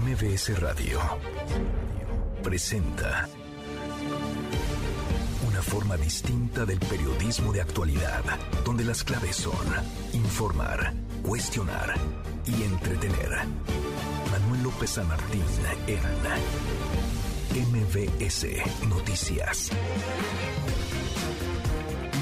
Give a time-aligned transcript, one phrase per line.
[0.00, 1.00] MBS Radio
[2.42, 3.28] presenta
[5.46, 8.24] una forma distinta del periodismo de actualidad,
[8.64, 9.52] donde las claves son
[10.14, 11.92] informar, cuestionar
[12.46, 13.30] y entretener.
[14.30, 15.44] Manuel López San Martín
[15.86, 18.46] en MBS
[18.88, 19.70] Noticias.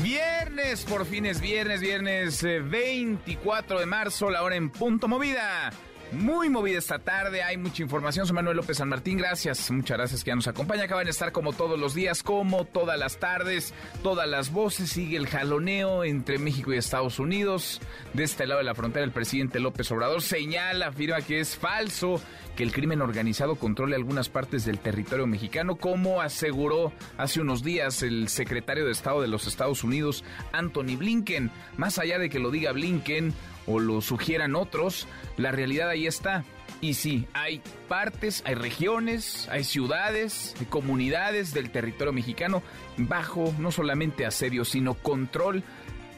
[0.03, 5.71] Viernes, por fin es viernes, viernes eh, 24 de marzo, la hora en punto movida.
[6.13, 8.27] Muy movida esta tarde, hay mucha información.
[8.27, 10.85] Soy Manuel López San Martín, gracias, muchas gracias que ya nos acompaña.
[10.85, 14.91] Acaban de estar como todos los días, como todas las tardes, todas las voces.
[14.91, 17.81] Sigue el jaloneo entre México y Estados Unidos.
[18.13, 22.21] De este lado de la frontera, el presidente López Obrador señala, afirma que es falso
[22.57, 28.03] que el crimen organizado controle algunas partes del territorio mexicano, como aseguró hace unos días
[28.03, 31.53] el secretario de Estado de los Estados Unidos, Anthony Blinken.
[31.77, 33.33] Más allá de que lo diga Blinken,
[33.71, 36.45] o lo sugieran otros, la realidad ahí está.
[36.81, 42.63] Y sí, hay partes, hay regiones, hay ciudades, hay comunidades del territorio mexicano
[42.97, 45.63] bajo no solamente asedio, sino control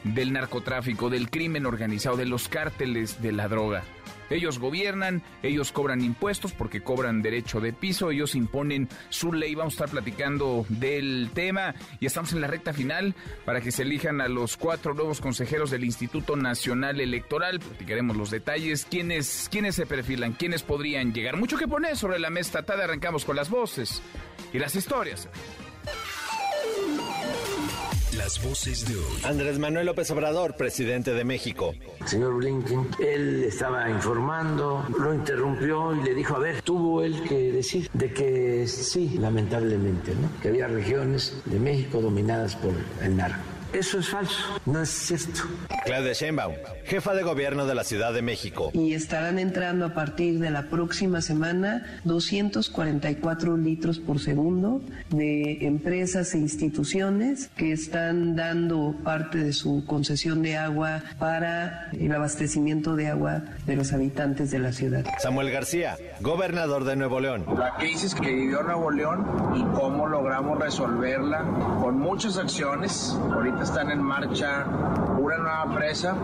[0.03, 3.83] del narcotráfico, del crimen organizado, de los cárteles de la droga.
[4.33, 9.53] Ellos gobiernan, ellos cobran impuestos porque cobran derecho de piso, ellos imponen su ley.
[9.55, 13.83] Vamos a estar platicando del tema y estamos en la recta final para que se
[13.83, 17.59] elijan a los cuatro nuevos consejeros del Instituto Nacional Electoral.
[17.59, 21.37] Platicaremos los detalles, quiénes, quiénes se perfilan, quiénes podrían llegar.
[21.37, 22.83] Mucho que poner sobre la mesa tarde.
[22.83, 24.01] Arrancamos con las voces
[24.51, 25.29] y las historias.
[28.17, 29.21] Las voces de hoy.
[29.23, 31.73] Andrés Manuel López Obrador, presidente de México.
[32.05, 37.51] Señor Blinken, él estaba informando, lo interrumpió y le dijo, a ver, tuvo él que
[37.51, 40.29] decir de que sí, lamentablemente, ¿no?
[40.41, 43.52] que había regiones de México dominadas por el narco.
[43.73, 45.41] Eso es falso, no es cierto.
[45.83, 46.53] Claudia Sheinbaum,
[46.85, 48.69] jefa de gobierno de la Ciudad de México.
[48.73, 56.35] Y estarán entrando a partir de la próxima semana 244 litros por segundo de empresas
[56.35, 63.07] e instituciones que están dando parte de su concesión de agua para el abastecimiento de
[63.07, 65.03] agua de los habitantes de la ciudad.
[65.19, 67.45] Samuel García, gobernador de Nuevo León.
[67.57, 69.25] La crisis que vivió Nuevo León
[69.55, 71.43] y cómo logramos resolverla
[71.81, 73.17] con muchas acciones.
[73.31, 74.65] Ahorita están en marcha
[75.17, 76.15] una nueva presa.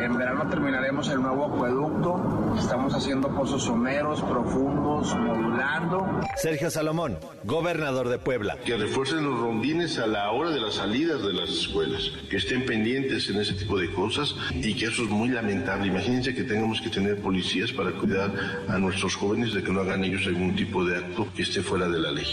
[0.00, 2.56] En verano terminaremos el nuevo acueducto.
[2.58, 6.20] Estamos haciendo pozos someros profundos, modulando.
[6.36, 8.56] Sergio Salomón, gobernador de Puebla.
[8.64, 12.64] Que refuercen los rondines a la hora de las salidas de las escuelas, que estén
[12.64, 15.86] pendientes en ese tipo de cosas y que eso es muy lamentable.
[15.86, 18.30] Imagínense que tengamos que tener policías para cuidar
[18.68, 21.88] a nuestros jóvenes de que no hagan ellos algún tipo de acto que esté fuera
[21.88, 22.26] de la ley.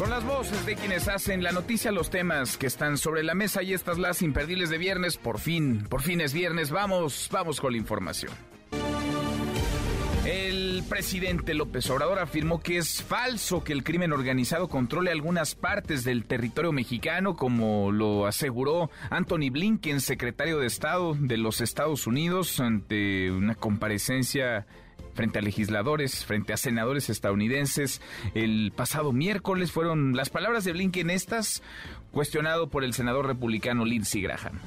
[0.00, 3.62] Son las voces de quienes hacen la noticia, los temas que están sobre la mesa
[3.62, 5.18] y estas las imperdibles de viernes.
[5.18, 6.70] Por fin, por fin es viernes.
[6.70, 8.32] Vamos, vamos con la información.
[10.24, 16.02] El presidente López Obrador afirmó que es falso que el crimen organizado controle algunas partes
[16.02, 22.58] del territorio mexicano, como lo aseguró Anthony Blinken, secretario de Estado de los Estados Unidos,
[22.58, 24.66] ante una comparecencia
[25.14, 28.00] frente a legisladores, frente a senadores estadounidenses.
[28.34, 31.62] El pasado miércoles fueron las palabras de Blinken estas,
[32.12, 34.58] cuestionado por el senador republicano Lindsey Graham.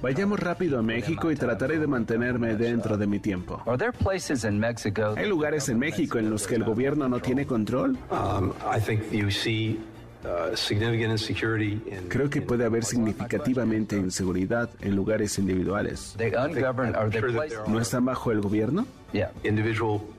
[0.00, 3.62] Vayamos rápido a México y trataré de mantenerme dentro de mi tiempo.
[5.18, 7.98] ¿Hay lugares en México en los que el gobierno no tiene control?
[12.08, 16.16] Creo que puede haber significativamente inseguridad en lugares individuales.
[17.66, 18.86] ¿No están bajo el gobierno?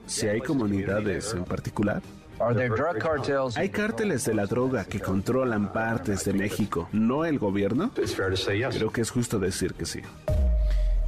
[0.06, 2.02] Si hay comunidades en particular.
[3.56, 7.92] ¿Hay cárteles de la droga que controlan partes de México, no el gobierno?
[8.78, 10.02] Creo que es justo decir que sí.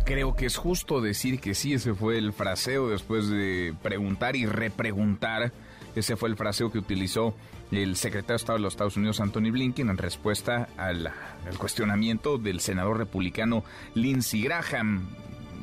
[0.03, 4.46] Creo que es justo decir que sí, ese fue el fraseo después de preguntar y
[4.46, 5.53] repreguntar.
[5.96, 7.35] Ese fue el fraseo que utilizó
[7.72, 11.12] el secretario de Estado de los Estados Unidos, Anthony Blinken, en respuesta al,
[11.57, 13.63] cuestionamiento del senador republicano
[13.94, 15.08] Lindsey Graham.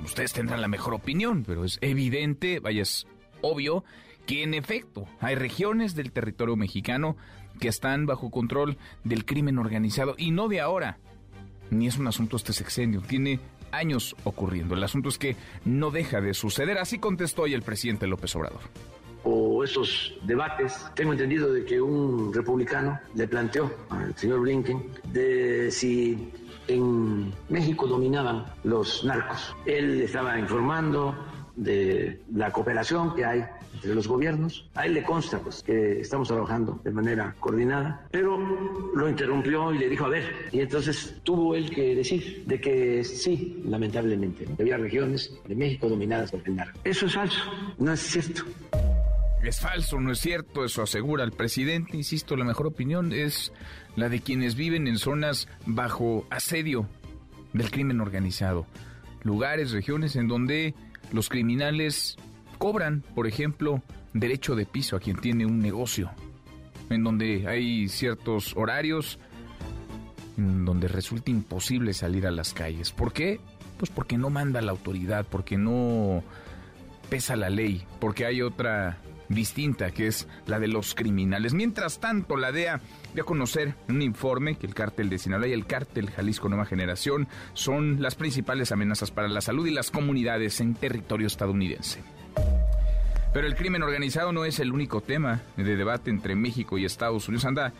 [0.04, 3.06] Ustedes tendrán la mejor opinión, pero es evidente, vaya, es
[3.40, 3.84] obvio
[4.26, 7.16] que en efecto hay regiones del territorio mexicano
[7.58, 10.98] que están bajo control del crimen organizado y no de ahora,
[11.70, 13.40] ni es un asunto este sexenio, tiene
[13.72, 14.74] años ocurriendo.
[14.74, 18.60] El asunto es que no deja de suceder, así contestó hoy el presidente López Obrador
[19.24, 20.86] o esos debates.
[20.94, 24.82] Tengo entendido de que un republicano le planteó al señor Blinken
[25.12, 26.32] de si
[26.68, 29.54] en México dominaban los narcos.
[29.66, 31.14] Él estaba informando
[31.56, 33.44] de la cooperación que hay
[33.74, 34.68] entre los gobiernos.
[34.74, 38.38] A él le consta pues, que estamos trabajando de manera coordinada, pero
[38.94, 43.04] lo interrumpió y le dijo, a ver, y entonces tuvo él que decir de que
[43.04, 46.78] sí, lamentablemente, había regiones de México dominadas por el narco.
[46.84, 47.42] Eso es falso,
[47.78, 48.42] no es cierto.
[49.42, 51.96] Es falso, no es cierto, eso asegura el presidente.
[51.96, 53.52] Insisto, la mejor opinión es
[53.94, 56.88] la de quienes viven en zonas bajo asedio
[57.52, 58.66] del crimen organizado.
[59.22, 60.74] Lugares, regiones en donde
[61.12, 62.16] los criminales
[62.58, 63.82] cobran, por ejemplo,
[64.12, 66.10] derecho de piso a quien tiene un negocio,
[66.90, 69.18] en donde hay ciertos horarios
[70.36, 72.92] en donde resulta imposible salir a las calles.
[72.92, 73.40] ¿Por qué?
[73.76, 76.22] Pues porque no manda la autoridad, porque no
[77.10, 81.54] pesa la ley, porque hay otra distinta, que es la de los criminales.
[81.54, 82.80] Mientras tanto, la DEA
[83.14, 86.66] dio a conocer un informe que el cártel de Sinaloa y el cártel Jalisco Nueva
[86.66, 92.02] Generación son las principales amenazas para la salud y las comunidades en territorio estadounidense.
[93.32, 97.28] Pero el crimen organizado no es el único tema de debate entre México y Estados
[97.28, 97.44] Unidos.
[97.44, 97.72] Anda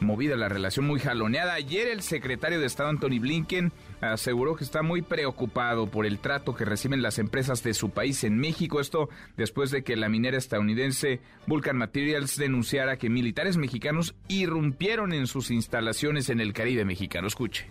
[0.00, 1.54] movida la relación muy jaloneada.
[1.54, 6.54] Ayer el secretario de Estado Anthony Blinken aseguró que está muy preocupado por el trato
[6.54, 8.80] que reciben las empresas de su país en México.
[8.80, 15.26] Esto después de que la minera estadounidense Vulcan Materials denunciara que militares mexicanos irrumpieron en
[15.26, 17.26] sus instalaciones en el Caribe mexicano.
[17.26, 17.66] Escuche.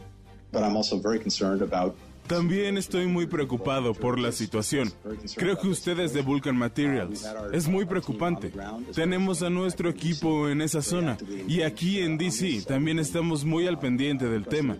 [2.27, 4.91] También estoy muy preocupado por la situación.
[5.35, 7.23] Creo que ustedes de Vulcan Materials.
[7.53, 8.51] Es muy preocupante.
[8.95, 11.17] Tenemos a nuestro equipo en esa zona
[11.47, 14.77] y aquí en DC también estamos muy al pendiente del tema.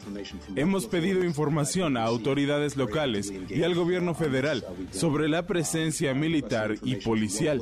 [0.56, 6.96] Hemos pedido información a autoridades locales y al gobierno federal sobre la presencia militar y
[6.96, 7.62] policial.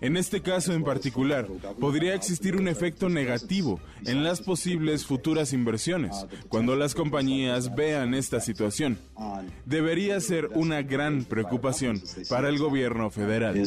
[0.00, 1.46] En este caso en particular,
[1.78, 8.40] podría existir un efecto negativo en las posibles futuras inversiones cuando las compañías vean esta
[8.40, 8.98] situación
[9.64, 13.56] debería ser una gran preocupación para el gobierno federal.
[13.56, 13.62] Y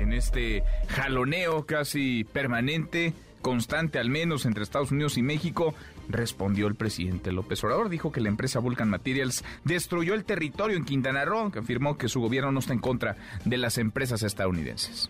[0.00, 5.74] en este jaloneo casi permanente, constante al menos entre Estados Unidos y México,
[6.08, 7.88] respondió el presidente López Obrador.
[7.88, 12.08] Dijo que la empresa Vulcan Materials destruyó el territorio en Quintana Roo, que afirmó que
[12.08, 15.08] su gobierno no está en contra de las empresas estadounidenses.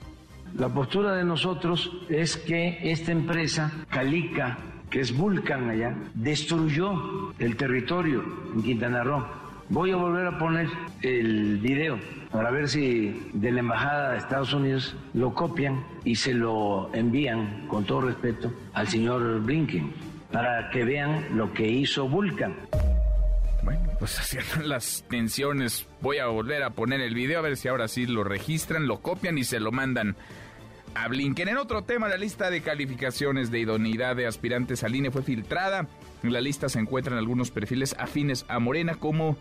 [0.57, 4.59] La postura de nosotros es que esta empresa, Calica,
[4.93, 8.23] que es Vulcan allá, destruyó el territorio
[8.55, 9.27] en Quintana Roo.
[9.71, 10.69] Voy a volver a poner
[11.01, 11.99] el video
[12.31, 17.67] para ver si de la Embajada de Estados Unidos lo copian y se lo envían
[17.69, 19.95] con todo respeto al señor Blinken
[20.31, 22.55] para que vean lo que hizo Vulcan.
[23.63, 27.69] Bueno, pues haciendo las tensiones, voy a volver a poner el video a ver si
[27.69, 30.17] ahora sí lo registran, lo copian y se lo mandan
[30.95, 31.49] a Blinken.
[31.49, 35.89] En otro tema, la lista de calificaciones de idoneidad de aspirantes al INE fue filtrada.
[36.23, 39.37] En la lista se encuentran algunos perfiles afines a Morena, como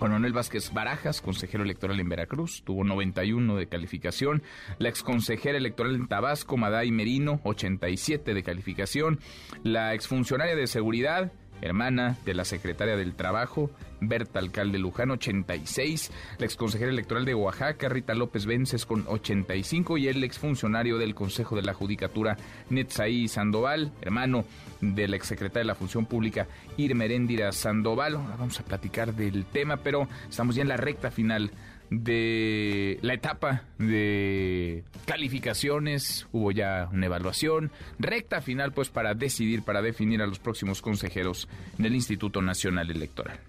[0.00, 4.42] Coronel Vázquez Barajas, consejero electoral en Veracruz, tuvo 91 de calificación.
[4.78, 9.20] La exconsejera electoral en Tabasco, Maday Merino, 87 de calificación.
[9.62, 13.70] La exfuncionaria de seguridad, hermana de la secretaria del Trabajo,
[14.00, 20.08] Berta Alcalde Luján, 86, la exconsejera electoral de Oaxaca, Rita López Vences, con 85, y
[20.08, 22.36] el exfuncionario del Consejo de la Judicatura,
[22.70, 24.44] Netzaí Sandoval, hermano
[24.80, 26.46] de la exsecretaria de la Función Pública,
[26.76, 28.14] Irmeréndira Sandoval.
[28.14, 31.50] Vamos a platicar del tema, pero estamos ya en la recta final
[31.90, 39.82] de la etapa de calificaciones, hubo ya una evaluación, recta final pues para decidir, para
[39.82, 41.48] definir a los próximos consejeros
[41.78, 43.40] del Instituto Nacional Electoral.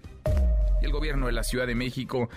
[0.82, 2.28] El gobierno de la Ciudad de México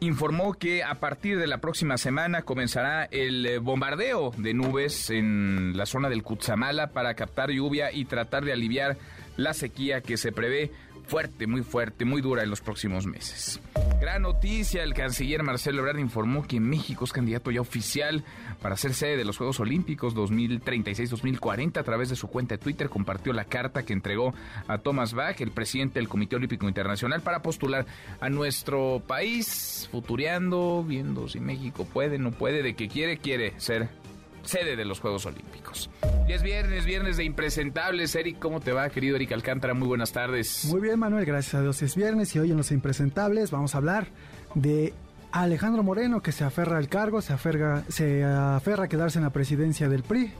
[0.00, 5.76] informó que a partir de la próxima semana comenzará el eh, bombardeo de nubes en
[5.76, 8.96] la zona del Cutzamala para captar lluvia y tratar de aliviar
[9.36, 10.70] la sequía que se prevé
[11.08, 13.60] fuerte, muy fuerte, muy dura en los próximos meses.
[14.00, 18.24] Gran noticia, el canciller Marcelo Ebrard informó que México es candidato ya oficial
[18.60, 21.78] para ser sede de los Juegos Olímpicos 2036-2040.
[21.78, 24.34] A través de su cuenta de Twitter compartió la carta que entregó
[24.68, 27.86] a Thomas Bach, el presidente del Comité Olímpico Internacional, para postular
[28.20, 33.88] a nuestro país, futureando, viendo si México puede, no puede, de que quiere, quiere ser
[34.48, 35.90] sede de los Juegos Olímpicos.
[36.26, 38.14] Y es viernes, viernes de impresentables.
[38.14, 39.74] Eric, ¿cómo te va, querido Eric Alcántara?
[39.74, 40.64] Muy buenas tardes.
[40.66, 43.78] Muy bien, Manuel, gracias a Dios es viernes y hoy en los impresentables vamos a
[43.78, 44.08] hablar
[44.54, 44.94] de
[45.32, 49.30] Alejandro Moreno, que se aferra al cargo, se aferra, se aferra a quedarse en la
[49.30, 50.32] presidencia del PRI.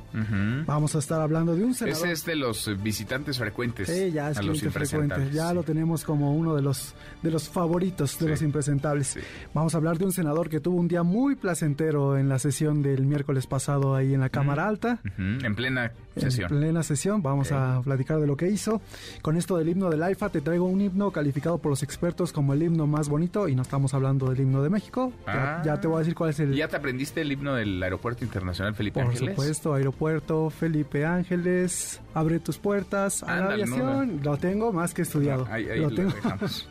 [0.66, 2.04] Vamos a estar hablando de un senador.
[2.04, 3.88] Ese es de los visitantes frecuentes.
[3.88, 5.30] Sí, ya es cliente frecuente.
[5.32, 9.18] Ya lo tenemos como uno de los, de los favoritos de los impresentables.
[9.52, 12.82] Vamos a hablar de un senador que tuvo un día muy placentero en la sesión
[12.82, 15.00] del miércoles pasado ahí en la Cámara Alta.
[15.18, 17.22] En plena en plena sesión.
[17.22, 18.80] Vamos a platicar de lo que hizo.
[19.22, 22.52] Con esto del himno del AIFA, te traigo un himno calificado por los expertos como
[22.52, 25.12] el himno más bonito y no estamos hablando del himno de México.
[25.26, 25.80] Ya, ah.
[25.80, 26.54] te voy a decir cuál es el...
[26.54, 29.20] ¿Ya te aprendiste el himno del Aeropuerto Internacional Felipe Ángeles?
[29.20, 34.20] Por supuesto, Aeropuerto Felipe Ángeles, abre tus puertas a la aviación.
[34.22, 35.46] Lo tengo más que estudiado.
[35.50, 36.12] ahí, lo, tengo.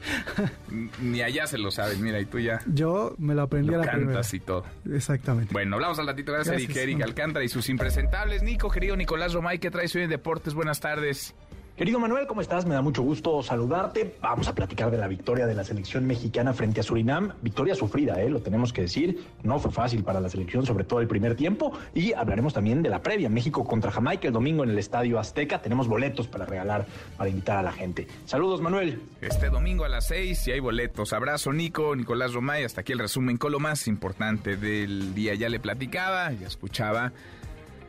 [1.01, 2.62] Ni allá se lo sabes, mira, y tú ya...
[2.68, 4.63] Yo me lo aprendí a la cantas y todo.
[4.92, 5.54] Exactamente.
[5.54, 6.32] Bueno, hablamos al ratito.
[6.32, 8.44] Gracias, Gracias Eric, Eric Alcántara y sus impresentables.
[8.44, 10.56] Nico, querido Nicolás Romay, ¿qué traes hoy en Deportes?
[10.56, 11.36] Buenas tardes.
[11.75, 12.65] Querido Manuel, ¿cómo estás?
[12.65, 14.15] Me da mucho gusto saludarte.
[14.20, 17.34] Vamos a platicar de la victoria de la selección mexicana frente a Surinam.
[17.44, 18.32] Victoria sufrida, ¿eh?
[18.32, 19.24] lo tenemos que decir.
[19.44, 21.77] No fue fácil para la selección, sobre todo el primer tiempo.
[21.94, 23.29] Y hablaremos también de la previa.
[23.29, 25.62] México contra Jamaica el domingo en el Estadio Azteca.
[25.62, 28.08] Tenemos boletos para regalar, para invitar a la gente.
[28.25, 29.00] Saludos, Manuel.
[29.22, 31.13] Este domingo a las seis y hay boletos.
[31.13, 32.63] Abrazo, Nico, Nicolás Romay.
[32.63, 35.36] Hasta aquí el resumen con lo más importante del día.
[35.36, 37.13] Ya le platicaba, ya escuchaba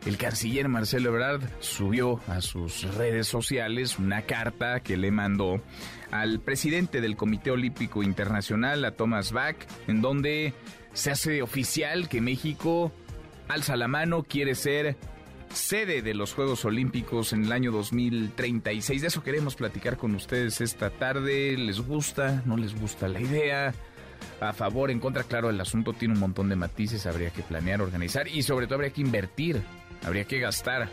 [0.07, 5.61] el canciller Marcelo Ebrard subió a sus redes sociales una carta que le mandó
[6.11, 10.55] al presidente del Comité Olímpico Internacional, a Thomas Bach, en donde
[10.93, 12.93] se hace oficial que México
[13.49, 14.97] alza la mano, quiere ser
[15.53, 19.01] sede de los Juegos Olímpicos en el año 2036.
[19.01, 21.57] De eso queremos platicar con ustedes esta tarde.
[21.57, 22.43] ¿Les gusta?
[22.45, 23.75] ¿No les gusta la idea?
[24.41, 27.81] a favor, en contra, claro, el asunto tiene un montón de matices, habría que planear,
[27.81, 29.63] organizar y sobre todo habría que invertir
[30.05, 30.89] habría que gastar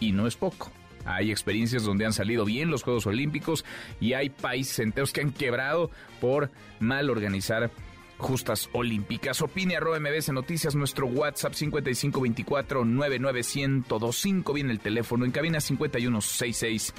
[0.00, 0.70] y no es poco.
[1.04, 3.64] Hay experiencias donde han salido bien los Juegos Olímpicos
[4.00, 7.70] y hay países enteros que han quebrado por mal organizar
[8.16, 9.42] justas olímpicas.
[9.42, 14.52] Opine arroba MBS Noticias, nuestro WhatsApp 5524 99125.
[14.52, 16.94] Viene el teléfono en cabina 5166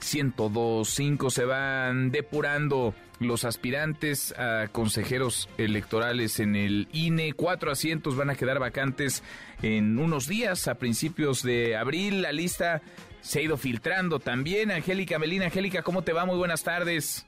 [0.00, 1.30] 1025.
[1.30, 7.34] Se van depurando los aspirantes a consejeros electorales en el INE.
[7.34, 9.22] Cuatro asientos van a quedar vacantes
[9.62, 12.22] en unos días, a principios de abril.
[12.22, 12.82] La lista
[13.20, 14.70] se ha ido filtrando también.
[14.70, 16.24] Angélica Melina, Angélica, ¿cómo te va?
[16.24, 17.26] Muy buenas tardes.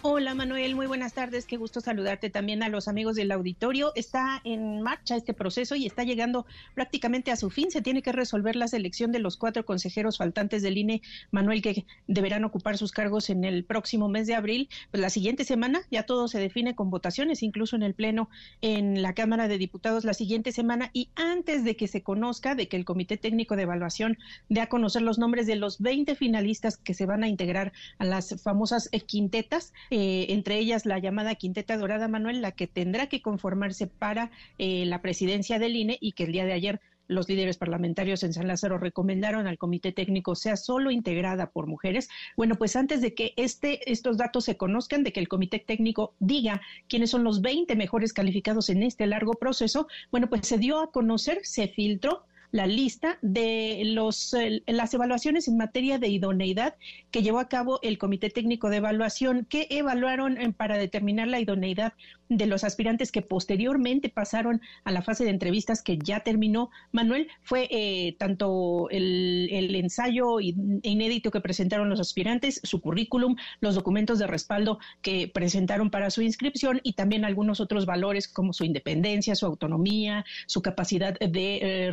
[0.00, 1.44] Hola Manuel, muy buenas tardes.
[1.44, 3.90] Qué gusto saludarte también a los amigos del auditorio.
[3.96, 7.72] Está en marcha este proceso y está llegando prácticamente a su fin.
[7.72, 11.02] Se tiene que resolver la selección de los cuatro consejeros faltantes del INE,
[11.32, 14.68] Manuel, que deberán ocupar sus cargos en el próximo mes de abril.
[14.92, 18.30] Pues la siguiente semana ya todo se define con votaciones, incluso en el Pleno
[18.60, 20.90] en la Cámara de Diputados la siguiente semana.
[20.92, 24.16] Y antes de que se conozca, de que el Comité Técnico de Evaluación
[24.48, 28.04] dé a conocer los nombres de los 20 finalistas que se van a integrar a
[28.04, 33.22] las famosas quintetas, eh, entre ellas la llamada Quinteta Dorada Manuel, la que tendrá que
[33.22, 37.56] conformarse para eh, la presidencia del INE y que el día de ayer los líderes
[37.56, 42.08] parlamentarios en San Lázaro recomendaron al comité técnico sea solo integrada por mujeres.
[42.36, 46.14] Bueno, pues antes de que este, estos datos se conozcan, de que el comité técnico
[46.20, 50.80] diga quiénes son los 20 mejores calificados en este largo proceso, bueno, pues se dio
[50.80, 54.34] a conocer, se filtró la lista de los,
[54.66, 56.74] las evaluaciones en materia de idoneidad
[57.10, 61.40] que llevó a cabo el Comité Técnico de Evaluación, que evaluaron eh, para determinar la
[61.40, 61.92] idoneidad
[62.28, 66.70] de los aspirantes que posteriormente pasaron a la fase de entrevistas que ya terminó.
[66.92, 73.74] Manuel, fue eh, tanto el, el, ensayo inédito que presentaron los aspirantes, su currículum, los
[73.74, 78.64] documentos de respaldo que presentaron para su inscripción y también algunos otros valores como su
[78.64, 81.90] independencia, su autonomía, su capacidad de eh,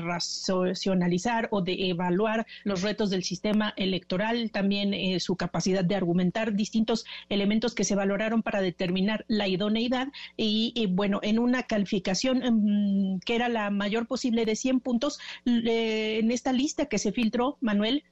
[0.47, 6.53] racionalizar o de evaluar los retos del sistema electoral, también eh, su capacidad de argumentar
[6.53, 10.09] distintos elementos que se valoraron para determinar la idoneidad.
[10.37, 16.31] Y, bueno, en una calificación mm, que era la mayor posible de 100 puntos, en
[16.31, 18.03] esta lista que se filtró, Manuel,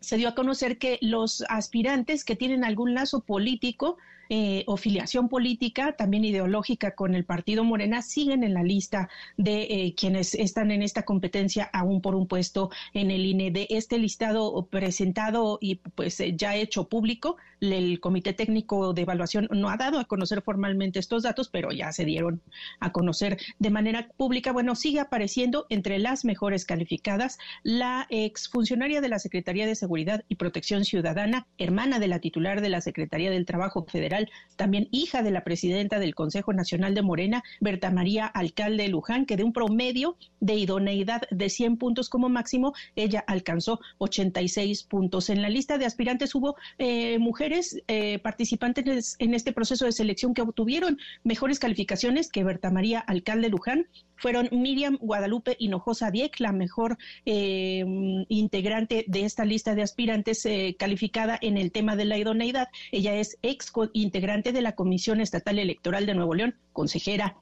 [0.00, 3.98] se dio a conocer que los aspirantes que tienen algún lazo político
[4.32, 9.62] eh, o filiación política, también ideológica con el partido Morena, siguen en la lista de
[9.62, 13.50] eh, quienes están en esta competencia aún por un puesto en el INE.
[13.50, 19.48] De este listado presentado y pues eh, ya hecho público, el Comité Técnico de Evaluación
[19.50, 22.40] no ha dado a conocer formalmente estos datos, pero ya se dieron
[22.78, 24.52] a conocer de manera pública.
[24.52, 30.36] Bueno, sigue apareciendo entre las mejores calificadas la exfuncionaria de la Secretaría de Seguridad y
[30.36, 34.19] Protección Ciudadana, hermana de la titular de la Secretaría del Trabajo Federal,
[34.56, 39.36] también hija de la presidenta del Consejo Nacional de Morena, Berta María Alcalde Luján, que
[39.36, 45.30] de un promedio de idoneidad de 100 puntos como máximo, ella alcanzó 86 puntos.
[45.30, 50.34] En la lista de aspirantes hubo eh, mujeres eh, participantes en este proceso de selección
[50.34, 53.86] que obtuvieron mejores calificaciones que Berta María Alcalde Luján
[54.20, 57.84] fueron Miriam Guadalupe Hinojosa Dieck, la mejor eh,
[58.28, 62.68] integrante de esta lista de aspirantes eh, calificada en el tema de la idoneidad.
[62.92, 67.36] Ella es ex integrante de la Comisión Estatal Electoral de Nuevo León, consejera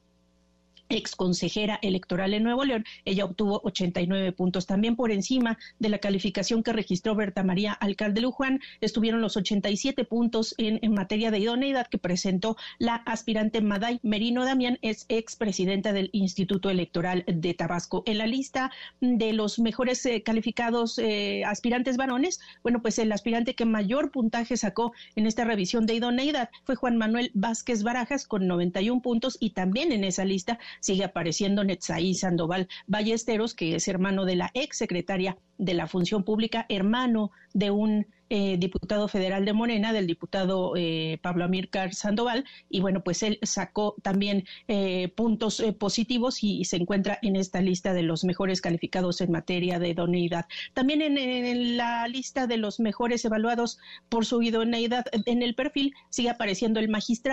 [0.89, 4.65] ex consejera electoral en Nuevo León, ella obtuvo 89 puntos.
[4.65, 10.03] También por encima de la calificación que registró Berta María Alcalde Luján, estuvieron los 87
[10.05, 15.35] puntos en, en materia de idoneidad que presentó la aspirante Maday Merino Damián, es ex
[15.35, 18.03] presidenta del Instituto Electoral de Tabasco.
[18.05, 23.55] En la lista de los mejores eh, calificados eh, aspirantes varones, bueno, pues el aspirante
[23.55, 28.47] que mayor puntaje sacó en esta revisión de idoneidad fue Juan Manuel Vázquez Barajas con
[28.47, 34.25] 91 puntos y también en esa lista sigue apareciendo Netzaí Sandoval Ballesteros, que es hermano
[34.25, 39.53] de la ex secretaria de la Función Pública, hermano de un eh, diputado federal de
[39.53, 45.63] Morena, del diputado eh, Pablo Amílcar Sandoval, y bueno, pues él sacó también eh, puntos
[45.77, 50.45] positivos y, se encuentra en esta lista de los mejores calificados en materia de idoneidad.
[50.73, 56.29] También en, la lista de los mejores evaluados por su idoneidad en el perfil sigue
[56.29, 57.29] apareciendo el magistrado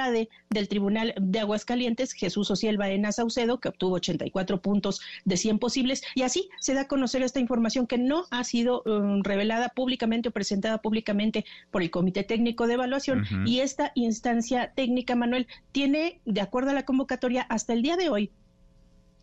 [0.51, 6.03] del Tribunal de Aguascalientes, Jesús Ociel Baena Saucedo, que obtuvo 84 puntos de 100 posibles,
[6.15, 10.29] y así se da a conocer esta información que no ha sido um, revelada públicamente
[10.29, 16.21] o presentada públicamente por el Comité Técnico de Evaluación y esta instancia técnica, Manuel, tiene,
[16.25, 18.31] de acuerdo a la convocatoria, hasta el día de hoy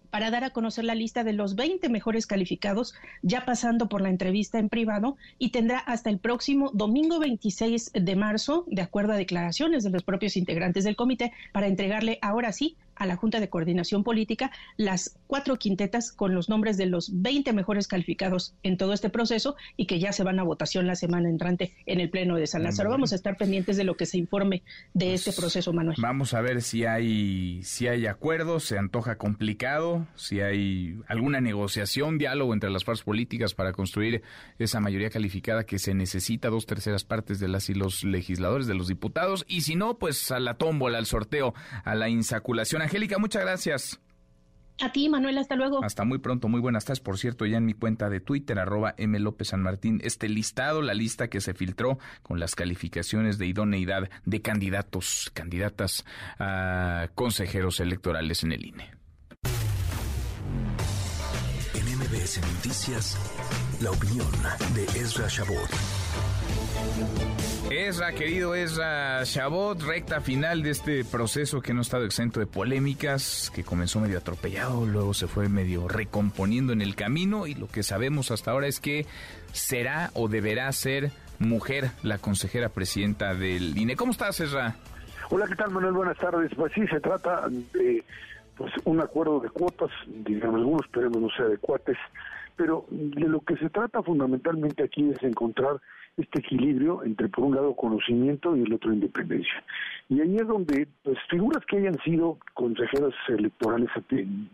[0.10, 4.10] para dar a conocer la lista de los 20 mejores calificados, ya pasando por la
[4.10, 9.15] entrevista en privado, y tendrá hasta el próximo domingo 26 de marzo, de acuerdo a
[9.15, 13.50] declaraciones de los propios integrantes del comité, para entregarle ahora sí a la Junta de
[13.50, 18.94] Coordinación Política las cuatro quintetas con los nombres de los 20 mejores calificados en todo
[18.94, 22.36] este proceso y que ya se van a votación la semana entrante en el Pleno
[22.36, 22.90] de San Lázaro.
[22.90, 25.98] Vamos a estar pendientes de lo que se informe de pues, este proceso, Manuel.
[26.00, 32.18] Vamos a ver si hay, si hay acuerdos, se antoja complicado, si hay alguna negociación,
[32.18, 34.22] diálogo entre las fuerzas políticas para construir
[34.60, 38.76] esa mayoría calificada que se necesita, dos terceras partes de las y los legisladores, de
[38.76, 43.18] los diputados, y si no, pues a la tómbola, al sorteo, a la insaculación Angélica,
[43.18, 44.00] muchas gracias.
[44.82, 45.84] A ti, Manuel, hasta luego.
[45.84, 47.00] Hasta muy pronto, muy buenas tardes.
[47.00, 49.20] Por cierto, ya en mi cuenta de Twitter, arroba M.
[49.20, 54.10] López San Martín, este listado, la lista que se filtró con las calificaciones de idoneidad
[54.25, 56.06] de candidatos, candidatas
[56.40, 58.92] a consejeros electorales en el INE.
[61.75, 63.18] En MBS Noticias,
[63.82, 64.28] la opinión
[64.74, 65.70] de Ezra Shabot.
[67.70, 72.46] Esra, querido Esra Chabot, recta final de este proceso que no ha estado exento de
[72.46, 77.68] polémicas, que comenzó medio atropellado, luego se fue medio recomponiendo en el camino y lo
[77.68, 79.05] que sabemos hasta ahora es que
[79.51, 83.96] será o deberá ser mujer la consejera presidenta del INE.
[83.96, 84.75] ¿Cómo estás, Esra?
[85.29, 85.94] Hola, ¿qué tal, Manuel?
[85.94, 86.51] Buenas tardes.
[86.55, 88.03] Pues sí, se trata de
[88.55, 91.98] pues un acuerdo de cuotas, digamos algunos, esperemos no sea de cuates,
[92.55, 95.81] pero de lo que se trata fundamentalmente aquí es encontrar
[96.18, 99.64] este equilibrio entre por un lado conocimiento y el otro independencia.
[100.10, 104.50] Y ahí es donde pues figuras que hayan sido consejeros electorales en,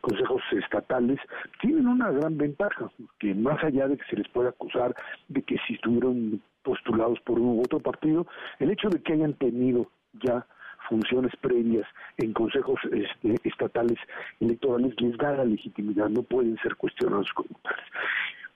[0.00, 1.18] consejos estatales
[1.60, 4.94] tienen una gran ventaja, que más allá de que se les pueda acusar
[5.28, 8.26] de que si estuvieron postulados por un u otro partido,
[8.58, 9.90] el hecho de que hayan tenido
[10.22, 10.46] ya
[10.88, 11.86] funciones previas
[12.18, 13.98] en consejos este, estatales
[14.40, 17.84] electorales les da la legitimidad, no pueden ser cuestionados como tales.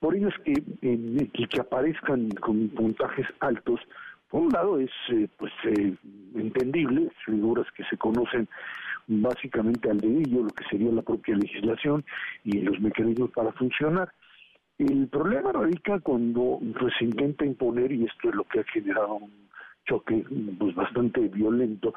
[0.01, 3.81] Por ello es que, que aparezcan con puntajes altos,
[4.31, 5.95] por un lado es eh, pues eh,
[6.35, 8.49] entendible, figuras que se conocen
[9.07, 12.05] básicamente al dedillo, lo que sería la propia legislación
[12.45, 14.13] y los mecanismos para funcionar.
[14.77, 16.61] El problema radica cuando
[16.99, 19.48] se intenta imponer, y esto es lo que ha generado un
[19.89, 20.25] choque
[20.59, 21.95] pues, bastante violento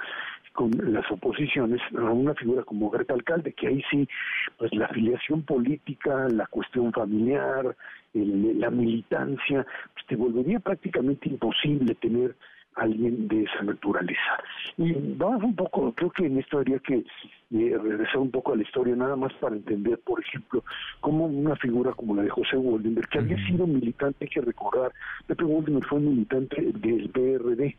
[0.54, 4.08] con las oposiciones a una figura como Greta Alcalde, que ahí sí,
[4.58, 7.76] pues la afiliación política, la cuestión familiar,
[8.14, 12.36] la militancia, pues te volvería prácticamente imposible tener
[12.76, 14.44] alguien de esa naturaleza.
[14.78, 18.56] Y vamos un poco, creo que en esto habría que eh, regresar un poco a
[18.56, 20.64] la historia, nada más para entender, por ejemplo,
[21.00, 24.92] cómo una figura como la de José Woldenberg, que había sido militante, hay que recordar,
[25.28, 27.76] Pepe Woldenberg fue militante del PRD,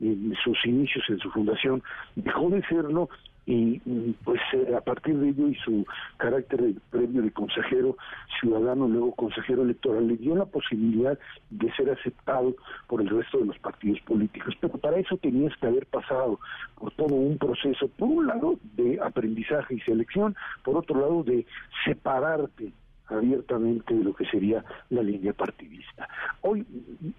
[0.00, 1.82] en sus inicios, en su fundación,
[2.16, 3.08] dejó de serlo
[3.46, 3.78] y
[4.24, 7.96] pues eh, a partir de ello y su carácter de premio de consejero
[8.40, 11.18] ciudadano, luego consejero electoral, le dio la posibilidad
[11.50, 12.54] de ser aceptado
[12.88, 14.54] por el resto de los partidos políticos.
[14.60, 16.40] Pero para eso tenías que haber pasado
[16.78, 21.44] por todo un proceso, por un lado de aprendizaje y selección, por otro lado de
[21.84, 22.72] separarte
[23.08, 26.08] abiertamente de lo que sería la línea partidista.
[26.40, 26.66] Hoy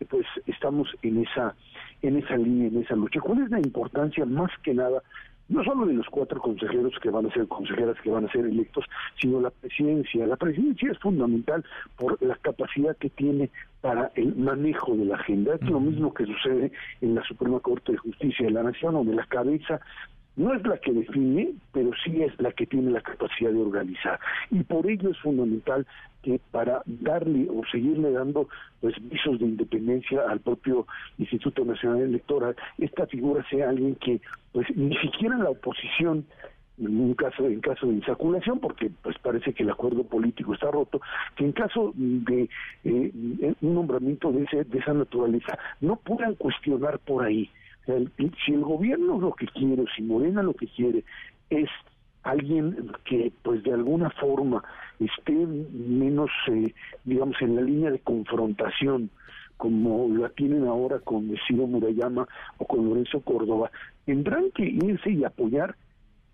[0.09, 1.53] pues estamos en esa
[2.01, 3.19] en esa línea, en esa lucha.
[3.19, 5.01] ¿Cuál es la importancia más que nada
[5.47, 8.45] no solo de los cuatro consejeros que van a ser consejeras que van a ser
[8.45, 8.85] electos,
[9.19, 10.25] sino la presidencia.
[10.25, 11.63] La presidencia es fundamental
[11.97, 13.49] por la capacidad que tiene
[13.81, 15.55] para el manejo de la agenda.
[15.55, 19.13] Es lo mismo que sucede en la Suprema Corte de Justicia de la Nación, donde
[19.13, 19.79] la cabeza
[20.35, 24.19] no es la que define, pero sí es la que tiene la capacidad de organizar.
[24.51, 25.85] Y por ello es fundamental
[26.21, 28.49] que para darle o seguirle dando
[28.81, 34.19] pues visos de independencia al propio Instituto Nacional Electoral, esta figura sea alguien que
[34.51, 36.25] pues ni siquiera la oposición
[36.77, 40.71] en un caso en caso de insaculación porque pues parece que el acuerdo político está
[40.71, 40.99] roto
[41.35, 42.49] que en caso de
[42.83, 47.49] eh, un nombramiento de, ese, de esa naturaleza no puedan cuestionar por ahí
[47.85, 51.03] si el gobierno lo que quiere, si Morena lo que quiere
[51.49, 51.69] es
[52.23, 54.63] alguien que pues de alguna forma
[54.99, 59.09] esté menos, eh, digamos, en la línea de confrontación,
[59.57, 63.71] como la tienen ahora con Ciro Murayama o con Lorenzo Córdoba,
[64.05, 65.75] tendrán que irse y apoyar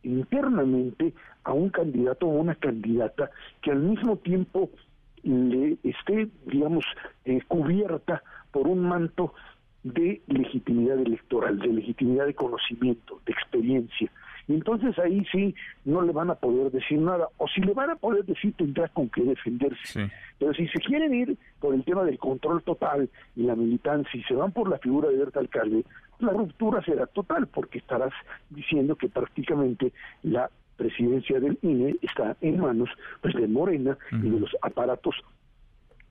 [0.03, 3.29] internamente a un candidato o una candidata
[3.61, 4.69] que al mismo tiempo
[5.23, 6.85] le esté, digamos,
[7.25, 9.33] eh, cubierta por un manto
[9.83, 14.11] de legitimidad electoral, de legitimidad de conocimiento, de experiencia.
[14.47, 17.91] Y entonces ahí sí no le van a poder decir nada, o si le van
[17.91, 20.11] a poder decir tendrá con qué defenderse.
[20.39, 24.23] Pero si se quieren ir por el tema del control total y la militancia y
[24.23, 25.85] se van por la figura de Berta Alcalde,
[26.19, 28.13] la ruptura será total porque estarás
[28.49, 32.89] diciendo que prácticamente la presidencia del INE está en manos
[33.21, 35.15] pues de Morena y de los aparatos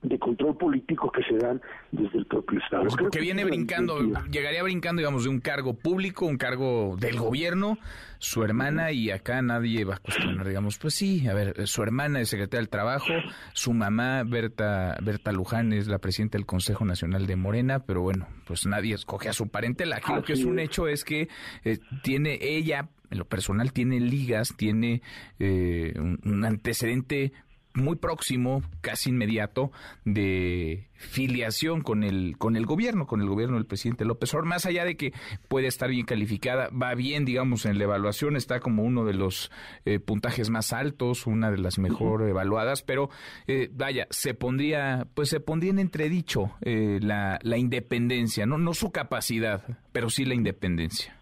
[0.01, 1.61] de control político que se dan
[1.91, 2.83] desde el propio Estado.
[2.83, 3.99] Pues porque viene brincando,
[4.31, 7.77] llegaría brincando, digamos, de un cargo público, un cargo del gobierno,
[8.17, 12.19] su hermana, y acá nadie va a cuestionar, digamos, pues sí, a ver, su hermana
[12.19, 13.13] es secretaria del Trabajo,
[13.53, 18.27] su mamá, Berta, Berta Luján, es la presidenta del Consejo Nacional de Morena, pero bueno,
[18.45, 19.97] pues nadie escoge a su parentela.
[19.97, 21.27] Aquí lo que es un hecho es que
[21.63, 25.01] eh, tiene ella, en lo personal, tiene ligas, tiene
[25.37, 27.33] eh, un antecedente
[27.73, 29.71] muy próximo, casi inmediato,
[30.05, 34.65] de filiación con el, con el gobierno, con el gobierno del presidente López Obrador, más
[34.65, 35.13] allá de que
[35.47, 39.51] puede estar bien calificada, va bien, digamos, en la evaluación, está como uno de los
[39.85, 43.09] eh, puntajes más altos, una de las mejor evaluadas, pero
[43.47, 48.57] eh, vaya, se pondría, pues se pondría en entredicho eh, la, la independencia, ¿no?
[48.57, 51.15] no su capacidad, pero sí la independencia.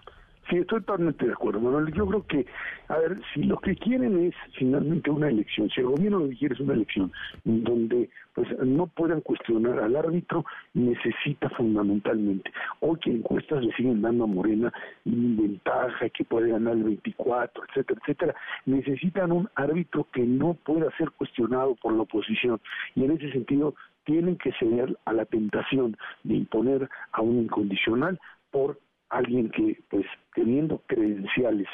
[0.50, 1.94] Sí, estoy totalmente de acuerdo, Manuel.
[1.94, 2.46] Yo creo que,
[2.88, 6.38] a ver, si lo que quieren es finalmente una elección, si el gobierno lo que
[6.38, 7.12] quiere es una elección
[7.44, 12.52] donde pues no puedan cuestionar al árbitro, necesita fundamentalmente.
[12.80, 14.74] Hoy que encuestas le siguen dando a Morena
[15.06, 18.36] ventaja, que puede ganar el 24, etcétera, etcétera,
[18.66, 22.60] necesitan un árbitro que no pueda ser cuestionado por la oposición.
[22.96, 28.20] Y en ese sentido, tienen que ceder a la tentación de imponer a un incondicional
[28.50, 31.68] por alguien que, pues, teniendo credenciales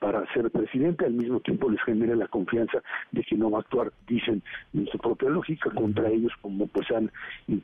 [0.00, 3.60] para ser presidente, al mismo tiempo les genera la confianza de que no va a
[3.60, 7.10] actuar, dicen, en su propia lógica, contra ellos, como pues han,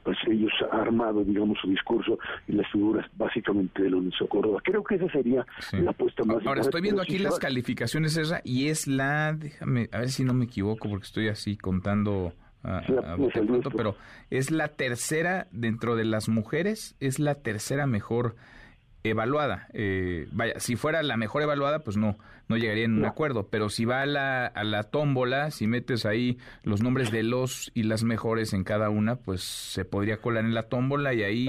[0.05, 4.61] pues ellos armado, digamos, su discurso en las figuras básicamente de Lorenzo Córdoba.
[4.63, 8.69] Creo que esa sería la apuesta más Ahora, estoy viendo aquí las calificaciones, esa, y
[8.69, 12.33] es la, déjame, a ver si no me equivoco, porque estoy así contando...
[12.63, 12.83] A,
[13.47, 13.97] pronto, pero
[14.29, 18.37] es la tercera dentro de las mujeres, es la tercera mejor
[19.03, 19.69] evaluada.
[19.73, 22.17] Eh, vaya, si fuera la mejor evaluada, pues no,
[22.49, 23.49] no llegaría en un acuerdo.
[23.49, 27.71] Pero si va a la, a la tómbola, si metes ahí los nombres de los
[27.75, 31.49] y las mejores en cada una, pues se podría colar en la tómbola y ahí,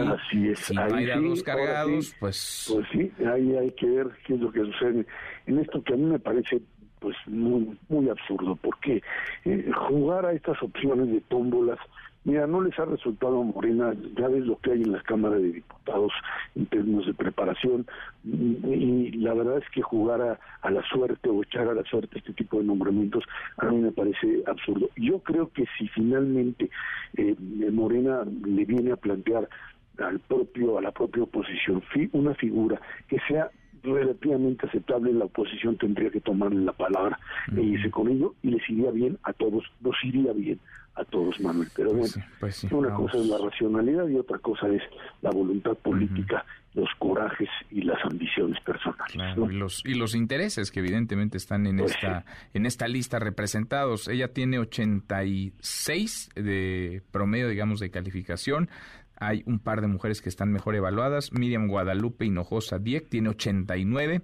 [0.55, 2.71] si no hay dados cargados, pues...
[2.73, 5.05] Pues sí, ahí hay que ver qué es lo que sucede.
[5.45, 6.61] En esto que a mí me parece
[6.99, 9.01] pues muy muy absurdo, porque
[9.43, 11.79] eh, jugar a estas opciones de tómbolas
[12.23, 15.37] Mira, no les ha resultado a Morena, ya ves lo que hay en la Cámara
[15.37, 16.11] de Diputados
[16.55, 17.87] en términos de preparación,
[18.23, 22.33] y, la verdad es que jugar a, la suerte o echar a la suerte este
[22.33, 23.23] tipo de nombramientos
[23.57, 24.89] a mí me parece absurdo.
[24.95, 26.69] Yo creo que si finalmente
[27.17, 27.35] eh,
[27.71, 29.49] Morena le viene a plantear
[29.97, 33.49] al propio a la propia oposición una figura que sea
[33.83, 37.19] relativamente aceptable la oposición tendría que tomarle la palabra
[37.55, 40.59] e irse con ello y les iría bien a todos, nos iría bien
[41.01, 41.69] a todos, Manuel.
[41.75, 44.81] Pero pues bueno, pues una cosa es la racionalidad y otra cosa es
[45.21, 49.37] la voluntad política, los corajes y las ambiciones personales.
[49.49, 54.07] y, los, y los intereses que evidentemente están en, pues esta, en esta lista representados.
[54.07, 58.69] Ella tiene 86 de promedio, digamos, de calificación.
[59.17, 61.31] Hay un par de mujeres que están mejor evaluadas.
[61.31, 64.21] Miriam Guadalupe Hinojosa Dieck tiene 89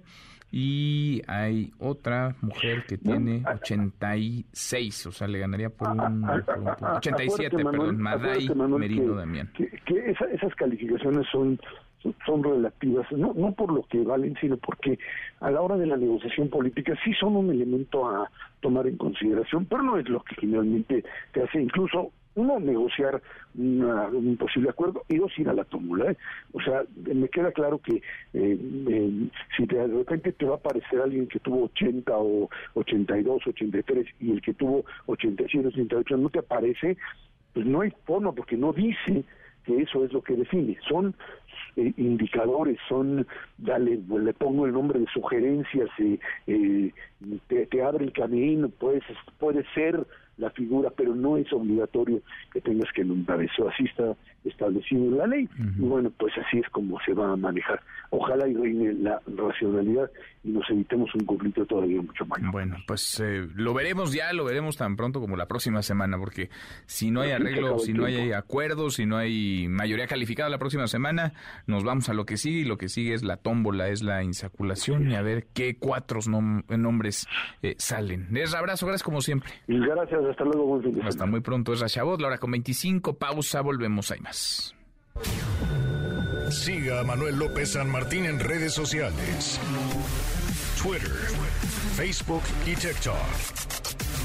[0.50, 7.98] y hay otra mujer que tiene 86, o sea, le ganaría por un, 87, perdón,
[7.98, 9.50] Maday Merino Damián.
[9.54, 11.60] Que, esas calificaciones son
[12.24, 14.98] son relativas, no, no por lo que valen, sino porque
[15.40, 18.30] a la hora de la negociación política sí son un elemento a
[18.60, 23.20] tomar en consideración, pero no es lo que finalmente te hace, incluso uno, negociar
[23.54, 26.12] un posible acuerdo y dos, ir a la tómbola.
[26.12, 26.16] ¿eh?
[26.52, 28.00] O sea, me queda claro que
[28.34, 34.06] eh, si de repente te va a aparecer alguien que tuvo 80 o 82, 83
[34.20, 36.96] y el que tuvo 87, 88 no te aparece,
[37.52, 39.24] pues no hay forma porque no dice
[39.64, 40.78] que eso es lo que define.
[40.88, 41.14] Son
[41.76, 43.26] eh, indicadores, son,
[43.58, 46.92] dale, le pongo el nombre de sugerencias, eh,
[47.48, 49.02] te, te abre el camino, puedes,
[49.38, 50.06] puede ser
[50.38, 52.22] la figura, pero no es obligatorio
[52.52, 53.68] que tengas que nombrar eso.
[53.68, 54.16] Así está
[54.48, 55.48] establecido en la ley.
[55.58, 57.80] Y bueno, pues así es como se va a manejar.
[58.10, 60.10] Ojalá y reine la racionalidad
[60.44, 62.50] y nos evitemos un conflicto todavía mucho mayor.
[62.50, 66.50] Bueno, pues eh, lo veremos ya, lo veremos tan pronto como la próxima semana, porque
[66.86, 70.86] si no hay arreglo, si no hay acuerdos, si no hay mayoría calificada la próxima
[70.86, 71.32] semana,
[71.66, 74.22] nos vamos a lo que sigue y lo que sigue es la tómbola, es la
[74.22, 77.26] insaculación y a ver qué cuatro nombres
[77.62, 78.28] eh, salen.
[78.30, 79.50] Les abrazo, gracias como siempre.
[79.66, 83.60] Gracias, hasta luego, buen fin Hasta muy pronto, es Rachabot, la hora con 25, pausa,
[83.60, 84.37] volvemos, hay más.
[86.50, 89.60] Siga a Manuel López San Martín en redes sociales.
[90.82, 91.10] Twitter,
[91.96, 93.16] Facebook y TikTok.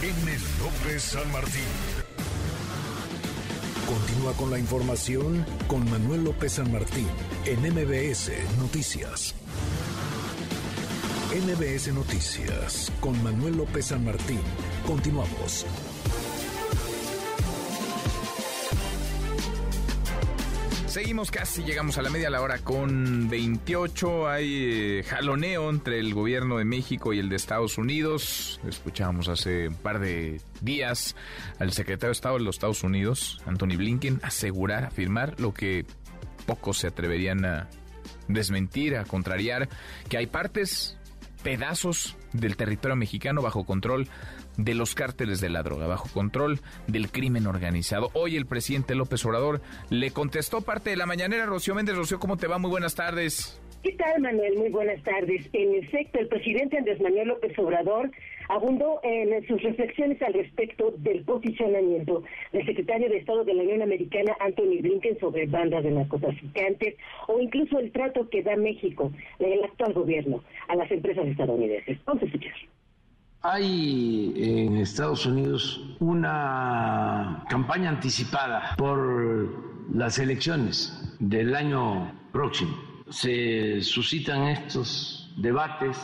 [0.01, 1.63] En el López San Martín.
[3.87, 7.07] Continúa con la información con Manuel López San Martín
[7.45, 9.35] en MBS Noticias.
[11.33, 14.41] MBS Noticias con Manuel López San Martín.
[14.85, 15.65] Continuamos.
[20.93, 24.29] Seguimos casi, llegamos a la media la hora con 28.
[24.29, 28.61] Hay eh, jaloneo entre el gobierno de México y el de Estados Unidos.
[28.69, 31.15] Escuchábamos hace un par de días
[31.57, 35.87] al secretario de Estado de los Estados Unidos, Anthony Blinken, asegurar, afirmar lo que
[36.45, 37.69] pocos se atreverían a
[38.27, 39.69] desmentir, a contrariar,
[40.09, 40.99] que hay partes,
[41.41, 44.07] pedazos del territorio mexicano bajo control
[44.57, 48.09] de los cárteles de la droga, bajo control del crimen organizado.
[48.13, 51.45] Hoy el presidente López Obrador le contestó parte de la mañanera.
[51.45, 52.57] Rocío Méndez, Rocío, ¿cómo te va?
[52.57, 53.59] Muy buenas tardes.
[53.83, 54.57] ¿Qué tal, Manuel?
[54.57, 55.45] Muy buenas tardes.
[55.51, 58.11] En efecto, el presidente Andrés Manuel López Obrador
[58.47, 63.81] abundó en sus reflexiones al respecto del posicionamiento del secretario de Estado de la Unión
[63.81, 66.95] Americana, Anthony Blinken, sobre bandas de narcotraficantes
[67.27, 71.97] o incluso el trato que da México, el actual gobierno, a las empresas estadounidenses.
[72.05, 72.53] Vamos a escuchar.
[73.45, 79.49] Hay en Estados Unidos una campaña anticipada por
[79.93, 82.71] las elecciones del año próximo.
[83.09, 85.97] Se suscitan estos debates.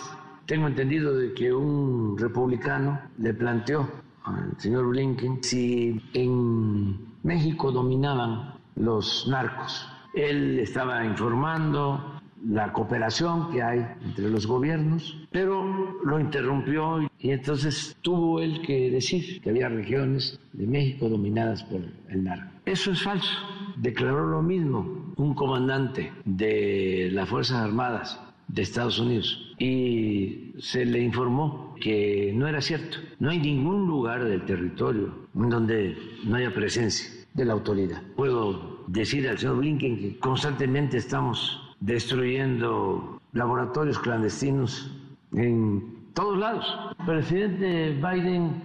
[0.47, 3.89] Tengo entendido de que un republicano le planteó
[4.25, 9.87] al señor Blinken si en México dominaban los narcos.
[10.13, 17.97] Él estaba informando la cooperación que hay entre los gobiernos, pero lo interrumpió y entonces
[18.01, 22.51] tuvo él que decir que había regiones de México dominadas por el narco.
[22.65, 23.33] Eso es falso.
[23.77, 31.01] Declaró lo mismo un comandante de las Fuerzas Armadas de Estados Unidos y se le
[31.01, 32.97] informó que no era cierto.
[33.19, 38.01] No hay ningún lugar del territorio en donde no haya presencia de la autoridad.
[38.15, 44.91] Puedo decir al señor Blinken que constantemente estamos destruyendo laboratorios clandestinos
[45.33, 46.65] en todos lados.
[46.99, 48.61] El presidente Biden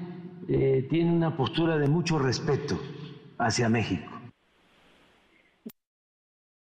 [0.48, 2.74] eh, tiene una postura de mucho respeto
[3.38, 4.10] hacia México.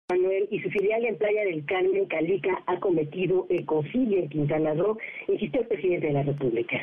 [0.09, 4.97] Manuel y su filial en Playa del Carmen, Calica, ha cometido ecocidio en Quintana Roo,
[5.27, 6.77] insistió el presidente de la República.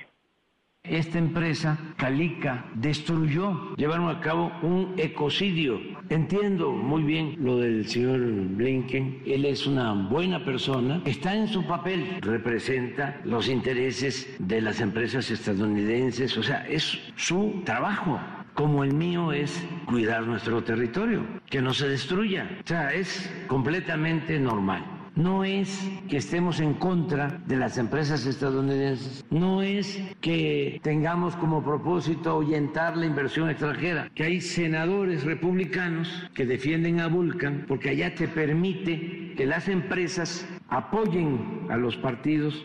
[0.86, 5.80] Esta empresa, Calica, destruyó, llevaron a cabo un ecocidio.
[6.10, 9.22] Entiendo muy bien lo del señor Blinken.
[9.24, 15.30] Él es una buena persona, está en su papel, representa los intereses de las empresas
[15.30, 18.20] estadounidenses, o sea, es su trabajo
[18.52, 22.58] como el mío es cuidar nuestro territorio, que no se destruya.
[22.62, 29.24] O sea, es completamente normal no es que estemos en contra de las empresas estadounidenses,
[29.30, 36.46] no es que tengamos como propósito ahuyentar la inversión extranjera, que hay senadores republicanos que
[36.46, 42.64] defienden a Vulcan porque allá te permite que las empresas apoyen a los partidos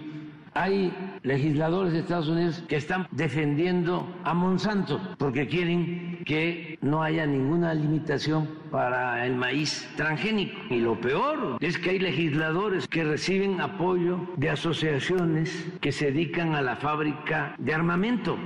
[0.54, 7.26] hay legisladores de Estados Unidos que están defendiendo a Monsanto porque quieren que no haya
[7.26, 10.58] ninguna limitación para el maíz transgénico.
[10.70, 16.56] Y lo peor es que hay legisladores que reciben apoyo de asociaciones que se dedican
[16.56, 18.38] a la fábrica de armamento.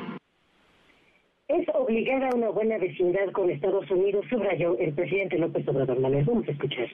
[1.47, 6.01] Es obligada una buena vecindad con Estados Unidos, subrayó el presidente López Obrador.
[6.01, 6.87] Vamos a escuchar.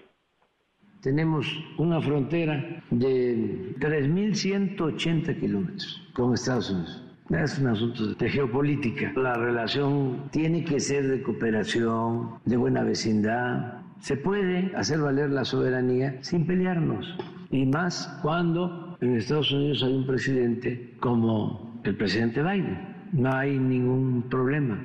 [1.02, 7.04] Tenemos una frontera de 3.180 kilómetros con Estados Unidos.
[7.30, 9.14] Es un asunto de geopolítica.
[9.16, 13.82] La relación tiene que ser de cooperación, de buena vecindad.
[14.02, 17.18] Se puede hacer valer la soberanía sin pelearnos.
[17.50, 22.78] Y más cuando en Estados Unidos hay un presidente como el presidente Biden.
[23.14, 24.84] No hay ningún problema.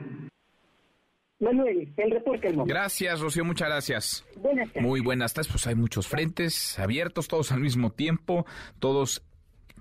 [1.45, 4.25] Manuel, el reporte Gracias, Rocío, muchas gracias.
[4.37, 4.83] Buenas tardes.
[4.83, 5.51] Muy buenas tardes.
[5.51, 8.47] Pues hay muchos frentes abiertos, todos al mismo tiempo,
[8.79, 9.23] todos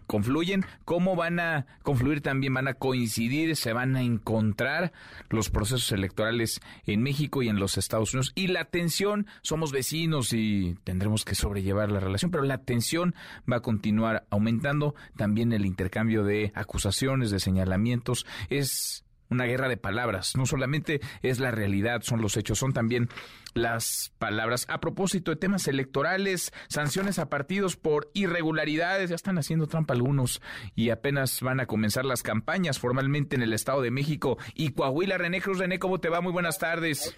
[0.06, 4.92] confluyen, cómo van a confluir también, van a coincidir, se van a encontrar
[5.30, 8.32] los procesos electorales en México y en los Estados Unidos.
[8.36, 13.16] Y la tensión, somos vecinos y tendremos que sobrellevar la relación, pero la tensión
[13.52, 14.96] va a continuar aumentando.
[15.18, 19.03] También el intercambio de acusaciones, de señalamientos, es
[19.34, 20.36] una guerra de palabras.
[20.38, 23.10] No solamente es la realidad, son los hechos, son también
[23.54, 24.66] las palabras.
[24.70, 30.42] A propósito de temas electorales, sanciones a partidos por irregularidades, ya están haciendo trampa algunos
[30.76, 35.18] y apenas van a comenzar las campañas formalmente en el Estado de México y Coahuila.
[35.18, 36.22] René Cruz, René, ¿cómo te va?
[36.22, 37.18] Muy buenas tardes.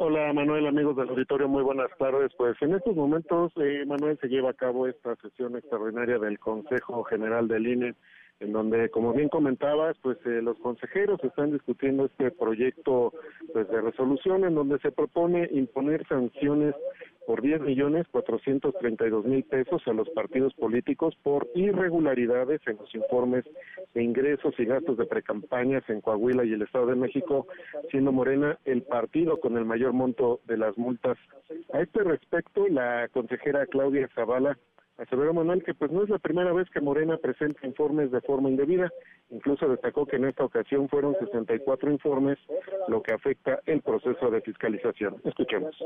[0.00, 2.30] Hola Manuel, amigos del auditorio, muy buenas tardes.
[2.36, 7.02] Pues en estos momentos, eh, Manuel, se lleva a cabo esta sesión extraordinaria del Consejo
[7.02, 7.94] General del INE
[8.40, 13.12] en donde, como bien comentabas, pues eh, los consejeros están discutiendo este proyecto
[13.52, 16.74] pues, de resolución en donde se propone imponer sanciones
[17.26, 23.44] por 10 millones 432 mil pesos a los partidos políticos por irregularidades en los informes
[23.92, 27.46] de ingresos y gastos de precampañas en Coahuila y el Estado de México,
[27.90, 31.18] siendo Morena el partido con el mayor monto de las multas.
[31.74, 34.56] A este respecto, la consejera Claudia Zavala
[34.98, 38.50] Aseveró Manuel que pues no es la primera vez que Morena presenta informes de forma
[38.50, 38.90] indebida,
[39.30, 42.36] incluso destacó que en esta ocasión fueron 64 informes,
[42.88, 45.16] lo que afecta el proceso de fiscalización.
[45.24, 45.76] Escuchemos.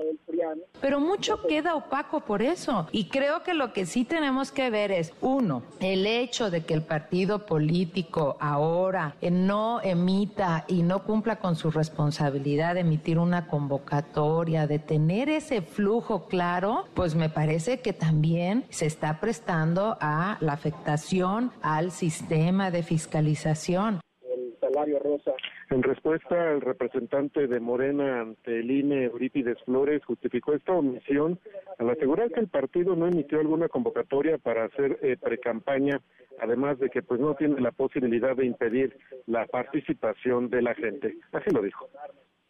[0.81, 4.91] Pero mucho queda opaco por eso y creo que lo que sí tenemos que ver
[4.91, 11.37] es, uno, el hecho de que el partido político ahora no emita y no cumpla
[11.37, 17.81] con su responsabilidad de emitir una convocatoria, de tener ese flujo claro, pues me parece
[17.81, 23.99] que también se está está prestando a la afectación al sistema de fiscalización.
[24.23, 25.33] El salario rosa.
[25.71, 31.41] En respuesta, el representante de Morena ante el INE, Eurípides Flores, justificó esta omisión
[31.81, 36.01] al asegurar que el partido no emitió alguna convocatoria para hacer eh, precampaña,
[36.39, 41.17] además de que pues no tiene la posibilidad de impedir la participación de la gente.
[41.33, 41.89] Así lo dijo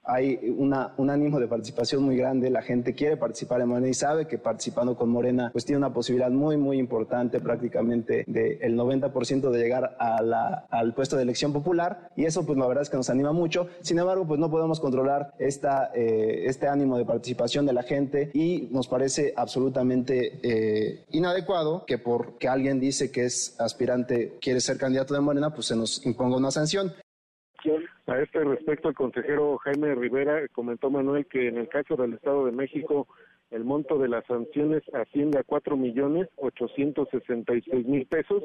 [0.05, 3.95] hay una, un ánimo de participación muy grande, la gente quiere participar en Morena y
[3.95, 9.51] sabe que participando con Morena pues tiene una posibilidad muy muy importante prácticamente del 90%
[9.51, 12.91] de llegar a la, al puesto de elección popular y eso pues la verdad es
[12.91, 17.05] que nos anima mucho, sin embargo pues no podemos controlar esta, eh, este ánimo de
[17.05, 23.25] participación de la gente y nos parece absolutamente eh, inadecuado que porque alguien dice que
[23.25, 26.93] es aspirante, quiere ser candidato de Morena, pues se nos imponga una sanción.
[28.07, 32.47] A este respecto, el consejero Jaime Rivera comentó, Manuel, que en el caso del Estado
[32.47, 33.07] de México,
[33.53, 38.43] el monto de las sanciones asciende a cuatro millones ochocientos sesenta y seis mil pesos,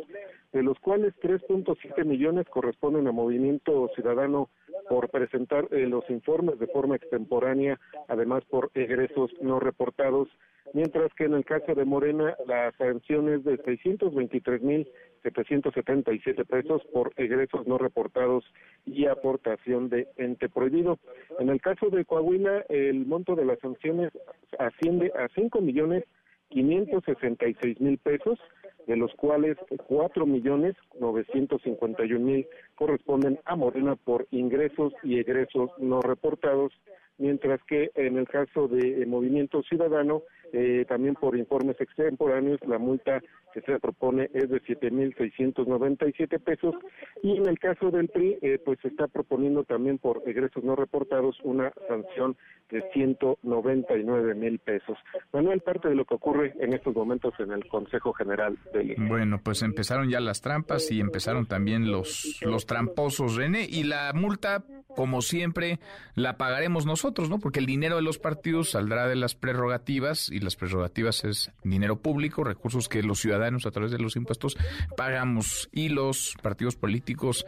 [0.52, 4.50] de los cuales 3.7 millones corresponden a Movimiento Ciudadano
[4.90, 10.28] por presentar eh, los informes de forma extemporánea, además por egresos no reportados,
[10.74, 14.88] mientras que en el caso de Morena la sanción es de 623 mil
[15.24, 18.44] 777 pesos por egresos no reportados
[18.86, 21.00] y aportación de ente prohibido.
[21.40, 24.12] En el caso de Coahuila, el monto de las sanciones
[24.60, 26.04] asciende a 5 millones
[26.50, 28.40] 566 mil pesos,
[28.86, 36.02] de los cuales 4 millones 951 mil corresponden a Morena por ingresos y egresos no
[36.02, 36.72] reportados,
[37.18, 43.22] mientras que en el caso de Movimiento Ciudadano, eh, también por informes extemporáneos, la multa
[43.62, 46.76] se propone es de 7.697 pesos
[47.24, 50.76] y en el caso del PRI, eh, pues se está proponiendo también por egresos no
[50.76, 52.38] reportados una sanción
[52.70, 54.98] de 199 mil pesos.
[55.32, 59.40] Manuel, parte de lo que ocurre en estos momentos en el Consejo General del Bueno,
[59.42, 64.66] pues empezaron ya las trampas y empezaron también los, los tramposos, René, y la multa,
[64.96, 65.80] como siempre,
[66.16, 67.40] la pagaremos nosotros, ¿no?
[67.40, 72.02] Porque el dinero de los partidos saldrá de las prerrogativas y las prerrogativas es dinero
[72.02, 74.58] público, recursos que los ciudadanos a través de los impuestos
[74.96, 77.46] pagamos y los partidos políticos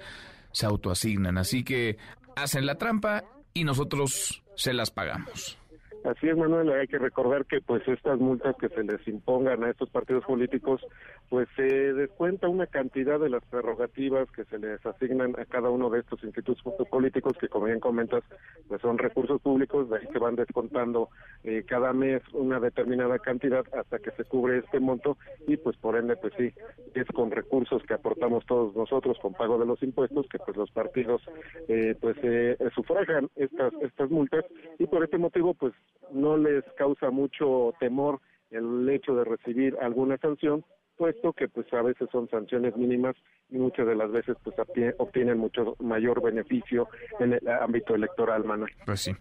[0.51, 1.37] se autoasignan.
[1.37, 1.97] Así que
[2.35, 5.58] hacen la trampa y nosotros se las pagamos.
[6.03, 9.69] Así es, Manuel, hay que recordar que pues estas multas que se les impongan a
[9.69, 10.81] estos partidos políticos
[11.29, 15.69] pues se descuentan cuenta una cantidad de las prerrogativas que se les asignan a cada
[15.69, 18.23] uno de estos institutos políticos que, como bien comentas,
[18.67, 21.09] pues son recursos públicos, de ahí se van descontando
[21.43, 25.97] eh, cada mes una determinada cantidad hasta que se cubre este monto y pues por
[25.97, 26.53] ende pues sí,
[26.93, 30.71] es con recursos que aportamos todos nosotros con pago de los impuestos que pues los
[30.71, 31.21] partidos
[31.67, 34.45] eh, pues eh, sufragan estas, estas multas
[34.77, 35.73] y por este motivo pues
[36.11, 38.19] no les causa mucho temor
[38.51, 40.63] el hecho de recibir alguna sanción
[40.99, 43.15] puesto que pues a veces son sanciones mínimas
[43.49, 44.55] y muchas de las veces pues
[44.97, 46.89] obtienen mucho mayor beneficio
[47.21, 48.71] en el ámbito electoral, Manuel.
[48.85, 49.15] Pues sí,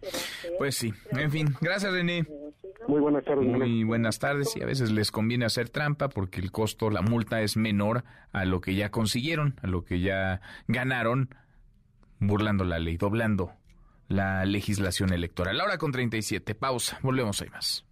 [0.58, 0.92] pues sí.
[1.12, 2.26] En fin, gracias René.
[2.88, 3.46] Muy buenas tardes.
[3.46, 7.42] Muy buenas tardes y a veces les conviene hacer trampa porque el costo, la multa
[7.42, 8.02] es menor
[8.32, 11.28] a lo que ya consiguieron, a lo que ya ganaron
[12.18, 13.52] burlando la ley, doblando
[14.08, 15.56] la legislación electoral.
[15.56, 17.84] La hora con 37, pausa, volvemos ahí más.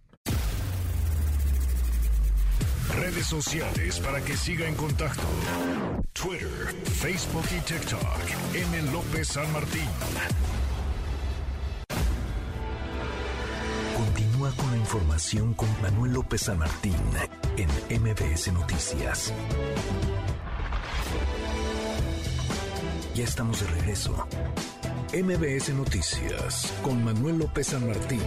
[2.95, 5.23] Redes sociales para que siga en contacto:
[6.13, 8.01] Twitter, Facebook y TikTok.
[8.55, 8.91] M.
[8.91, 9.87] López San Martín.
[13.95, 16.95] Continúa con la información con Manuel López San Martín
[17.57, 19.33] en MBS Noticias.
[23.13, 24.27] Ya estamos de regreso.
[25.13, 28.19] MBS Noticias con Manuel López San Martín.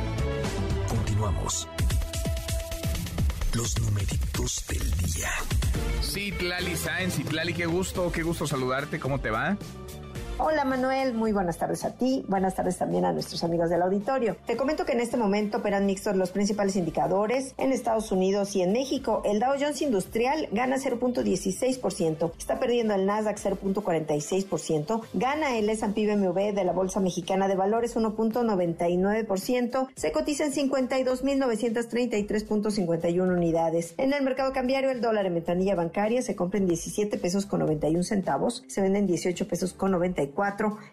[0.89, 1.69] Continuamos.
[3.53, 5.29] Los numeritos del día.
[6.03, 9.59] Citlali Sáenz, Citlali, qué gusto, qué gusto saludarte, ¿cómo te va?
[10.43, 14.39] Hola Manuel, muy buenas tardes a ti, buenas tardes también a nuestros amigos del auditorio.
[14.47, 18.63] Te comento que en este momento operan mixtos los principales indicadores en Estados Unidos y
[18.63, 19.21] en México.
[19.27, 26.55] El Dow Jones Industrial gana 0.16%, está perdiendo el Nasdaq 0.46%, gana el S&P BMW
[26.55, 33.93] de la Bolsa Mexicana de Valores 1.99%, se cotiza en 52.933.51 unidades.
[33.99, 37.61] En el mercado cambiario el dólar en ventanilla bancaria se compra en 17 pesos con
[37.61, 40.30] 91 centavos, se vende en 18 pesos con 94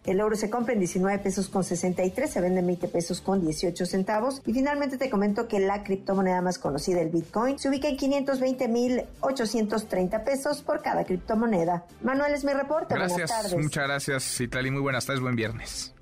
[0.06, 3.42] el euro se compra en 19 pesos con 63, se vende en 20 pesos con
[3.42, 4.42] 18 centavos.
[4.46, 10.24] Y finalmente te comento que la criptomoneda más conocida, el Bitcoin, se ubica en 520.830
[10.24, 11.86] pesos por cada criptomoneda.
[12.02, 12.96] Manuel es mi reporte.
[12.96, 13.64] Gracias, buenas tardes.
[13.64, 14.72] muchas gracias, Citlali.
[14.72, 15.94] Muy buenas tardes, buen viernes.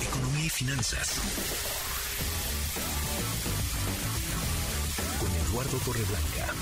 [0.00, 1.20] Economía y finanzas.
[5.20, 6.54] Con Eduardo Torreblanca.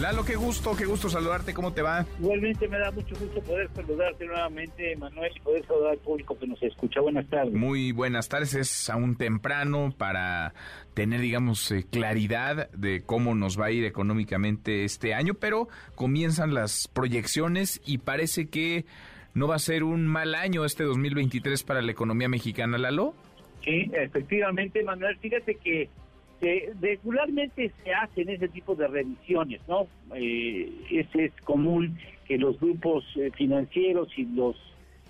[0.00, 2.04] Lalo, qué gusto, qué gusto saludarte, ¿cómo te va?
[2.18, 6.48] Igualmente me da mucho gusto poder saludarte nuevamente, Manuel, y poder saludar al público que
[6.48, 7.00] nos escucha.
[7.00, 7.54] Buenas tardes.
[7.54, 10.52] Muy buenas tardes, es aún temprano para
[10.94, 16.54] tener, digamos, eh, claridad de cómo nos va a ir económicamente este año, pero comienzan
[16.54, 18.86] las proyecciones y parece que
[19.32, 23.14] no va a ser un mal año este 2023 para la economía mexicana, Lalo.
[23.62, 25.88] Sí, efectivamente, Manuel, fíjate que
[26.80, 29.86] regularmente se hacen ese tipo de revisiones, ¿no?
[30.14, 34.56] Eh, es, común que los grupos eh, financieros y los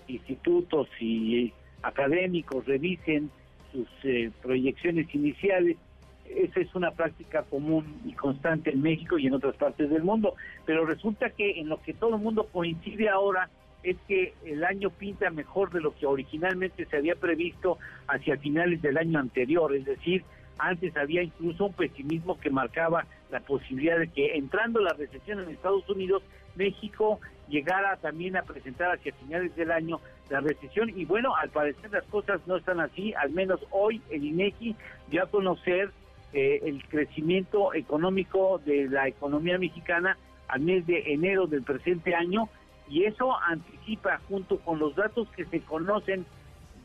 [0.09, 3.31] institutos y académicos revisen
[3.73, 5.77] sus eh, proyecciones iniciales.
[6.25, 10.35] Esa es una práctica común y constante en México y en otras partes del mundo.
[10.65, 13.51] Pero resulta que en lo que todo el mundo coincide ahora
[13.83, 17.79] es que el año pinta mejor de lo que originalmente se había previsto
[18.09, 20.25] hacia finales del año anterior, es decir,
[20.59, 25.51] antes había incluso un pesimismo que marcaba la posibilidad de que entrando la recesión en
[25.51, 26.23] Estados Unidos,
[26.55, 30.01] México llegara también a presentar hacia finales del año
[30.31, 30.91] la recesión.
[30.91, 34.77] Y bueno, al parecer las cosas no están así, al menos hoy el INEGI
[35.09, 35.91] dio a conocer
[36.33, 40.17] eh, el crecimiento económico de la economía mexicana
[40.49, 42.49] al mes de enero del presente año
[42.89, 46.27] y eso anticipa junto con los datos que se conocen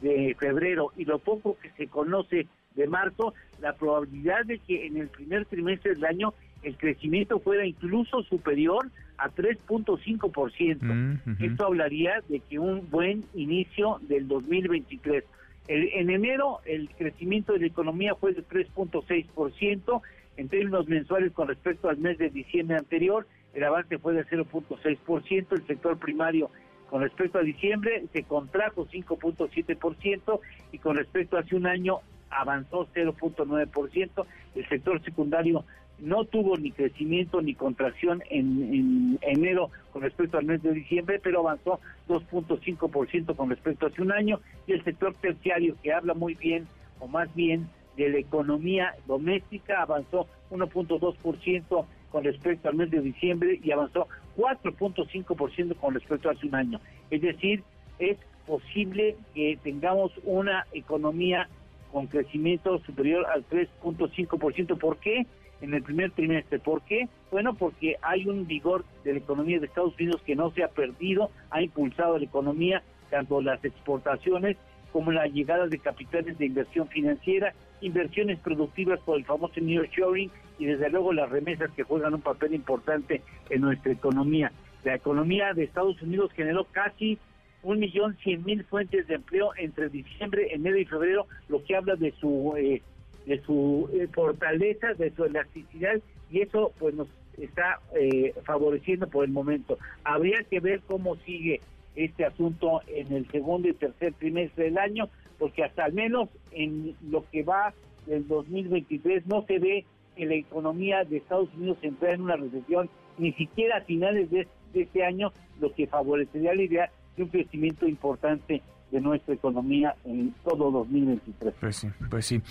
[0.02, 2.48] de febrero y lo poco que se conoce
[2.80, 7.66] de marzo, la probabilidad de que en el primer trimestre del año el crecimiento fuera
[7.66, 10.78] incluso superior a 3.5%.
[10.82, 15.24] Mm, Esto hablaría de que un buen inicio del 2023.
[15.68, 20.02] en enero el crecimiento de la economía fue de 3.6%,
[20.38, 25.48] en términos mensuales con respecto al mes de diciembre anterior, el avance fue de 0.6%,
[25.52, 26.50] el sector primario
[26.90, 30.40] con respecto a diciembre se contrajo 5.7%
[30.72, 32.00] y con respecto a hace un año
[32.30, 34.26] avanzó 0.9%,
[34.56, 35.66] el sector secundario
[36.00, 41.42] no tuvo ni crecimiento ni contracción en, enero con respecto al mes de diciembre, pero
[41.42, 46.36] avanzó 2.5% con respecto a hace un año, y el sector terciario, que habla muy
[46.36, 46.68] bien,
[47.00, 47.68] o más bien,
[47.98, 54.08] de la economía doméstica, avanzó 1.2% con respecto al mes de diciembre y avanzó
[54.38, 56.80] 4.5% con respecto a hace un año.
[57.12, 57.62] Es decir,
[58.00, 58.18] es
[58.48, 61.50] posible que tengamos una economía
[61.92, 64.78] con crecimiento superior al 3.5%.
[64.78, 65.26] ¿Por qué?
[65.62, 66.60] en el primer trimestre.
[66.60, 67.08] ¿Por qué?
[67.32, 70.70] Bueno, porque hay un vigor de la economía de Estados Unidos que no se ha
[70.70, 74.58] perdido, ha impulsado la economía, tanto las exportaciones
[74.92, 80.32] como la llegada de capitales de inversión financiera, inversiones productivas por el famoso New Shoring
[80.58, 84.52] y desde luego las remesas que juegan un papel importante en nuestra economía.
[84.84, 87.20] La economía de Estados Unidos generó casi
[87.64, 91.96] un millón cien mil fuentes de empleo entre diciembre, enero y febrero, lo que habla
[91.96, 92.82] de su eh,
[93.26, 96.00] de su eh, fortaleza, de su elasticidad
[96.32, 97.08] y eso pues nos
[97.38, 99.78] está eh, favoreciendo por el momento.
[100.04, 101.62] Habría que ver cómo sigue
[101.96, 106.96] este asunto en el segundo y tercer trimestre del año, porque hasta al menos en
[107.10, 107.74] lo que va
[108.06, 109.86] del 2023 no se ve
[110.16, 114.48] que la economía de Estados Unidos entra en una recesión, ni siquiera a finales de,
[114.74, 118.62] este año, lo que favorecería la idea de un crecimiento importante
[118.92, 121.54] de nuestra economía en todo 2023.
[121.60, 122.42] Pues sí, pues sí.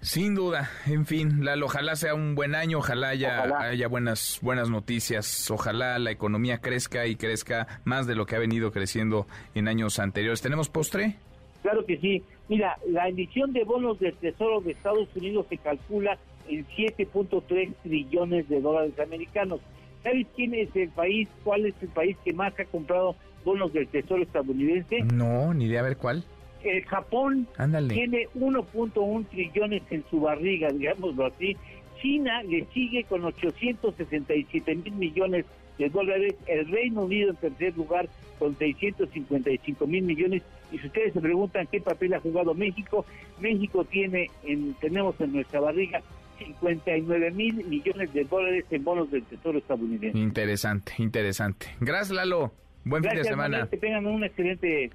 [0.00, 5.50] Sin duda, en fin, Lalo, ojalá sea un buen año, ojalá haya, buenas, buenas noticias,
[5.50, 9.98] ojalá la economía crezca y crezca más de lo que ha venido creciendo en años
[9.98, 10.40] anteriores.
[10.40, 11.16] ¿Tenemos postre?
[11.60, 12.22] Claro que sí.
[12.48, 16.16] Mira, la emisión de bonos del Tesoro de Estados Unidos se calcula
[16.48, 19.60] en 7.3 trillones de dólares americanos.
[20.02, 23.88] ¿Sabes quién es el país, cuál es el país que más ha comprado bonos del
[23.88, 25.00] Tesoro estadounidense?
[25.02, 26.24] No, ni idea a ver cuál
[26.62, 27.46] el Japón
[27.88, 31.56] tiene 1.1 trillones en su barriga, digámoslo así.
[32.00, 35.44] China le sigue con 867 mil millones
[35.78, 36.34] de dólares.
[36.46, 40.42] El Reino Unido en tercer lugar con 655 mil millones.
[40.72, 43.04] Y si ustedes se preguntan qué papel ha jugado México,
[43.40, 46.00] México tiene, en, tenemos en nuestra barriga
[46.38, 50.18] 59 mil millones de dólares en bonos del Tesoro estadounidense.
[50.18, 51.66] Interesante, interesante.
[51.80, 52.52] Gracias, Lalo.
[52.84, 53.68] Buen fin de semana.
[53.68, 54.90] que tengan un excelente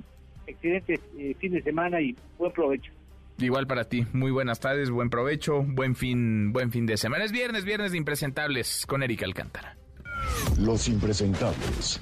[0.47, 2.91] excelente eh, fin de semana y buen provecho.
[3.37, 7.25] Igual para ti, muy buenas tardes, buen provecho, buen fin, buen fin de semana.
[7.25, 9.75] Es viernes, viernes de impresentables con Erika Alcántara.
[10.59, 12.01] Los impresentables.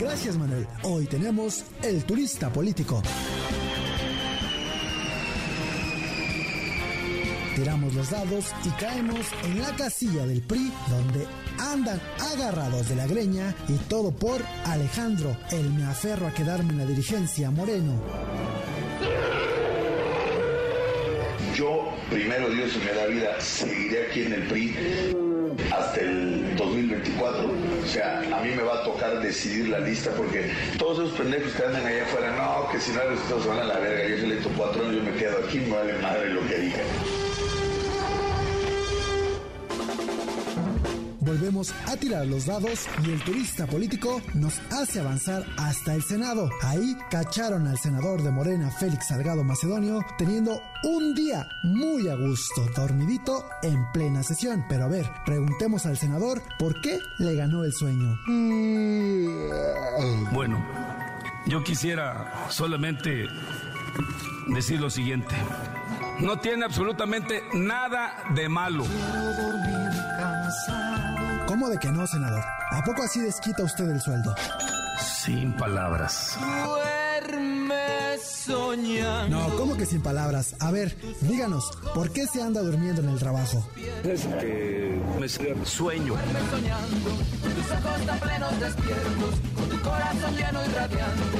[0.00, 0.66] Gracias Manuel.
[0.82, 3.02] Hoy tenemos el turista político.
[7.58, 11.26] Tiramos los dados y caemos en la casilla del PRI, donde
[11.58, 12.00] andan
[12.32, 16.84] agarrados de la greña y todo por Alejandro, el me aferro a quedarme en la
[16.84, 18.00] dirigencia Moreno.
[21.56, 24.76] Yo, primero Dios y me da vida, seguiré aquí en el PRI
[25.76, 27.42] hasta el 2024.
[27.42, 31.52] O sea, a mí me va a tocar decidir la lista porque todos esos pendejos
[31.54, 34.14] que andan allá afuera, no, que si no hay se van a la verga.
[34.14, 37.17] Yo soy cuatro años, yo me quedo aquí, me vale madre lo que digan.
[41.28, 46.48] Volvemos a tirar los dados y el turista político nos hace avanzar hasta el Senado.
[46.62, 52.66] Ahí cacharon al senador de Morena, Félix Salgado Macedonio, teniendo un día muy a gusto,
[52.74, 54.64] dormidito, en plena sesión.
[54.70, 58.18] Pero a ver, preguntemos al senador por qué le ganó el sueño.
[60.32, 60.64] Bueno,
[61.46, 63.26] yo quisiera solamente
[64.46, 65.34] decir lo siguiente.
[66.20, 68.86] No tiene absolutamente nada de malo.
[71.46, 72.42] ¿Cómo de que no, senador?
[72.70, 74.34] ¿A poco así desquita usted el sueldo?
[75.00, 76.36] Sin palabras.
[76.66, 79.28] Duerme soñando.
[79.28, 80.56] No, ¿cómo que sin palabras?
[80.60, 83.66] A ver, díganos, ¿por qué se anda durmiendo en el trabajo?
[84.04, 84.26] Es
[85.38, 86.14] que me sueño.
[86.50, 87.10] soñando,
[87.54, 91.38] tus ojos tan plenos despiertos, con tu corazón lleno y radiante,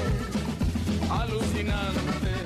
[1.11, 2.38] alucinante.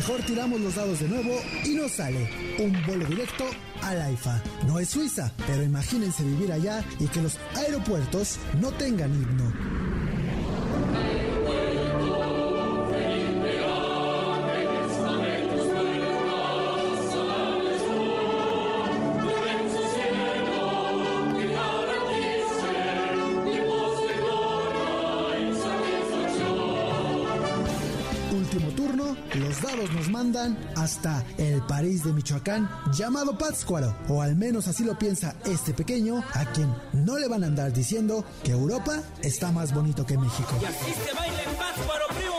[0.00, 3.44] Mejor tiramos los dados de nuevo y nos sale un vuelo directo
[3.82, 4.42] al AIFA.
[4.66, 9.99] No es Suiza, pero imagínense vivir allá y que los aeropuertos no tengan himno.
[29.34, 34.84] Los dados nos mandan hasta el París de Michoacán llamado Pátzcuaro, o al menos así
[34.84, 39.52] lo piensa este pequeño, a quien no le van a andar diciendo que Europa está
[39.52, 40.54] más bonito que México.
[40.60, 42.34] Y así se baila en Pátzcuaro, primo.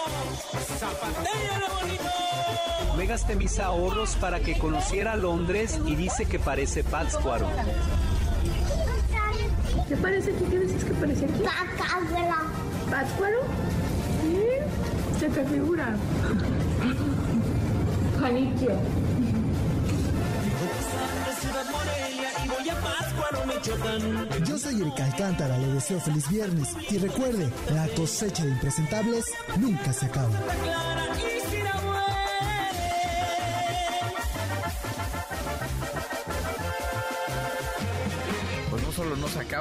[1.80, 2.98] bonito.
[2.98, 7.48] Me gasté mis ahorros para que conociera Londres y dice que parece Pátzcuaro.
[9.88, 10.46] ¿Qué parece aquí?
[10.50, 11.44] ¿Qué dices que parece aquí?
[12.90, 13.38] Pátzcuaro.
[15.22, 15.96] Te figura.
[24.48, 29.26] Yo soy Erika Alcántara, le deseo feliz viernes y recuerde, la cosecha de impresentables
[29.60, 30.34] nunca se acaba.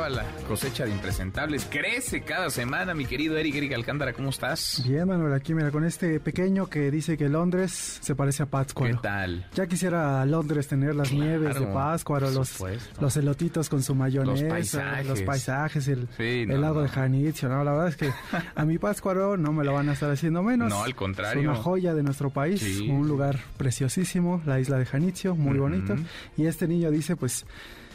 [0.00, 4.82] Acaba la cosecha de impresentables, crece cada semana, mi querido Eric, Eric Alcántara, ¿cómo estás?
[4.86, 8.96] Bien, Manuel, aquí mira, con este pequeño que dice que Londres se parece a Pátzcuaro.
[8.96, 9.46] ¿Qué tal?
[9.54, 12.58] Ya quisiera Londres tener las nieves de Pátzcuaro, los,
[12.98, 16.08] los elotitos con su mayonesa, los paisajes, los paisajes el,
[16.60, 17.62] lago de Janitzio, ¿no?
[17.62, 18.10] La verdad es que
[18.54, 20.70] a mi Pátzcuaro no me lo van a estar haciendo menos.
[20.70, 21.42] No, al contrario.
[21.42, 25.94] Es una joya de nuestro país, un lugar preciosísimo, la isla de Janitzio, muy bonito.
[26.38, 27.44] Y este niño dice, pues,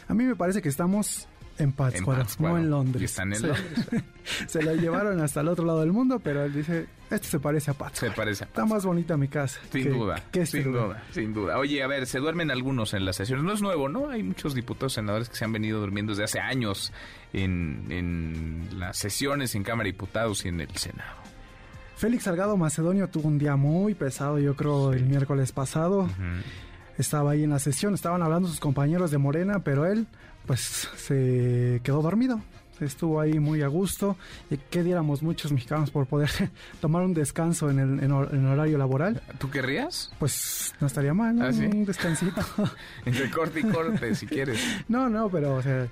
[0.08, 1.28] a mí me parece que estamos
[1.58, 3.04] en Pátzcuaro, no en Londres.
[3.04, 3.86] están en Londres.
[4.48, 7.72] se la llevaron hasta el otro lado del mundo, pero él dice, esto se parece
[7.72, 8.14] a Pátzcuaro.
[8.14, 9.60] Se parece Está más bonita mi casa.
[9.72, 11.58] Sin duda, sin duda, sin duda.
[11.58, 13.46] Oye, a ver, se duermen algunos en las sesiones.
[13.46, 14.10] No es nuevo, ¿no?
[14.10, 16.92] Hay muchos diputados senadores que se han venido durmiendo desde hace años
[17.34, 21.26] en, en las sesiones en Cámara de Diputados y en el Senado.
[21.96, 26.10] Félix Salgado Macedonio tuvo un día muy pesado, yo creo, el miércoles pasado.
[26.98, 30.08] Estaba ahí en la sesión, estaban hablando sus compañeros de Morena, pero él
[30.46, 32.42] pues se quedó dormido.
[32.80, 34.18] Estuvo ahí muy a gusto.
[34.50, 36.30] Y qué diéramos muchos mexicanos por poder
[36.82, 39.22] tomar un descanso en el, horario laboral.
[39.38, 40.12] ¿Tú querrías?
[40.20, 42.42] Pues no estaría mal, ¿Ah, un descansito.
[43.06, 44.60] Entre corte y corte, si quieres.
[44.88, 45.88] No, no, pero o sea...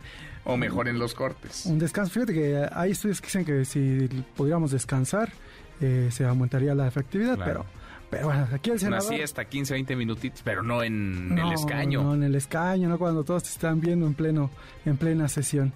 [0.46, 1.66] O mejor en los cortes.
[1.66, 2.12] Un descanso.
[2.12, 5.32] Fíjate que hay estudios que dicen que si pudiéramos descansar,
[5.80, 7.66] eh, se aumentaría la efectividad, pero
[8.14, 9.08] pero bueno, aquí el senador...
[9.08, 12.04] Una siesta, 15, 20 minutitos, pero no en el escaño.
[12.04, 14.52] No, en el escaño, no cuando todos te están viendo en pleno
[14.86, 15.74] en plena sesión.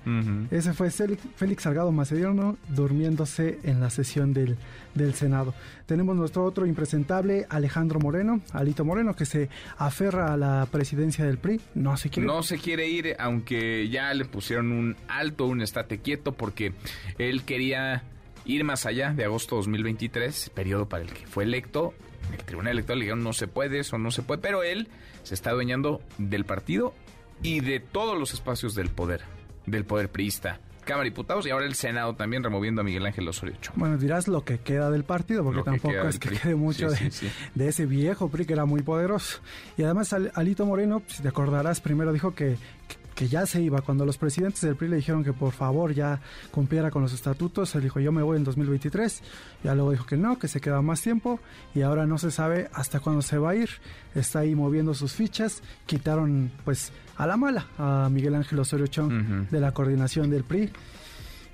[0.52, 4.58] Ese fue Félix Salgado Macedonio durmiéndose en la sesión del,
[4.94, 5.54] del Senado.
[5.86, 11.38] Tenemos nuestro otro impresentable, Alejandro Moreno, Alito Moreno, que se aferra a la presidencia del
[11.38, 11.62] PRI.
[11.74, 16.00] No se quiere No se quiere ir, aunque ya le pusieron un alto, un estate
[16.00, 16.74] quieto, porque
[17.18, 18.04] él quería
[18.46, 21.94] ir más allá de agosto 2023, periodo para el que fue electo,
[22.32, 24.88] el Tribunal Electoral le dijeron no se puede, eso no se puede, pero él
[25.24, 26.94] se está adueñando del partido
[27.42, 29.22] y de todos los espacios del poder,
[29.66, 30.60] del poder priista.
[30.88, 33.78] Cámara de Diputados y ahora el Senado también removiendo a Miguel Ángel Osorio Chong.
[33.78, 37.12] Bueno, dirás lo que queda del partido, porque tampoco es que quede mucho de,
[37.56, 39.40] de, ese viejo PRI que era muy poderoso.
[39.76, 42.56] Y además Alito Moreno, si te acordarás, primero dijo que,
[42.88, 42.96] que
[43.26, 43.82] ya se iba.
[43.82, 47.74] Cuando los presidentes del PRI le dijeron que por favor ya cumpliera con los estatutos,
[47.76, 49.24] él dijo yo me voy en 2023.
[49.64, 51.40] Ya luego dijo que no, que se queda más tiempo
[51.74, 53.70] y ahora no se sabe hasta cuándo se va a ir.
[54.14, 55.64] Está ahí moviendo sus fichas.
[55.86, 60.72] Quitaron pues a la mala a Miguel Ángel Osorio Chong de la coordinación del PRI.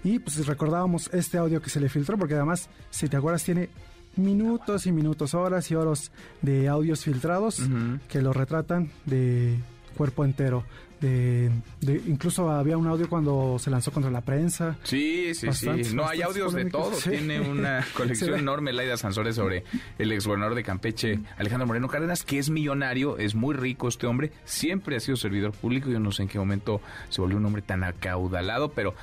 [0.03, 3.69] Y pues recordábamos este audio que se le filtró porque además, si te acuerdas, tiene
[4.15, 6.11] minutos y minutos, horas y horas
[6.41, 7.61] de audios filtrados
[8.09, 9.57] que lo retratan de
[9.95, 10.65] cuerpo entero
[11.07, 14.77] de, incluso había un audio cuando se lanzó contra la prensa.
[14.83, 15.69] Sí, sí, sí.
[15.93, 16.91] No, hay audios de todo.
[16.91, 19.63] Tiene una colección enorme, Laida Sansores, sobre
[19.99, 24.31] el exgobernador de Campeche, Alejandro Moreno Cárdenas, que es millonario, es muy rico este hombre,
[24.45, 25.89] siempre ha sido servidor público.
[25.89, 28.95] Yo no sé en qué momento se volvió un hombre tan acaudalado, pero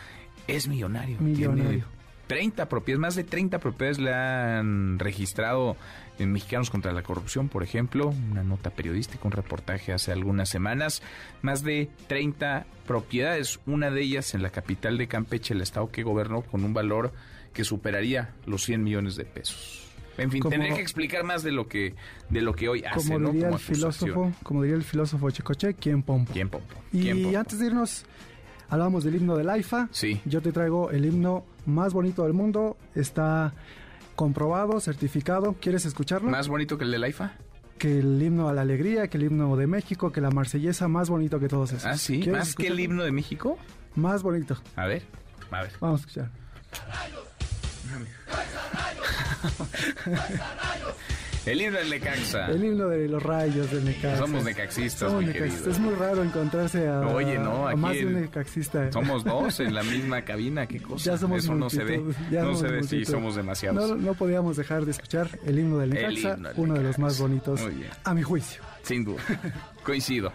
[0.46, 1.18] es millonario.
[1.20, 1.84] Millonario.
[2.26, 5.76] 30 propiedades, más de 30 propiedades le han registrado
[6.21, 11.03] en Mexicanos contra la Corrupción, por ejemplo, una nota periodística, un reportaje hace algunas semanas,
[11.43, 16.03] más de 30 propiedades, una de ellas en la capital de Campeche, el estado que
[16.03, 17.12] gobernó con un valor
[17.53, 19.87] que superaría los 100 millones de pesos.
[20.18, 21.95] En fin, tendría que explicar más de lo que
[22.29, 26.03] de lo que hoy hace, como Diría el filósofo, como diría el filósofo Checoche, ¿quién
[26.03, 26.33] pompo?
[26.33, 26.75] ¿Quién pompo?
[26.93, 28.05] Y antes de irnos
[28.71, 29.89] Hablábamos del himno del AIFA.
[29.91, 30.21] Sí.
[30.25, 32.77] Yo te traigo el himno más bonito del mundo.
[32.95, 33.53] Está
[34.21, 35.57] comprobado, certificado.
[35.62, 36.29] ¿Quieres escucharlo?
[36.29, 37.33] ¿Más bonito que el del AIFA?
[37.79, 41.09] Que el himno a la alegría, que el himno de México, que la marsellesa, más
[41.09, 41.87] bonito que todos esos.
[41.87, 42.29] ¿Ah, sí?
[42.31, 43.57] ¿Más que el himno de México?
[43.95, 44.59] Más bonito.
[44.77, 45.05] A ver,
[45.51, 45.73] a ver.
[45.81, 46.31] Vamos a escuchar.
[51.47, 52.47] El himno del Necaxa.
[52.51, 54.18] El himno de los rayos del Necaxa.
[54.18, 55.24] Somos necaxistas, Somos
[55.66, 58.93] Es muy raro encontrarse a, Oye, no, aquí más de un necaxista.
[58.93, 61.12] Somos dos en la misma cabina, qué cosa.
[61.12, 61.99] Ya somos Eso no se ve.
[62.30, 63.88] no se ve, sí, somos demasiados.
[63.91, 67.61] No, no podíamos dejar de escuchar el himno del Necaxa, uno de los más bonitos,
[68.05, 68.62] a mi juicio.
[68.82, 69.22] Sin duda.
[69.82, 70.32] Coincido.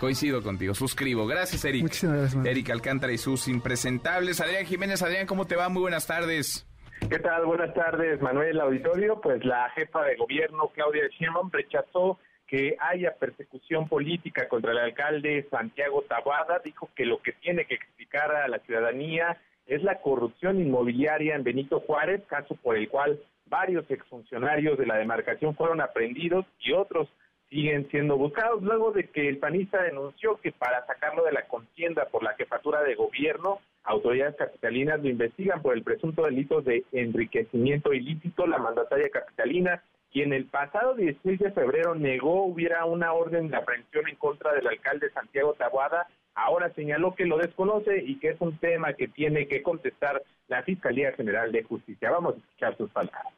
[0.00, 1.28] Coincido contigo, suscribo.
[1.28, 1.82] Gracias, Eric.
[1.82, 4.40] Muchísimas gracias, Eric Alcántara y sus impresentables.
[4.40, 5.68] Adrián Jiménez, Adrián, ¿cómo te va?
[5.68, 6.66] Muy buenas tardes.
[7.08, 7.46] ¿Qué tal?
[7.46, 9.20] Buenas tardes, Manuel Auditorio.
[9.20, 15.46] Pues la jefa de gobierno, Claudia Sheinbaum, rechazó que haya persecución política contra el alcalde
[15.50, 16.60] Santiago Tabada.
[16.64, 19.36] Dijo que lo que tiene que explicar a la ciudadanía
[19.66, 24.96] es la corrupción inmobiliaria en Benito Juárez, caso por el cual varios exfuncionarios de la
[24.96, 27.08] demarcación fueron aprendidos y otros
[27.50, 32.06] siguen siendo buscados luego de que el panista denunció que para sacarlo de la contienda
[32.06, 37.92] por la jefatura de gobierno, autoridades capitalinas lo investigan por el presunto delito de enriquecimiento
[37.92, 43.56] ilícito, la mandataria capitalina, quien el pasado 16 de febrero negó hubiera una orden de
[43.56, 48.40] aprehensión en contra del alcalde Santiago Tabuada ahora señaló que lo desconoce y que es
[48.40, 52.10] un tema que tiene que contestar la Fiscalía General de Justicia.
[52.10, 53.32] Vamos a escuchar sus palabras.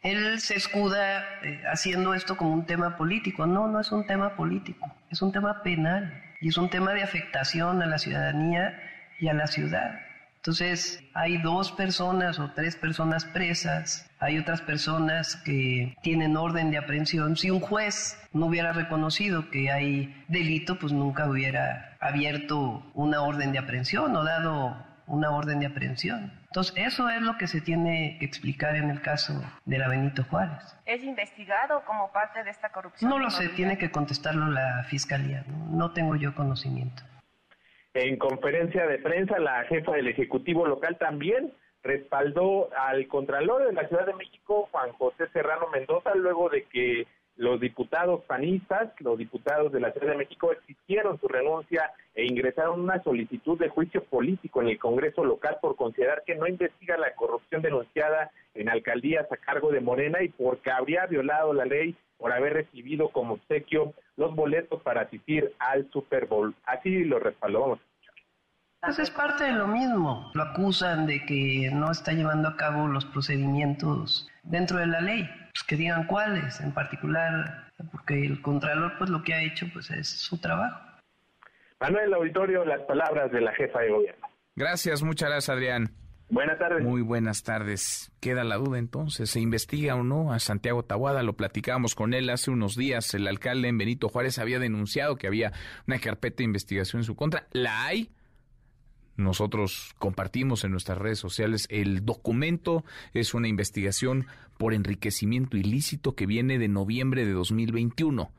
[0.00, 3.46] Él se escuda eh, haciendo esto como un tema político.
[3.46, 7.02] No, no es un tema político, es un tema penal y es un tema de
[7.02, 8.80] afectación a la ciudadanía
[9.22, 10.00] y a la ciudad.
[10.36, 16.78] Entonces, hay dos personas o tres personas presas, hay otras personas que tienen orden de
[16.78, 17.36] aprehensión.
[17.36, 23.52] Si un juez no hubiera reconocido que hay delito, pues nunca hubiera abierto una orden
[23.52, 26.32] de aprehensión o dado una orden de aprehensión.
[26.46, 30.24] Entonces, eso es lo que se tiene que explicar en el caso de la Benito
[30.24, 30.76] Juárez.
[30.84, 33.08] ¿Es investigado como parte de esta corrupción?
[33.08, 37.04] No lo sé, tiene que contestarlo la fiscalía, no tengo yo conocimiento.
[37.94, 43.86] En conferencia de prensa, la jefa del Ejecutivo local también respaldó al Contralor de la
[43.86, 49.72] Ciudad de México, Juan José Serrano Mendoza, luego de que los diputados panistas, los diputados
[49.72, 54.62] de la Ciudad de México exigieron su renuncia e ingresaron una solicitud de juicio político
[54.62, 59.36] en el Congreso local por considerar que no investiga la corrupción denunciada en alcaldías a
[59.36, 64.34] cargo de Morena y porque habría violado la ley por haber recibido como obsequio los
[64.34, 66.54] boletos para asistir al Super Bowl.
[66.64, 67.78] Así lo respaldó.
[68.80, 70.30] Pues es parte de lo mismo.
[70.34, 75.28] Lo acusan de que no está llevando a cabo los procedimientos dentro de la ley.
[75.52, 79.90] Pues que digan cuáles en particular, porque el Contralor pues lo que ha hecho pues
[79.90, 80.80] es su trabajo.
[81.80, 84.28] Manuel Auditorio, las palabras de la jefa de gobierno.
[84.54, 86.01] Gracias, muchas gracias Adrián.
[86.32, 86.82] Buenas tardes.
[86.82, 88.10] Muy buenas tardes.
[88.18, 91.22] Queda la duda entonces, ¿se investiga o no a Santiago Tahuada?
[91.22, 93.12] Lo platicamos con él hace unos días.
[93.12, 95.52] El alcalde en Benito Juárez había denunciado que había
[95.86, 97.48] una carpeta de investigación en su contra.
[97.52, 98.12] ¿La hay?
[99.14, 102.82] Nosotros compartimos en nuestras redes sociales el documento.
[103.12, 104.26] Es una investigación
[104.56, 108.32] por enriquecimiento ilícito que viene de noviembre de 2021.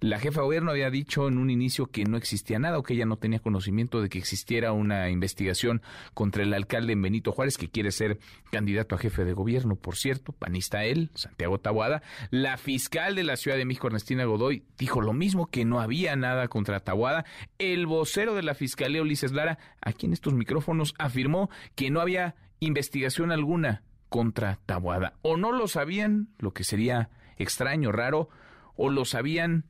[0.00, 2.94] La jefa de gobierno había dicho en un inicio que no existía nada o que
[2.94, 5.80] ella no tenía conocimiento de que existiera una investigación
[6.12, 8.18] contra el alcalde en Benito Juárez, que quiere ser
[8.50, 12.02] candidato a jefe de gobierno, por cierto, panista él, Santiago Tabuada.
[12.30, 16.16] La fiscal de la Ciudad de México, Ernestina Godoy, dijo lo mismo, que no había
[16.16, 17.24] nada contra Tabuada.
[17.58, 22.34] El vocero de la fiscalía, Ulises Lara, aquí en estos micrófonos, afirmó que no había
[22.60, 25.14] investigación alguna contra Tabuada.
[25.22, 28.28] O no lo sabían, lo que sería extraño, raro,
[28.76, 29.64] o lo sabían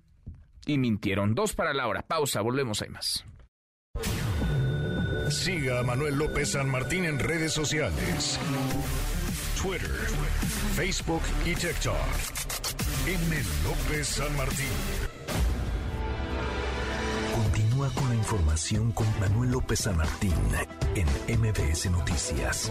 [0.66, 1.34] y mintieron.
[1.34, 2.02] Dos para la hora.
[2.02, 3.24] Pausa, volvemos, hay más.
[5.30, 8.38] Siga a Manuel López San Martín en redes sociales.
[9.60, 9.90] Twitter,
[10.74, 11.96] Facebook y TikTok.
[13.06, 13.42] M.
[13.64, 14.66] López San Martín.
[17.34, 20.34] Continúa con la información con Manuel López San Martín
[20.94, 22.70] en MBS Noticias.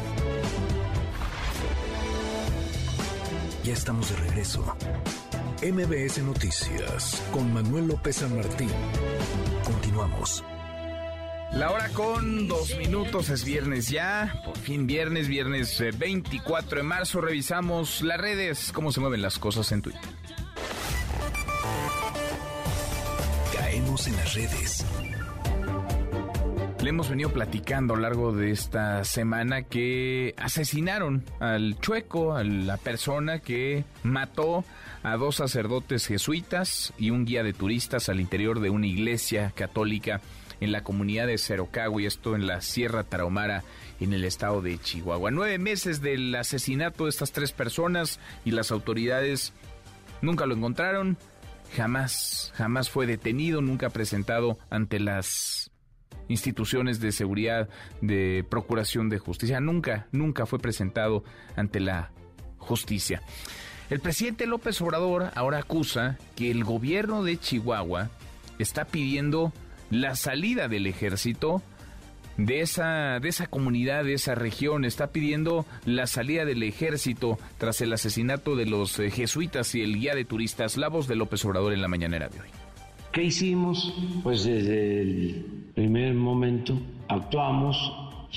[3.63, 4.75] Ya estamos de regreso.
[5.63, 8.69] MBS Noticias con Manuel López San Martín.
[9.63, 10.43] Continuamos.
[11.53, 16.83] La hora con dos minutos es viernes ya, por fin viernes, viernes 24 eh, de
[16.83, 17.21] marzo.
[17.21, 20.01] Revisamos las redes, cómo se mueven las cosas en Twitter.
[23.55, 24.85] Caemos en las redes.
[26.83, 32.43] Le hemos venido platicando a lo largo de esta semana que asesinaron al chueco, a
[32.43, 34.65] la persona que mató
[35.01, 40.19] a dos sacerdotes jesuitas y un guía de turistas al interior de una iglesia católica
[40.59, 41.39] en la comunidad de
[41.99, 43.63] y esto en la Sierra Tarahumara,
[44.01, 45.31] en el estado de Chihuahua.
[45.31, 49.53] Nueve meses del asesinato de estas tres personas y las autoridades
[50.21, 51.17] nunca lo encontraron,
[51.77, 55.62] jamás, jamás fue detenido, nunca presentado ante las
[56.27, 57.69] instituciones de seguridad,
[58.01, 61.23] de procuración de justicia, nunca, nunca fue presentado
[61.55, 62.11] ante la
[62.57, 63.21] justicia.
[63.89, 68.09] El presidente López Obrador ahora acusa que el gobierno de Chihuahua
[68.59, 69.53] está pidiendo
[69.91, 71.61] la salida del ejército
[72.37, 74.85] de esa, de esa comunidad, de esa región.
[74.85, 80.15] Está pidiendo la salida del ejército tras el asesinato de los jesuitas y el guía
[80.15, 80.77] de turistas.
[80.77, 82.62] La voz de López Obrador en la mañanera de hoy.
[83.13, 83.93] ¿Qué hicimos?
[84.23, 85.45] Pues desde el
[85.75, 87.77] primer momento actuamos,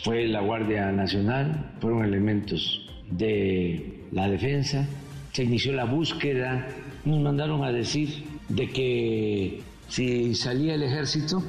[0.05, 4.87] fue la Guardia Nacional, fueron elementos de la defensa,
[5.33, 6.68] se inició la búsqueda,
[7.07, 11.43] nos mandaron a decir de que si salía el ejército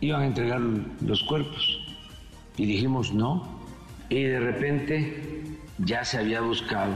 [0.00, 1.80] iban a entregar los cuerpos.
[2.56, 3.58] Y dijimos no.
[4.08, 5.42] Y de repente
[5.78, 6.94] ya se había buscado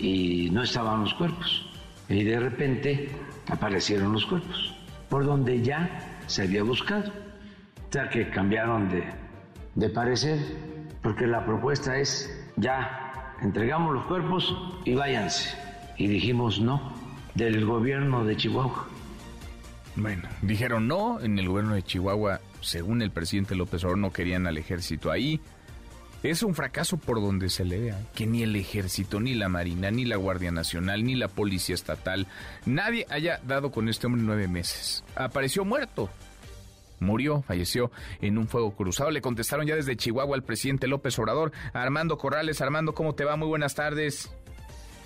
[0.00, 1.66] y no estaban los cuerpos.
[2.08, 3.08] Y de repente
[3.48, 4.75] aparecieron los cuerpos,
[5.08, 7.10] por donde ya se había buscado.
[7.88, 9.04] O sea que cambiaron de,
[9.74, 10.38] de parecer,
[11.02, 15.56] porque la propuesta es ya entregamos los cuerpos y váyanse
[15.98, 16.94] y dijimos no
[17.34, 18.88] del gobierno de Chihuahua.
[19.94, 24.46] Bueno, dijeron no, en el gobierno de Chihuahua según el presidente López Obrador, no querían
[24.46, 25.40] al ejército ahí.
[26.22, 29.90] Es un fracaso por donde se le vea, que ni el ejército, ni la marina,
[29.90, 32.26] ni la Guardia Nacional, ni la Policía Estatal,
[32.64, 35.04] nadie haya dado con este hombre nueve meses.
[35.14, 36.08] Apareció muerto.
[36.98, 37.90] Murió, falleció
[38.22, 39.10] en un fuego cruzado.
[39.10, 41.52] Le contestaron ya desde Chihuahua al presidente López Obrador.
[41.74, 43.36] Armando Corrales, Armando, ¿cómo te va?
[43.36, 44.30] Muy buenas tardes.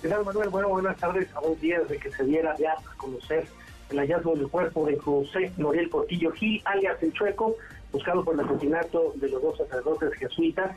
[0.01, 0.49] ¿Qué Manuel?
[0.49, 1.27] Buenas tardes.
[1.35, 3.45] A un día de que se diera a conocer
[3.89, 7.55] el hallazgo del cuerpo de José Noriel Portillo Gil, alias El Chueco,
[7.91, 10.71] buscado por el asesinato de los dos sacerdotes jesuitas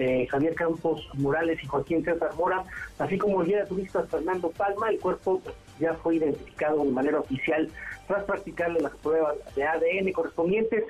[0.00, 2.64] eh, Javier Campos Morales y Joaquín César Mora,
[2.98, 4.88] así como el guía de turistas Fernando Palma.
[4.88, 5.42] El cuerpo
[5.78, 7.68] ya fue identificado de manera oficial
[8.06, 10.84] tras practicarle las pruebas de ADN correspondientes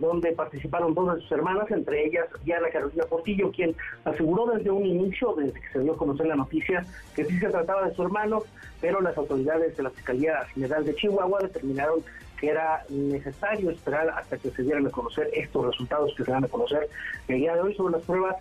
[0.00, 4.84] donde participaron dos de sus hermanas, entre ellas Diana Carolina Portillo, quien aseguró desde un
[4.84, 6.84] inicio, desde que se dio a conocer la noticia,
[7.14, 8.42] que sí se trataba de su hermano,
[8.80, 12.00] pero las autoridades de la Fiscalía General de Chihuahua determinaron
[12.40, 16.44] que era necesario esperar hasta que se dieran a conocer estos resultados que se van
[16.44, 16.88] a conocer
[17.28, 18.36] el día de hoy sobre las pruebas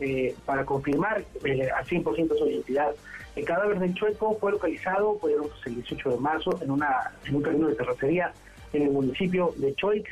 [0.00, 2.92] eh, para confirmar eh, al 100% su identidad.
[3.36, 5.34] El cadáver del Chueco fue localizado pues,
[5.66, 8.32] el 18 de marzo en, una, en un camino de terracería
[8.72, 10.04] en el municipio de Choix.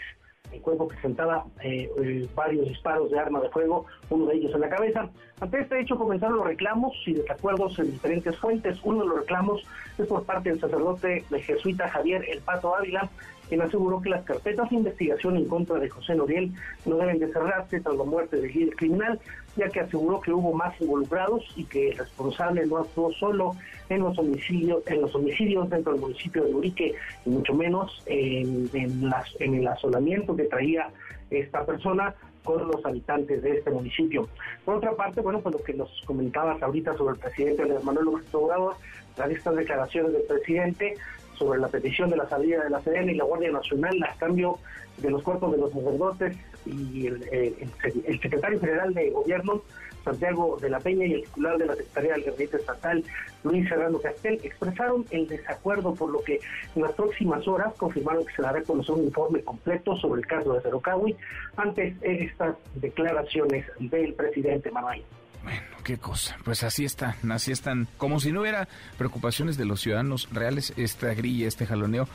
[0.53, 4.69] El cuerpo presentaba eh, varios disparos de arma de fuego, uno de ellos en la
[4.69, 5.11] cabeza.
[5.41, 8.79] Ante este hecho comenzaron los reclamos y desacuerdos en diferentes fuentes.
[8.85, 9.63] Uno de los reclamos
[9.99, 13.11] es por parte del sacerdote de jesuita Javier El Pato Ávila,
[13.49, 16.53] quien aseguró que las carpetas de investigación en contra de José Noriel
[16.85, 19.21] no deben de cerrarse tras la muerte del criminal,
[19.57, 23.57] ya que aseguró que hubo más involucrados y que el responsable no actuó solo
[23.89, 26.95] en los homicidios, en los homicidios dentro del municipio de Urique
[27.25, 30.89] y mucho menos en, el asolamiento que traía
[31.31, 34.29] esta persona con los habitantes de este municipio.
[34.65, 38.35] Por otra parte, bueno, pues lo que nos comentabas ahorita sobre el presidente Manuel López
[38.35, 38.75] Obrador,
[39.17, 40.95] las estas declaraciones del presidente
[41.37, 44.59] sobre la petición de la salida de la CDN y la Guardia Nacional a cambio
[44.99, 46.37] de los cuerpos de los sacerdotes
[46.67, 49.63] y el, secretario general de gobierno,
[50.05, 53.05] Santiago de la Peña, y el titular de la Secretaría del Gabinete Estatal,
[53.43, 56.41] Luis Serrano Castel, expresaron el desacuerdo, por lo que
[56.75, 60.27] en las próximas horas confirmaron que se dará a conocer un informe completo sobre el
[60.27, 61.17] caso de Cerocahui
[61.57, 65.03] antes de estas declaraciones del presidente Manuel.
[65.43, 66.37] Bueno, qué cosa.
[66.45, 67.87] Pues así están, así están.
[67.99, 68.67] Como si no hubiera
[68.99, 72.09] preocupaciones de los ciudadanos reales, esta grilla, este jaloneo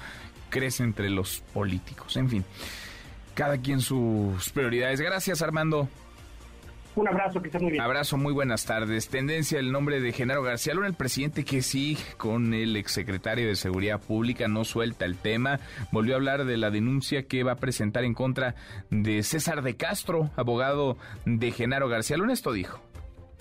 [0.49, 2.17] crece entre los políticos.
[2.17, 2.45] En fin,
[3.33, 5.01] cada quien sus prioridades.
[5.01, 5.87] Gracias, Armando.
[6.93, 7.81] Un abrazo, que esté muy bien.
[7.81, 9.07] Abrazo, muy buenas tardes.
[9.07, 13.55] Tendencia el nombre de Genaro García Luna, el presidente que sí, con el exsecretario de
[13.55, 15.59] Seguridad Pública, no suelta el tema.
[15.91, 18.55] Volvió a hablar de la denuncia que va a presentar en contra
[18.89, 22.33] de César de Castro, abogado de Genaro García Luna.
[22.33, 22.81] Esto dijo.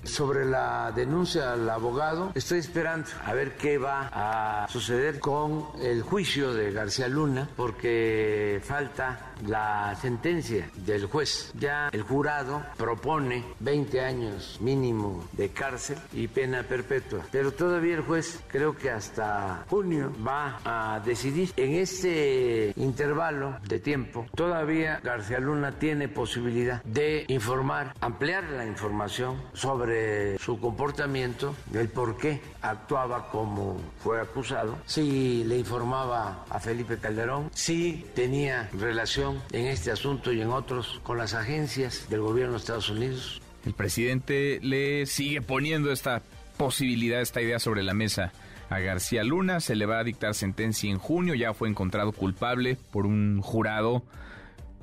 [0.05, 6.03] Sobre la denuncia al abogado, estoy esperando a ver qué va a suceder con el
[6.03, 11.53] juicio de García Luna, porque falta la sentencia del juez.
[11.59, 18.03] Ya el jurado propone 20 años mínimo de cárcel y pena perpetua, pero todavía el
[18.03, 21.53] juez creo que hasta junio va a decidir.
[21.57, 29.41] En este intervalo de tiempo, todavía García Luna tiene posibilidad de informar, ampliar la información
[29.53, 36.99] sobre su comportamiento, del por qué actuaba como fue acusado, si le informaba a Felipe
[36.99, 42.53] Calderón, si tenía relación en este asunto y en otros con las agencias del gobierno
[42.53, 43.43] de Estados Unidos.
[43.64, 46.22] El presidente le sigue poniendo esta
[46.57, 48.33] posibilidad, esta idea sobre la mesa
[48.70, 49.61] a García Luna.
[49.61, 51.35] Se le va a dictar sentencia en junio.
[51.35, 54.03] Ya fue encontrado culpable por un jurado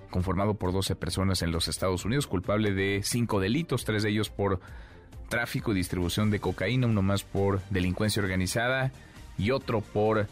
[0.10, 4.30] conformado por 12 personas en los Estados Unidos, culpable de cinco delitos, tres de ellos
[4.30, 4.60] por
[5.30, 8.92] tráfico y distribución de cocaína, uno más por delincuencia organizada
[9.38, 10.28] y otro por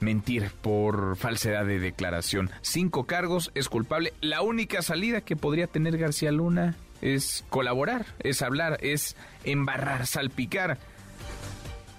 [0.00, 2.50] mentir por falsedad de declaración.
[2.62, 4.12] Cinco cargos, es culpable.
[4.20, 10.78] La única salida que podría tener García Luna es colaborar, es hablar, es embarrar, salpicar.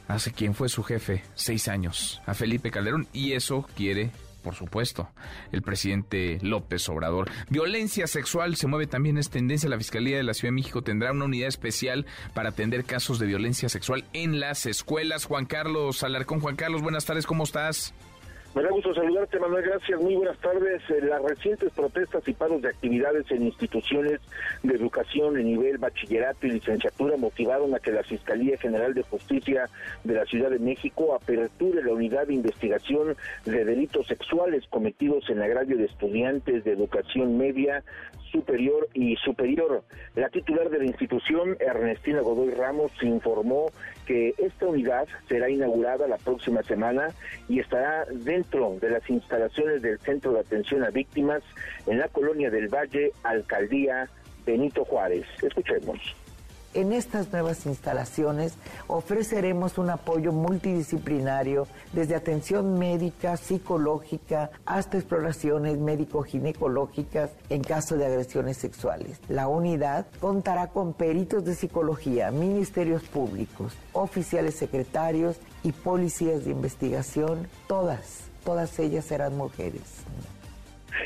[0.08, 4.12] Hace quien fue su jefe, seis años, a Felipe Calderón, y eso quiere
[4.50, 5.08] por supuesto,
[5.52, 7.30] el presidente López Obrador.
[7.50, 9.70] Violencia sexual se mueve también, es tendencia.
[9.70, 13.28] La Fiscalía de la Ciudad de México tendrá una unidad especial para atender casos de
[13.28, 15.26] violencia sexual en las escuelas.
[15.26, 17.94] Juan Carlos Alarcón, Juan Carlos, buenas tardes, ¿cómo estás?
[18.56, 19.64] Me da gusto saludarte, Manuel.
[19.64, 20.02] Gracias.
[20.02, 20.82] Muy buenas tardes.
[20.90, 24.20] Eh, las recientes protestas y paros de actividades en instituciones
[24.64, 29.70] de educación en nivel bachillerato y licenciatura motivaron a que la Fiscalía General de Justicia
[30.04, 35.44] de la Ciudad de México aperture la unidad de investigación de delitos sexuales cometidos en
[35.44, 37.84] agravio de estudiantes de educación media,
[38.32, 39.84] superior y superior.
[40.16, 43.72] La titular de la institución, Ernestina Godoy Ramos, informó
[44.10, 47.10] que esta unidad será inaugurada la próxima semana
[47.48, 51.44] y estará dentro de las instalaciones del Centro de Atención a Víctimas
[51.86, 54.10] en la colonia del Valle, Alcaldía
[54.48, 55.28] Benito Juárez.
[55.44, 56.00] Escuchemos.
[56.76, 58.54] En estas nuevas instalaciones
[58.88, 68.58] ofreceremos un apoyo multidisciplinario desde atención médica, psicológica, hasta exploraciones médico-ginecológicas en caso de agresiones
[68.58, 69.20] sexuales.
[69.30, 77.48] La unidad contará con peritos de psicología, ministerios públicos, oficiales secretarios y policías de investigación.
[77.68, 79.82] Todas, todas ellas serán mujeres.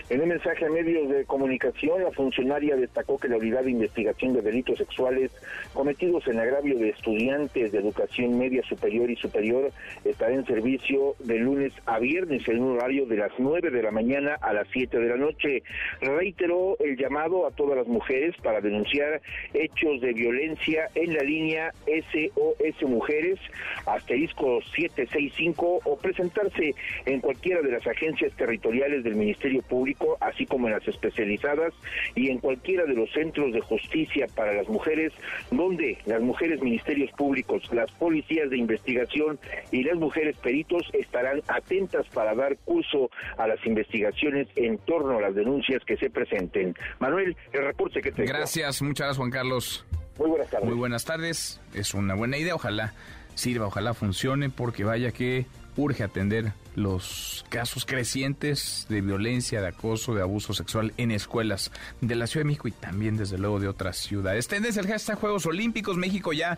[0.10, 4.34] En un mensaje a medios de comunicación, la funcionaria destacó que la Unidad de Investigación
[4.34, 5.32] de Delitos Sexuales
[5.74, 9.72] cometidos en agravio de estudiantes de educación media superior y superior
[10.04, 13.92] estará en servicio de lunes a viernes en un horario de las 9 de la
[13.92, 15.64] mañana a las 7 de la noche.
[16.02, 19.22] Reiteró el llamado a todas las mujeres para denunciar
[19.54, 23.40] hechos de violencia en la línea SOS Mujeres,
[23.86, 26.74] asterisco 765, o presentarse
[27.06, 31.74] en cualquiera de las agencias territoriales del Ministerio Público público, así como en las especializadas
[32.16, 35.12] y en cualquiera de los centros de justicia para las mujeres,
[35.52, 39.38] donde las mujeres ministerios públicos, las policías de investigación
[39.72, 45.22] y las mujeres peritos estarán atentas para dar curso a las investigaciones en torno a
[45.22, 46.76] las denuncias que se presenten.
[47.00, 49.86] Manuel, el reporte que te Gracias, muchas gracias Juan Carlos.
[50.18, 50.66] Muy buenas tardes.
[50.70, 51.62] Muy buenas tardes.
[51.74, 52.94] Es una buena idea, ojalá
[53.36, 55.46] sirva, ojalá funcione, porque vaya que
[55.78, 61.72] urge atender los casos crecientes de violencia, de acoso, de abuso sexual en escuelas
[62.02, 64.48] de la Ciudad de México y también desde luego de otras ciudades.
[64.48, 65.98] Tendes el hashtag Juegos Olímpicos.
[65.98, 66.58] México ya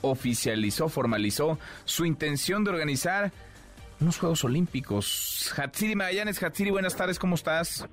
[0.00, 3.32] oficializó, formalizó su intención de organizar
[4.00, 5.52] unos Juegos Olímpicos.
[5.56, 7.86] Hatsiri Magallanes, Hatsiri, buenas tardes, ¿cómo estás?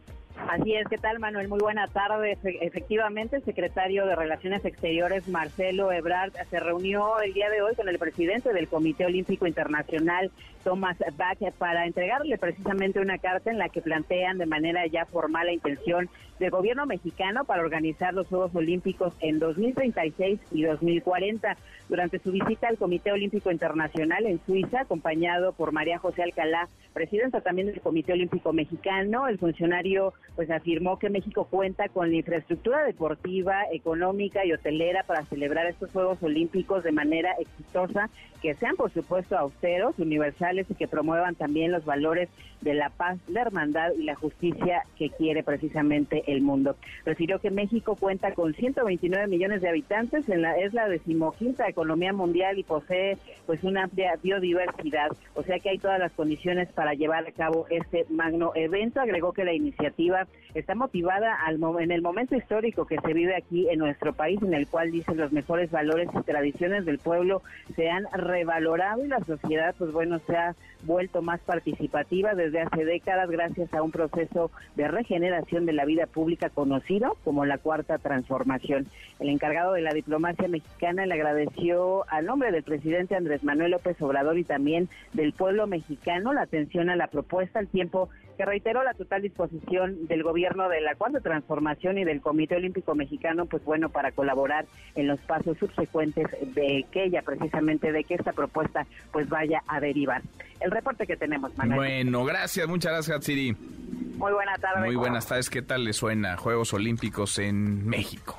[0.48, 1.48] Así es, ¿qué tal Manuel?
[1.48, 2.38] Muy buena tarde.
[2.44, 7.88] Efectivamente, el secretario de Relaciones Exteriores, Marcelo Ebrard, se reunió el día de hoy con
[7.88, 10.32] el presidente del Comité Olímpico Internacional,
[10.70, 15.48] Thomas Bach, para entregarle precisamente una carta en la que plantean de manera ya formal
[15.48, 21.58] la intención del gobierno mexicano para organizar los Juegos Olímpicos en 2036 y 2040.
[21.90, 27.42] Durante su visita al Comité Olímpico Internacional en Suiza, acompañado por María José Alcalá, presidenta
[27.42, 32.84] también del Comité Olímpico Mexicano, el funcionario pues afirmó que México cuenta con la infraestructura
[32.84, 38.10] deportiva, económica y hotelera para celebrar estos Juegos Olímpicos de manera exitosa,
[38.42, 42.30] que sean por supuesto austeros, universales y que promuevan también los valores
[42.62, 46.76] de la paz, la hermandad y la justicia que quiere precisamente el mundo.
[47.06, 52.64] Refirió que México cuenta con 129 millones de habitantes, es la decimoquinta economía mundial y
[52.64, 57.32] posee pues una amplia biodiversidad, o sea que hay todas las condiciones para llevar a
[57.32, 59.00] cabo este magno evento.
[59.00, 63.70] Agregó que la iniciativa está motivada al, en el momento histórico que se vive aquí
[63.70, 67.42] en nuestro país, en el cual dice los mejores valores y tradiciones del pueblo
[67.76, 70.39] se han revalorado y la sociedad, pues bueno, se ha
[70.84, 76.06] vuelto más participativa desde hace décadas gracias a un proceso de regeneración de la vida
[76.06, 78.88] pública conocido como la Cuarta Transformación.
[79.20, 84.02] El encargado de la diplomacia mexicana le agradeció al nombre del presidente Andrés Manuel López
[84.02, 88.84] Obrador y también del pueblo mexicano la atención a la propuesta, al tiempo que reiteró
[88.84, 93.66] la total disposición del gobierno de la Cuarta Transformación y del Comité Olímpico Mexicano, pues
[93.66, 94.66] bueno, para colaborar
[94.96, 96.26] en los pasos subsecuentes
[96.56, 100.22] de que ella, precisamente, de que esta propuesta pues vaya a derivar.
[100.60, 101.78] El reporte que tenemos, Manuel.
[101.78, 103.54] Bueno, gracias, muchas gracias, Siri.
[103.54, 104.86] Muy buenas tardes.
[104.86, 108.38] Muy buenas tardes, ¿qué tal le suena Juegos Olímpicos en México?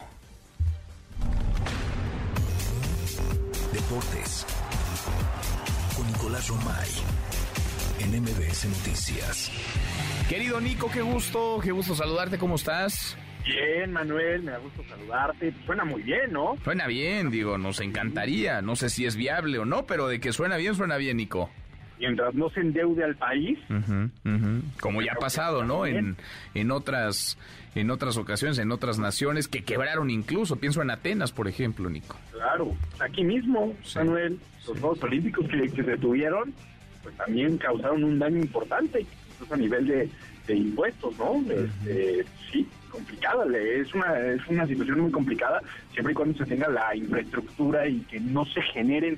[3.72, 4.47] Deportes
[5.97, 6.88] con Nicolás Romay
[8.01, 9.51] en MBS Noticias.
[10.28, 13.16] Querido Nico, qué gusto, qué gusto saludarte, ¿cómo estás?
[13.45, 15.55] Bien, Manuel, me da gusto saludarte.
[15.66, 16.57] Suena muy bien, ¿no?
[16.62, 18.61] Suena bien, digo, nos encantaría.
[18.62, 21.51] No sé si es viable o no, pero de que suena bien, suena bien, Nico.
[22.01, 23.59] Mientras no se endeude al país.
[24.81, 25.85] Como ya ha pasado, ¿no?
[25.85, 26.17] En,
[26.55, 27.39] en otras
[27.75, 30.57] en otras ocasiones, en otras naciones que quebraron incluso.
[30.57, 32.17] Pienso en Atenas, por ejemplo, Nico.
[32.33, 36.53] Claro, aquí mismo, Manuel, los Juegos Olímpicos que, se detuvieron,
[37.03, 40.09] pues también causaron un daño importante, incluso a nivel de,
[40.49, 41.41] impuestos, ¿no?
[41.49, 46.67] Este, sí, complicada, es una, es una situación muy complicada, siempre y cuando se tenga
[46.69, 49.17] la infraestructura y que no se generen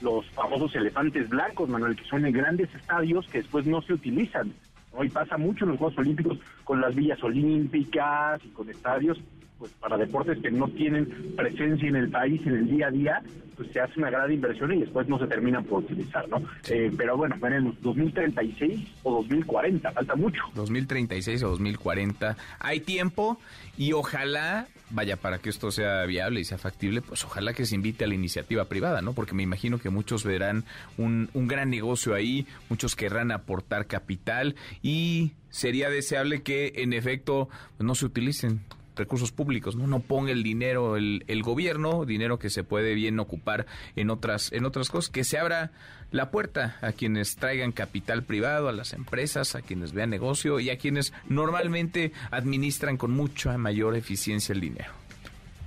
[0.00, 4.52] los famosos elefantes blancos, Manuel, que son en grandes estadios que después no se utilizan.
[4.92, 9.20] Hoy pasa mucho en los Juegos Olímpicos con las villas olímpicas y con estadios
[9.58, 13.22] pues para deportes que no tienen presencia en el país en el día a día,
[13.56, 16.42] pues se hace una gran inversión y después no se terminan por utilizar, ¿no?
[16.68, 20.42] Eh, pero bueno, en 2036 o 2040, falta mucho.
[20.54, 23.38] 2036 o 2040, hay tiempo
[23.76, 27.74] y ojalá, vaya, para que esto sea viable y sea factible, pues ojalá que se
[27.74, 29.12] invite a la iniciativa privada, ¿no?
[29.12, 30.64] Porque me imagino que muchos verán
[30.98, 37.48] un, un gran negocio ahí, muchos querrán aportar capital y sería deseable que en efecto
[37.78, 38.60] no se utilicen
[38.96, 39.86] recursos públicos, ¿no?
[39.86, 43.66] No ponga el dinero el, el, gobierno, dinero que se puede bien ocupar
[43.96, 45.72] en otras, en otras cosas, que se abra
[46.10, 50.70] la puerta a quienes traigan capital privado, a las empresas, a quienes vean negocio y
[50.70, 54.92] a quienes normalmente administran con mucha mayor eficiencia el dinero.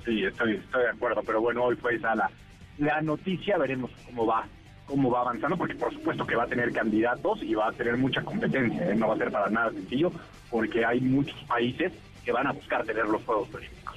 [0.06, 2.32] Sí, estoy, estoy de acuerdo, pero bueno, hoy fue esa la,
[2.78, 4.48] la noticia, veremos cómo va
[4.86, 7.98] cómo va avanzando, porque por supuesto que va a tener candidatos y va a tener
[7.98, 8.96] mucha competencia, ¿eh?
[8.96, 10.14] no va a ser para nada sencillo,
[10.50, 11.92] porque hay muchos países
[12.28, 13.96] que van a buscar tener los Juegos Olímpicos.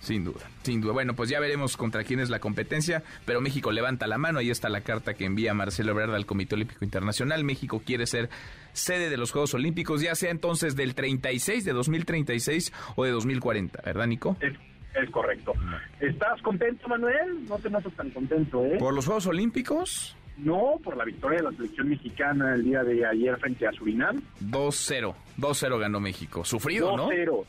[0.00, 0.94] Sin duda, sin duda.
[0.94, 4.38] Bueno, pues ya veremos contra quién es la competencia, pero México levanta la mano.
[4.38, 7.44] Ahí está la carta que envía Marcelo Ebrard al Comité Olímpico Internacional.
[7.44, 8.30] México quiere ser
[8.72, 13.82] sede de los Juegos Olímpicos, ya sea entonces del 36, de 2036 o de 2040,
[13.84, 14.38] ¿verdad, Nico?
[14.40, 14.54] Es,
[14.94, 15.52] es correcto.
[16.00, 17.44] ¿Estás contento, Manuel?
[17.46, 18.76] No te notas tan contento, ¿eh?
[18.78, 20.16] ¿Por los Juegos Olímpicos?
[20.38, 24.22] No, por la victoria de la selección mexicana el día de ayer frente a Surinam.
[24.40, 26.42] 2-0, 2-0 ganó México.
[26.42, 26.96] Sufrido, 2-0.
[26.96, 27.08] ¿no?
[27.10, 27.44] 2-0.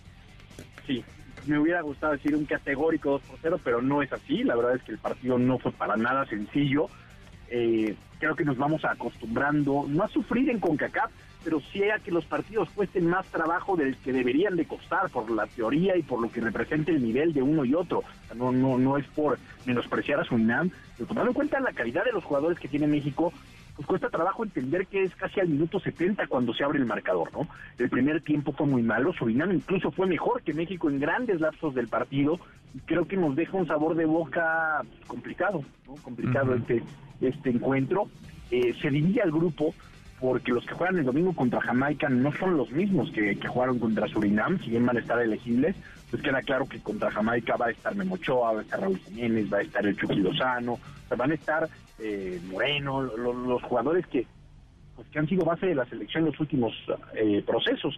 [0.88, 1.04] Sí,
[1.46, 4.44] me hubiera gustado decir un categórico 2 por 0, pero no es así.
[4.44, 6.90] La verdad es que el partido no fue para nada sencillo.
[7.50, 11.12] Eh, creo que nos vamos acostumbrando, no a sufrir en CONCACAF,
[11.44, 15.30] pero sí a que los partidos cuesten más trabajo del que deberían de costar por
[15.32, 18.04] la teoría y por lo que representa el nivel de uno y otro.
[18.36, 22.12] No, no, no es por menospreciar a Surinam, pero tomando en cuenta la calidad de
[22.12, 23.32] los jugadores que tiene México,
[23.78, 27.32] pues cuesta trabajo entender que es casi al minuto 70 cuando se abre el marcador,
[27.32, 27.48] ¿no?
[27.78, 31.76] El primer tiempo fue muy malo, Surinam incluso fue mejor que México en grandes lapsos
[31.76, 32.40] del partido,
[32.74, 35.94] y creo que nos deja un sabor de boca complicado, ¿no?
[36.02, 36.62] Complicado uh -huh.
[36.62, 36.84] este,
[37.22, 38.10] este encuentro.
[38.50, 39.76] Eh, se divide al grupo
[40.20, 43.78] porque los que juegan el domingo contra Jamaica no son los mismos que, que jugaron
[43.78, 45.76] contra Surinam, si bien van a estar elegibles,
[46.10, 49.54] pues queda claro que contra Jamaica va a estar Memochoa, va a estar Raúl Jiménez,
[49.54, 51.70] va a estar el Chucky Lozano, o sea, van a estar
[52.00, 54.26] eh, Moreno, lo, los jugadores que,
[54.96, 56.74] pues, que han sido base de la selección en los últimos
[57.14, 57.98] eh, procesos.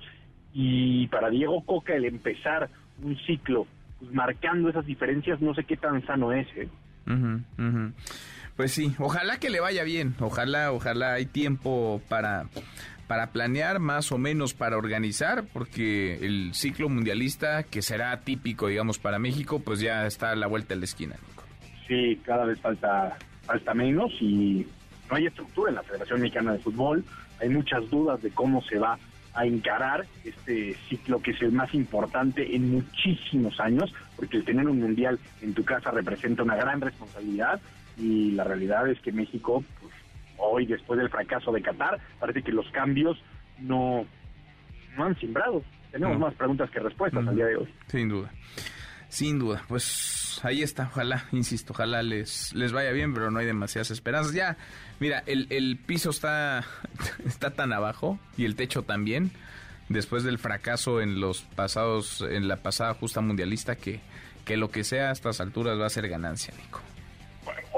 [0.53, 2.69] Y para Diego Coca el empezar
[3.03, 3.67] un ciclo
[3.99, 6.47] pues, marcando esas diferencias, no sé qué tan sano es.
[6.55, 6.67] ¿eh?
[7.07, 7.93] Uh -huh, uh -huh.
[8.55, 12.47] Pues sí, ojalá que le vaya bien, ojalá, ojalá hay tiempo para,
[13.07, 18.99] para planear, más o menos para organizar, porque el ciclo mundialista, que será típico, digamos,
[18.99, 21.43] para México, pues ya está a la vuelta de la esquina, Nico.
[21.87, 23.17] Sí, cada vez falta,
[23.49, 24.63] falta menos y
[25.09, 27.03] no hay estructura en la Federación Mexicana de Fútbol,
[27.41, 28.99] hay muchas dudas de cómo se va
[29.33, 34.67] a encarar este ciclo que es el más importante en muchísimos años, porque el tener
[34.67, 37.59] un mundial en tu casa representa una gran responsabilidad
[37.97, 39.93] y la realidad es que México, pues,
[40.37, 43.17] hoy después del fracaso de Qatar, parece que los cambios
[43.57, 44.05] no,
[44.95, 45.63] no han simbrado.
[45.91, 46.27] Tenemos no.
[46.27, 47.31] más preguntas que respuestas no.
[47.31, 47.67] al día de hoy.
[47.87, 48.31] Sin duda,
[49.07, 49.63] sin duda.
[49.67, 54.33] Pues ahí está, ojalá, insisto, ojalá les, les vaya bien, pero no hay demasiadas esperanzas.
[54.33, 54.57] Ya,
[54.99, 56.65] mira, el, el piso está,
[57.25, 59.31] está tan abajo y el techo también,
[59.89, 64.01] después del fracaso en los pasados, en la pasada justa mundialista, que,
[64.45, 66.81] que lo que sea a estas alturas va a ser ganancia, Nico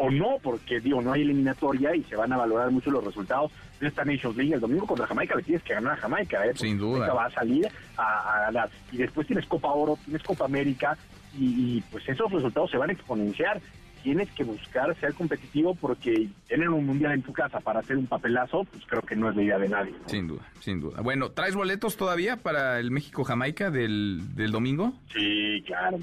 [0.02, 3.52] o no, porque digo, no hay eliminatoria y se van a valorar mucho los resultados
[3.80, 4.54] de esta Nations League.
[4.54, 6.54] El domingo contra Jamaica le tienes que ganar a Jamaica, ¿eh?
[6.56, 7.06] Sin duda.
[7.06, 8.70] Jamaica va a salir a, a, ganar.
[8.92, 10.98] Y después tienes Copa Oro, tienes Copa América
[11.38, 13.62] y, y, pues esos resultados se van a exponenciar.
[14.04, 18.08] Tienes que buscar ser competitivo porque tener un mundial en tu casa para hacer un
[18.08, 19.92] papelazo, pues creo que no es la idea de nadie.
[19.92, 20.10] ¿no?
[20.10, 21.02] Sin duda, sin duda.
[21.02, 24.94] Bueno, ¿traes boletos todavía para el México-Jamaica del, del domingo?
[25.14, 26.00] Sí, claro.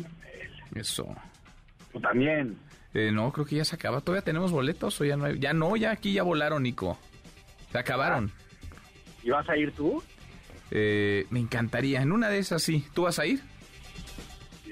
[0.76, 1.08] Eso.
[1.92, 2.56] Tú también.
[2.94, 4.00] Eh, no, creo que ya se acaba.
[4.00, 5.38] ¿Todavía tenemos boletos o ya no hay?
[5.38, 6.98] Ya no, ya aquí ya volaron, Nico.
[7.72, 8.30] Se acabaron.
[9.22, 10.02] ¿Y vas a ir tú?
[10.70, 12.00] Eh, me encantaría.
[12.00, 12.84] En una de esas sí.
[12.94, 13.40] ¿Tú vas a ir?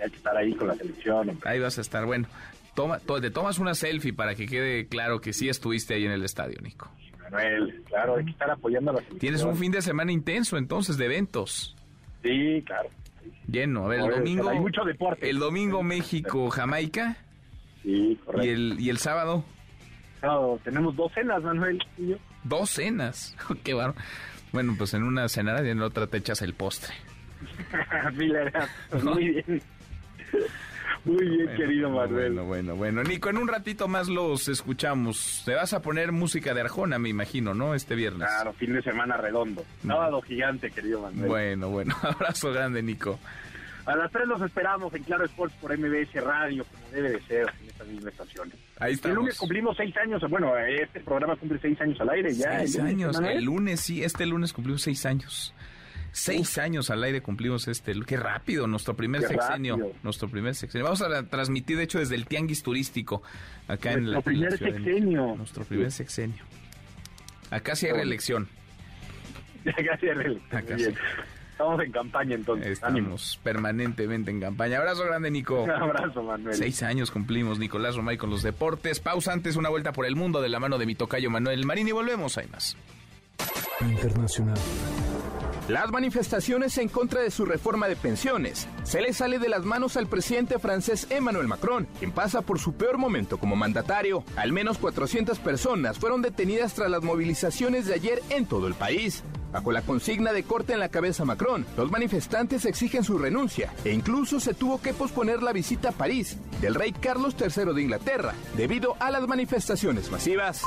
[0.02, 1.38] Hay que estar ahí con la selección.
[1.44, 2.04] Ahí vas a estar.
[2.04, 2.28] Bueno,
[2.74, 6.12] toma, to te tomas una selfie para que quede claro que sí estuviste ahí en
[6.12, 6.90] el estadio, Nico.
[7.22, 9.18] Manuel, claro, hay que estar apoyando a la selección.
[9.20, 11.74] Tienes un fin de semana intenso entonces de eventos.
[12.22, 12.88] Sí, claro.
[13.48, 13.86] Lleno.
[13.86, 14.48] A ver, el domingo.
[14.48, 15.28] Hay mucho deporte.
[15.28, 17.16] El domingo México, Jamaica.
[17.82, 18.46] Sí, correcto.
[18.46, 19.44] ¿Y el, y el sábado?
[20.20, 21.82] Sábado tenemos dos cenas, Manuel.
[21.98, 22.16] Y yo.
[22.44, 23.36] ¿Dos cenas?
[23.64, 23.94] Qué barro.
[24.52, 26.94] Bueno, pues en una cenada y en la otra te echas el postre.
[29.02, 29.62] Muy bien.
[31.04, 32.32] Muy bien, querido Manuel.
[32.32, 33.02] Bueno, bueno, bueno.
[33.04, 35.42] Nico, en un ratito más los escuchamos.
[35.44, 37.76] Te vas a poner música de Arjona, me imagino, ¿no?
[37.76, 38.28] Este viernes.
[38.28, 39.64] Claro, fin de semana redondo.
[39.86, 41.28] Sábado gigante, querido Manuel.
[41.28, 41.94] Bueno, bueno.
[42.02, 43.20] Abrazo grande, Nico.
[43.86, 47.46] A las tres los esperamos en Claro Sports por MBS Radio, como debe de ser,
[47.62, 48.52] en esta misma estación.
[48.80, 49.16] Ahí estamos.
[49.16, 52.58] El lunes cumplimos seis años, bueno, este programa cumple seis años al aire ya.
[52.84, 53.20] Años.
[53.20, 55.54] El lunes, sí, este lunes cumplimos seis años.
[56.18, 57.92] Seis años al aire cumplimos este.
[58.06, 59.76] Qué rápido, nuestro primer Qué sexenio.
[59.76, 59.96] rápido.
[60.02, 60.84] Nuestro primer sexenio.
[60.84, 63.22] Vamos a transmitir, de hecho, desde el Tianguis Turístico,
[63.68, 65.36] acá en la, Nuestro en la primer sexenio.
[65.36, 66.42] Nuestro primer sexenio.
[67.50, 68.48] Acá sí hay reelección.
[69.66, 69.98] Acá
[70.74, 70.94] Muy bien.
[70.94, 71.00] sí.
[71.52, 72.82] Estamos en campaña entonces.
[72.82, 73.08] Ánimo.
[73.08, 74.78] Estamos permanentemente en campaña.
[74.78, 75.62] Abrazo grande, Nico.
[75.64, 76.54] Un abrazo, Manuel.
[76.56, 79.00] Seis años cumplimos, Nicolás Romay con los deportes.
[79.00, 81.88] Pausa antes, una vuelta por el mundo de la mano de mi tocayo Manuel Marín
[81.88, 82.74] y volvemos, hay más.
[83.82, 84.56] Internacional.
[85.68, 89.96] Las manifestaciones en contra de su reforma de pensiones se le sale de las manos
[89.96, 94.22] al presidente francés Emmanuel Macron, quien pasa por su peor momento como mandatario.
[94.36, 99.24] Al menos 400 personas fueron detenidas tras las movilizaciones de ayer en todo el país.
[99.52, 103.90] Bajo la consigna de corte en la cabeza Macron, los manifestantes exigen su renuncia e
[103.90, 108.34] incluso se tuvo que posponer la visita a París del rey Carlos III de Inglaterra
[108.56, 110.62] debido a las manifestaciones masivas.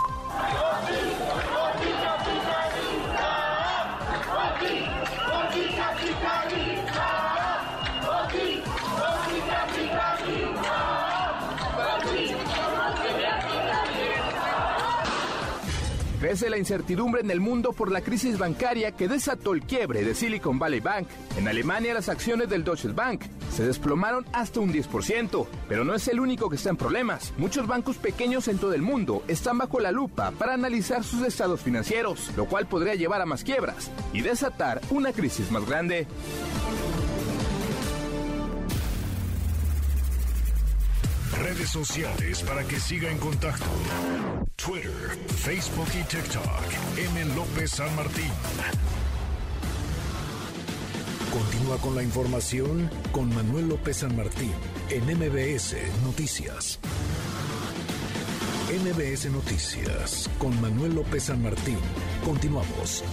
[16.19, 20.13] Crece la incertidumbre en el mundo por la crisis bancaria que desató el quiebre de
[20.13, 21.07] Silicon Valley Bank.
[21.37, 26.09] En Alemania las acciones del Deutsche Bank se desplomaron hasta un 10%, pero no es
[26.09, 27.33] el único que está en problemas.
[27.37, 31.61] Muchos bancos pequeños en todo el mundo están bajo la lupa para analizar sus estados
[31.61, 36.05] financieros, lo cual podría llevar a más quiebras y desatar una crisis más grande.
[41.37, 43.65] Redes sociales para que siga en contacto:
[44.55, 46.63] Twitter, Facebook y TikTok.
[46.97, 47.35] M.
[47.35, 48.31] López San Martín.
[51.31, 54.51] Continúa con la información con Manuel López San Martín
[54.89, 56.79] en MBS Noticias.
[58.69, 61.77] MBS Noticias con Manuel López San Martín.
[62.25, 63.03] Continuamos.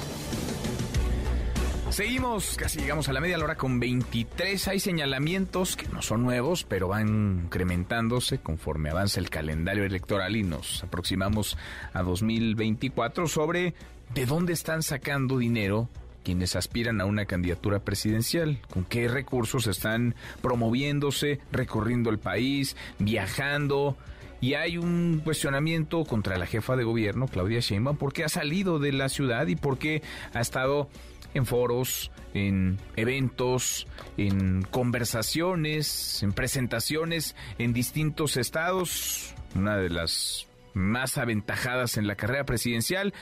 [1.96, 4.68] Seguimos, casi llegamos a la media hora con 23.
[4.68, 10.42] Hay señalamientos que no son nuevos, pero van incrementándose conforme avanza el calendario electoral y
[10.42, 11.56] nos aproximamos
[11.94, 13.72] a 2024 sobre
[14.12, 15.88] de dónde están sacando dinero
[16.22, 23.96] quienes aspiran a una candidatura presidencial, con qué recursos están promoviéndose, recorriendo el país, viajando.
[24.42, 28.92] Y hay un cuestionamiento contra la jefa de gobierno, Claudia Sheinbaum, porque ha salido de
[28.92, 30.02] la ciudad y porque
[30.34, 30.90] ha estado
[31.36, 33.86] en foros, en eventos,
[34.16, 42.44] en conversaciones, en presentaciones en distintos estados, una de las más aventajadas en la carrera
[42.44, 43.14] presidencial.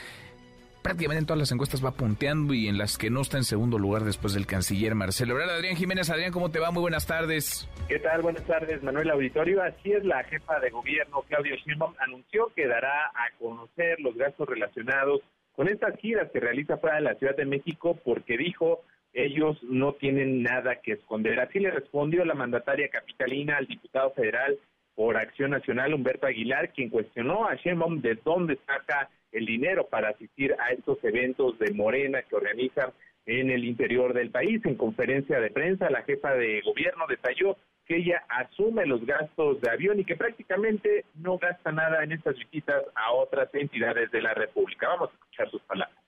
[0.83, 3.79] Prácticamente en todas las encuestas va punteando y en las que no está en segundo
[3.79, 5.57] lugar después del canciller Marcelo Ebrard.
[5.57, 6.71] Adrián Jiménez, Adrián, ¿cómo te va?
[6.73, 7.67] Muy buenas tardes.
[7.89, 8.21] ¿Qué tal?
[8.21, 9.63] Buenas tardes, Manuel Auditorio.
[9.63, 14.47] Así es, la jefa de gobierno, Claudia Sheinbaum, anunció que dará a conocer los gastos
[14.47, 15.23] relacionados
[15.55, 18.83] con estas giras que realiza fuera de la Ciudad de México porque dijo
[19.13, 21.39] ellos no tienen nada que esconder.
[21.39, 24.59] Así le respondió la mandataria capitalina al diputado federal
[24.95, 30.11] por Acción Nacional, Humberto Aguilar, quien cuestionó a Sheinbaum de dónde saca el dinero para
[30.11, 32.91] asistir a estos eventos de Morena que organizan
[33.27, 34.61] en el interior del país.
[34.65, 37.57] En conferencia de prensa, la jefa de gobierno detalló
[37.87, 42.37] que ella asume los gastos de avión y que prácticamente no gasta nada en estas
[42.37, 44.89] visitas a otras entidades de la República.
[44.89, 46.05] Vamos a escuchar sus palabras.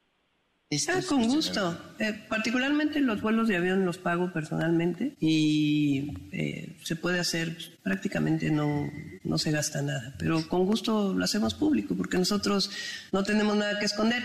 [0.88, 1.78] Ah, con gusto.
[2.00, 8.50] Eh, particularmente los vuelos de avión los pago personalmente y eh, se puede hacer, prácticamente
[8.50, 8.90] no,
[9.22, 13.78] no se gasta nada, pero con gusto lo hacemos público porque nosotros no tenemos nada
[13.78, 14.24] que esconder.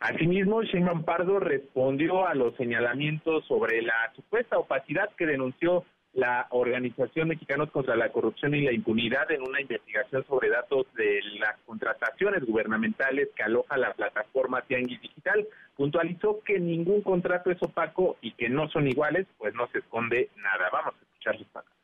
[0.00, 7.28] Asimismo, Sheinbaum Pardo respondió a los señalamientos sobre la supuesta opacidad que denunció la Organización
[7.28, 12.44] Mexicanos contra la Corrupción y la Impunidad en una investigación sobre datos de las contrataciones
[12.44, 15.46] gubernamentales que aloja la plataforma Tianguis Digital.
[15.76, 20.30] Puntualizó que ningún contrato es opaco y que no son iguales, pues no se esconde
[20.36, 20.70] nada.
[20.72, 21.75] Vamos a escuchar sus palabras.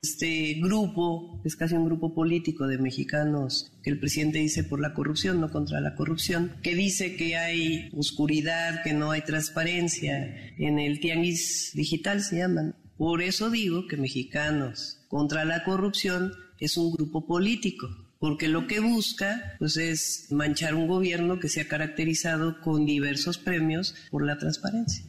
[0.00, 4.94] Este grupo es casi un grupo político de mexicanos que el presidente dice por la
[4.94, 10.78] corrupción, no contra la corrupción, que dice que hay oscuridad, que no hay transparencia en
[10.78, 12.76] el tianguis digital, se llaman.
[12.96, 16.30] Por eso digo que Mexicanos contra la corrupción
[16.60, 17.88] es un grupo político,
[18.20, 23.36] porque lo que busca pues es manchar un gobierno que se ha caracterizado con diversos
[23.36, 25.04] premios por la transparencia.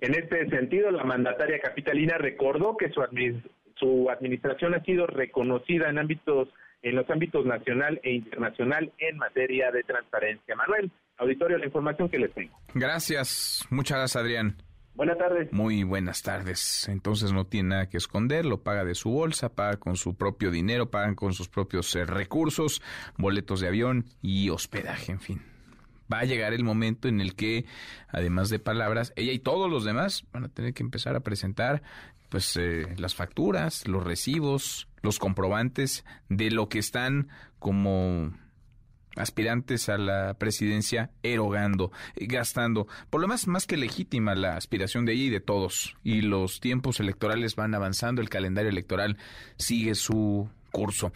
[0.00, 3.36] En este sentido, la mandataria capitalina recordó que su, admis
[3.80, 6.48] su administración ha sido reconocida en ámbitos
[6.82, 10.56] en los ámbitos nacional e internacional en materia de transparencia.
[10.56, 12.58] Manuel, auditorio, la información que les tengo.
[12.74, 14.56] Gracias, muchas gracias Adrián.
[14.94, 15.52] Buenas tardes.
[15.52, 16.88] Muy buenas tardes.
[16.88, 20.50] Entonces no tiene nada que esconder, lo paga de su bolsa, paga con su propio
[20.50, 22.82] dinero, pagan con sus propios eh, recursos,
[23.16, 25.42] boletos de avión y hospedaje, en fin.
[26.12, 27.66] Va a llegar el momento en el que,
[28.08, 31.82] además de palabras, ella y todos los demás van a tener que empezar a presentar
[32.28, 37.28] pues eh, las facturas, los recibos, los comprobantes de lo que están
[37.58, 38.32] como
[39.16, 42.86] aspirantes a la presidencia erogando, gastando.
[43.10, 45.96] Por lo más, más que legítima la aspiración de ella y de todos.
[46.04, 49.18] Y los tiempos electorales van avanzando, el calendario electoral
[49.56, 51.12] sigue su curso.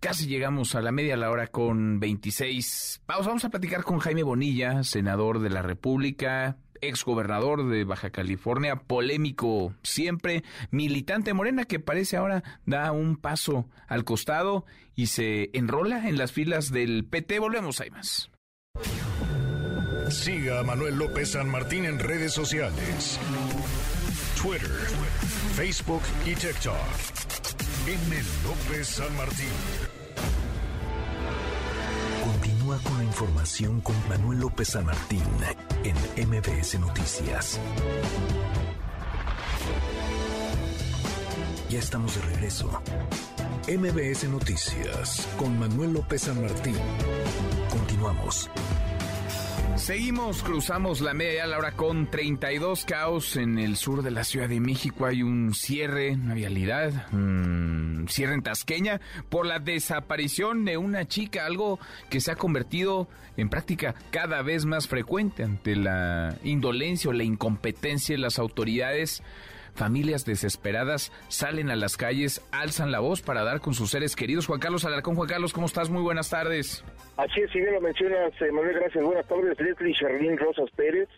[0.00, 3.02] Casi llegamos a la media la hora con 26.
[3.06, 9.74] Vamos, a platicar con Jaime Bonilla, senador de la República, exgobernador de Baja California, polémico
[9.82, 14.64] siempre, militante morena que parece ahora da un paso al costado
[14.94, 17.38] y se enrola en las filas del PT.
[17.38, 18.30] Volvemos, hay más.
[20.08, 23.20] Siga a Manuel López San Martín en redes sociales.
[24.40, 24.70] Twitter,
[25.54, 27.59] Facebook y TikTok.
[27.86, 27.96] M.
[28.44, 29.48] López San Martín.
[32.22, 35.22] Continúa con la información con Manuel López San Martín
[35.82, 37.58] en MBS Noticias.
[41.70, 42.82] Ya estamos de regreso.
[43.66, 46.76] MBS Noticias con Manuel López San Martín.
[47.70, 48.50] Continuamos.
[49.76, 54.48] Seguimos, cruzamos la media la hora con 32 caos en el sur de la Ciudad
[54.48, 55.06] de México.
[55.06, 61.46] Hay un cierre, una vialidad, un cierre en Tasqueña por la desaparición de una chica,
[61.46, 61.78] algo
[62.10, 67.24] que se ha convertido en práctica cada vez más frecuente ante la indolencia o la
[67.24, 69.22] incompetencia de las autoridades.
[69.74, 74.46] Familias desesperadas salen a las calles, alzan la voz para dar con sus seres queridos.
[74.46, 75.90] Juan Carlos Alarcón, Juan Carlos, ¿cómo estás?
[75.90, 76.84] Muy buenas tardes.
[77.16, 79.04] Así es, si bien lo mencionas, eh, Manuel, gracias.
[79.04, 79.60] Buenas tardes.
[79.60, 81.08] Leslie Charlín Rosas Pérez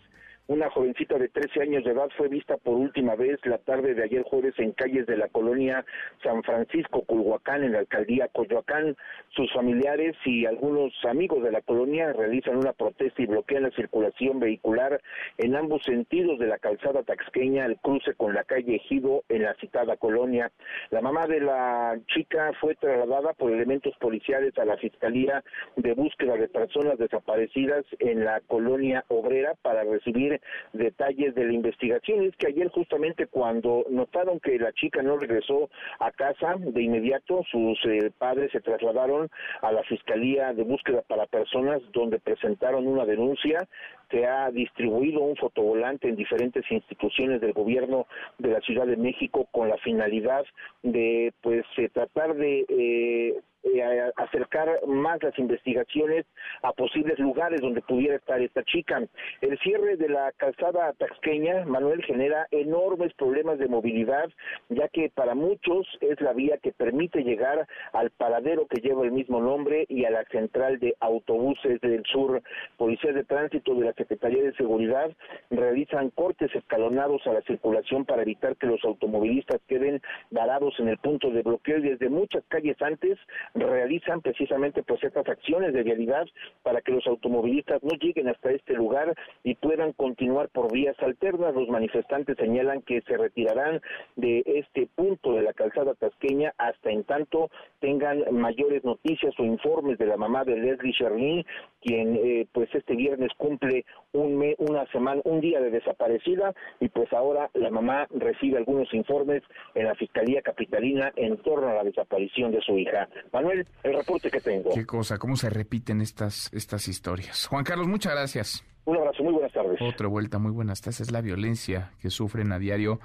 [0.47, 4.03] una jovencita de 13 años de edad fue vista por última vez la tarde de
[4.03, 5.85] ayer jueves en calles de la colonia
[6.21, 8.97] San Francisco, Culhuacán, en la alcaldía Coyoacán.
[9.29, 14.41] Sus familiares y algunos amigos de la colonia realizan una protesta y bloquean la circulación
[14.41, 15.01] vehicular
[15.37, 19.55] en ambos sentidos de la calzada taxqueña al cruce con la calle Ejido en la
[19.55, 20.51] citada colonia.
[20.89, 25.41] La mamá de la chica fue trasladada por elementos policiales a la Fiscalía
[25.77, 30.32] de Búsqueda de Personas Desaparecidas en la colonia obrera para recibir
[30.73, 32.23] detalles de la investigación.
[32.23, 35.69] es que ayer justamente cuando notaron que la chica no regresó
[35.99, 39.29] a casa, de inmediato sus eh, padres se trasladaron
[39.61, 43.67] a la Fiscalía de Búsqueda para Personas donde presentaron una denuncia
[44.13, 48.05] se ha distribuido un fotovolante en diferentes instituciones del gobierno
[48.37, 50.45] de la Ciudad de México con la finalidad
[50.83, 56.25] de pues eh, tratar de eh, eh, acercar más las investigaciones
[56.61, 59.01] a posibles lugares donde pudiera estar esta chica.
[59.41, 64.29] El cierre de la calzada taxqueña, Manuel, genera enormes problemas de movilidad,
[64.69, 69.11] ya que para muchos es la vía que permite llegar al paradero que lleva el
[69.11, 72.41] mismo nombre y a la central de autobuses del sur.
[72.77, 75.11] Policías de tránsito de la Secretaría de Seguridad
[75.49, 80.97] realizan cortes escalonados a la circulación para evitar que los automovilistas queden varados en el
[80.97, 83.17] punto de bloqueo y desde muchas calles antes
[83.53, 86.25] realizan precisamente pues estas acciones de vialidad
[86.63, 89.13] para que los automovilistas no lleguen hasta este lugar
[89.43, 91.53] y puedan continuar por vías alternas.
[91.53, 93.81] Los manifestantes señalan que se retirarán
[94.15, 97.49] de este punto de la calzada tasqueña hasta en tanto
[97.79, 101.45] tengan mayores noticias o informes de la mamá de Leslie Charny,
[101.81, 106.89] quien eh, pues este viernes cumple un mes, una semana, un día de desaparecida y
[106.89, 109.43] pues ahora la mamá recibe algunos informes
[109.75, 113.07] en la Fiscalía Capitalina en torno a la desaparición de su hija.
[113.31, 114.69] Manuel, el reporte que tengo.
[114.73, 117.47] Qué cosa, cómo se repiten estas, estas historias.
[117.47, 118.65] Juan Carlos, muchas gracias.
[118.85, 119.79] Un abrazo, muy buenas tardes.
[119.81, 121.01] Otra vuelta, muy buenas tardes.
[121.01, 122.99] Es la violencia que sufren a diario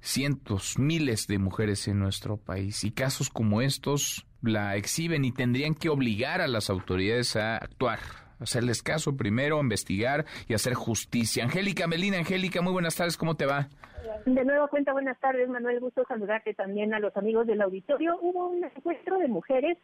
[0.00, 5.74] cientos, miles de mujeres en nuestro país y casos como estos la exhiben y tendrían
[5.74, 8.00] que obligar a las autoridades a actuar,
[8.40, 11.44] hacerles caso primero, investigar y hacer justicia.
[11.44, 13.68] Angélica Melina, Angélica, muy buenas tardes, ¿cómo te va?
[14.26, 18.18] De nuevo cuenta, buenas tardes, Manuel, gusto saludarte también a los amigos del auditorio.
[18.20, 19.78] Hubo un encuentro de mujeres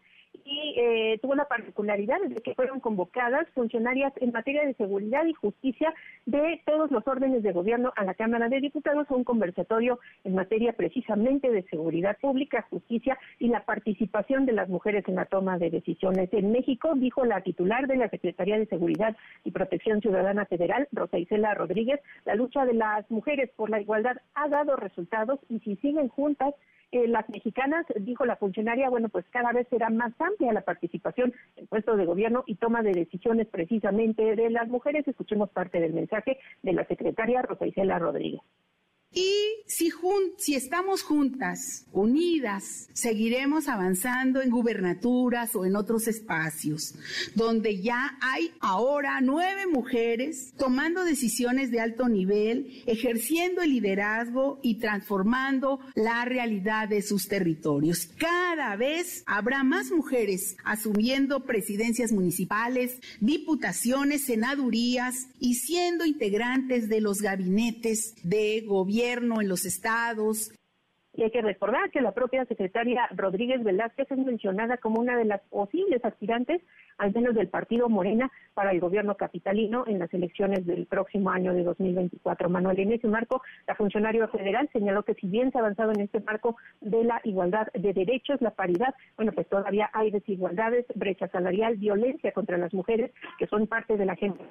[0.51, 5.33] y eh, tuvo la particularidad de que fueron convocadas funcionarias en materia de seguridad y
[5.33, 5.95] justicia
[6.27, 10.35] de todos los órdenes de gobierno a la Cámara de Diputados a un conversatorio en
[10.35, 15.57] materia precisamente de seguridad pública, justicia y la participación de las mujeres en la toma
[15.59, 16.29] de decisiones.
[16.33, 21.19] En México, dijo la titular de la Secretaría de Seguridad y Protección Ciudadana Federal, Rosa
[21.19, 25.77] Isela Rodríguez, la lucha de las mujeres por la igualdad ha dado resultados y si
[25.77, 26.55] siguen juntas
[26.93, 31.33] eh, las mexicanas, dijo la funcionaria, bueno, pues cada vez será más amplia la participación
[31.57, 35.07] en puestos de gobierno y toma de decisiones precisamente de las mujeres.
[35.07, 38.41] Escuchemos parte del mensaje de la secretaria Rosa Isela Rodríguez.
[39.12, 39.35] Y
[39.66, 39.91] si,
[40.39, 46.95] si estamos juntas, unidas, seguiremos avanzando en gubernaturas o en otros espacios,
[47.35, 54.77] donde ya hay ahora nueve mujeres tomando decisiones de alto nivel, ejerciendo el liderazgo y
[54.77, 58.09] transformando la realidad de sus territorios.
[58.16, 67.20] Cada vez habrá más mujeres asumiendo presidencias municipales, diputaciones, senadurías y siendo integrantes de los
[67.20, 70.53] gabinetes de gobierno en los estados.
[71.13, 75.25] Y hay que recordar que la propia secretaria Rodríguez Velázquez es mencionada como una de
[75.25, 76.63] las posibles aspirantes
[77.01, 81.55] al menos del partido Morena, para el gobierno capitalino en las elecciones del próximo año
[81.55, 82.51] de 2024.
[82.51, 86.03] Manuel, en ese marco, la funcionaria federal señaló que si bien se ha avanzado en
[86.03, 91.29] este marco de la igualdad de derechos, la paridad, bueno, pues todavía hay desigualdades, brecha
[91.29, 94.45] salarial, violencia contra las mujeres, que son parte de la gente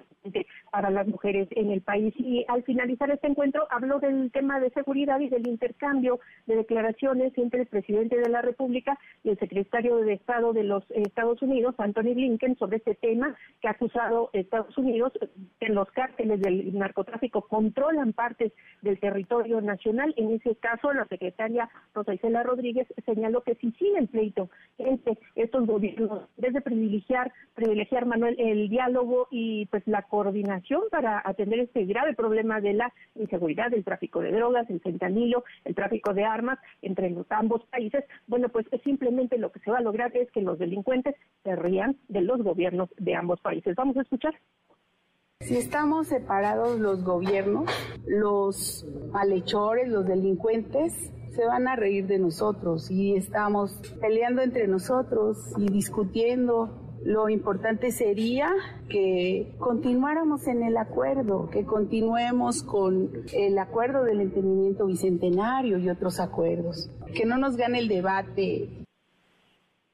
[0.71, 2.15] para las mujeres en el país.
[2.17, 7.31] Y al finalizar este encuentro, habló del tema de seguridad y del intercambio de declaraciones
[7.37, 11.75] entre el presidente de la República y el secretario de Estado de los Estados Unidos,
[11.77, 15.11] Anthony Blinken, sobre este tema que ha acusado Estados Unidos
[15.59, 20.13] que los cárteles del narcotráfico controlan partes del territorio nacional.
[20.17, 25.17] En ese caso, la secretaria Rosa Isela Rodríguez señaló que si sigue el pleito entre
[25.35, 31.83] estos gobiernos, desde privilegiar, privilegiar Manuel el diálogo y pues la coordinación para atender este
[31.85, 36.57] grave problema de la inseguridad, el tráfico de drogas, el fentanilo, el tráfico de armas
[36.81, 40.41] entre los ambos países, bueno, pues simplemente lo que se va a lograr es que
[40.41, 43.75] los delincuentes se rían de gobiernos de ambos países.
[43.75, 44.35] Vamos a escuchar.
[45.41, 47.71] Si estamos separados los gobiernos,
[48.05, 55.37] los malhechores, los delincuentes, se van a reír de nosotros y estamos peleando entre nosotros
[55.57, 56.97] y discutiendo.
[57.05, 58.51] Lo importante sería
[58.89, 66.19] que continuáramos en el acuerdo, que continuemos con el acuerdo del entendimiento bicentenario y otros
[66.19, 68.85] acuerdos, que no nos gane el debate.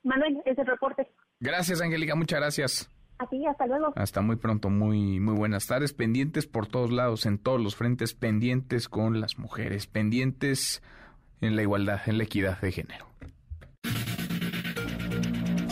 [0.01, 1.07] Manuel, ese reporte.
[1.39, 2.89] Gracias, Angélica, muchas gracias.
[3.17, 3.93] Así, hasta luego.
[3.95, 5.93] Hasta muy pronto, muy, muy buenas tardes.
[5.93, 10.81] Pendientes por todos lados, en todos los frentes, pendientes con las mujeres, pendientes
[11.41, 13.07] en la igualdad, en la equidad de género.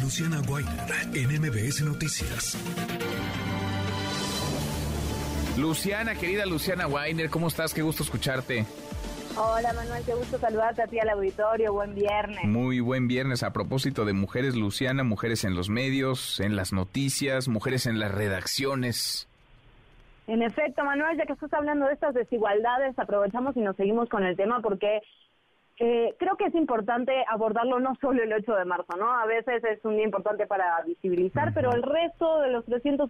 [0.02, 0.74] Luciana Weiner,
[1.14, 2.58] en MBS Noticias.
[5.58, 7.74] Luciana, querida Luciana Weiner, ¿cómo estás?
[7.74, 8.66] Qué gusto escucharte.
[9.36, 12.46] Hola Manuel, qué gusto saludarte a ti al auditorio, buen viernes.
[12.46, 17.48] Muy buen viernes a propósito de mujeres, Luciana, mujeres en los medios, en las noticias,
[17.48, 19.28] mujeres en las redacciones.
[20.28, 24.24] En efecto, Manuel, ya que estás hablando de estas desigualdades, aprovechamos y nos seguimos con
[24.24, 25.02] el tema porque
[25.80, 29.12] eh, creo que es importante abordarlo no solo el 8 de marzo, ¿no?
[29.12, 33.10] A veces es un día importante para visibilizar, pero el resto de los, 300,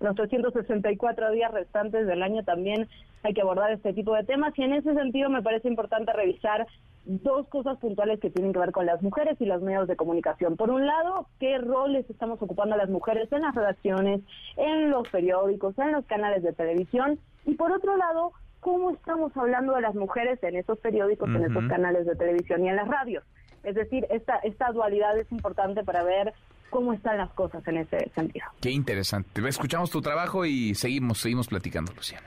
[0.00, 2.86] los 364 días restantes del año también
[3.22, 6.66] hay que abordar este tipo de temas y en ese sentido me parece importante revisar
[7.06, 10.56] dos cosas puntuales que tienen que ver con las mujeres y los medios de comunicación.
[10.56, 14.20] Por un lado, qué roles estamos ocupando las mujeres en las redacciones,
[14.56, 18.32] en los periódicos, en los canales de televisión y por otro lado,
[18.66, 22.68] cómo estamos hablando de las mujeres en esos periódicos, en esos canales de televisión y
[22.68, 23.22] en las radios.
[23.62, 26.34] Es decir, esta, esta dualidad es importante para ver
[26.68, 28.44] cómo están las cosas en ese sentido.
[28.60, 29.40] Qué interesante.
[29.48, 32.26] Escuchamos tu trabajo y seguimos, seguimos platicando, Luciana.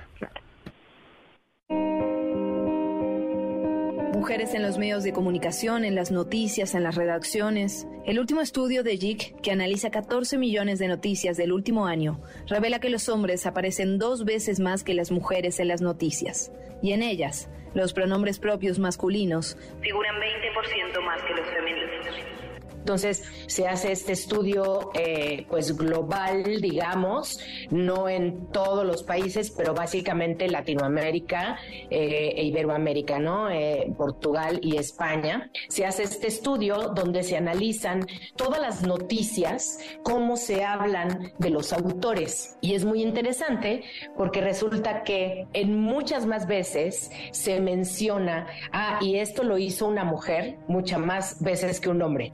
[4.19, 7.87] Mujeres en los medios de comunicación, en las noticias, en las redacciones.
[8.05, 12.79] El último estudio de JIC, que analiza 14 millones de noticias del último año, revela
[12.79, 16.51] que los hombres aparecen dos veces más que las mujeres en las noticias.
[16.81, 22.38] Y en ellas, los pronombres propios masculinos figuran 20% más que los femeninos.
[22.79, 27.39] Entonces se hace este estudio eh, pues global, digamos,
[27.69, 31.57] no en todos los países, pero básicamente Latinoamérica
[31.89, 33.49] eh, e Iberoamérica, ¿no?
[33.49, 35.51] Eh, Portugal y España.
[35.67, 41.73] Se hace este estudio donde se analizan todas las noticias, cómo se hablan de los
[41.73, 42.57] autores.
[42.61, 43.83] Y es muy interesante
[44.17, 50.03] porque resulta que en muchas más veces se menciona, ah, y esto lo hizo una
[50.03, 52.31] mujer muchas más veces que un hombre.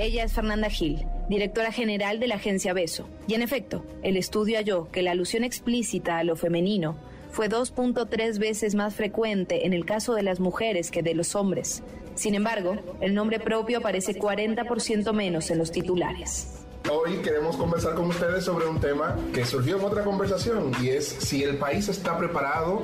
[0.00, 3.08] Ella es Fernanda Gil, directora general de la agencia Beso.
[3.26, 6.96] Y en efecto, el estudio halló que la alusión explícita a lo femenino
[7.32, 11.82] fue 2.3 veces más frecuente en el caso de las mujeres que de los hombres.
[12.14, 16.57] Sin embargo, el nombre propio aparece 40% menos en los titulares.
[16.90, 21.06] Hoy queremos conversar con ustedes sobre un tema que surgió en otra conversación y es
[21.06, 22.82] si el país está preparado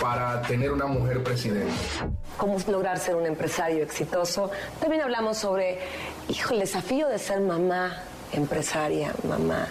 [0.00, 1.72] para tener una mujer presidente.
[2.36, 4.50] Cómo lograr ser un empresario exitoso.
[4.80, 5.78] También hablamos sobre,
[6.28, 8.02] hijo, el desafío de ser mamá,
[8.32, 9.68] empresaria, mamá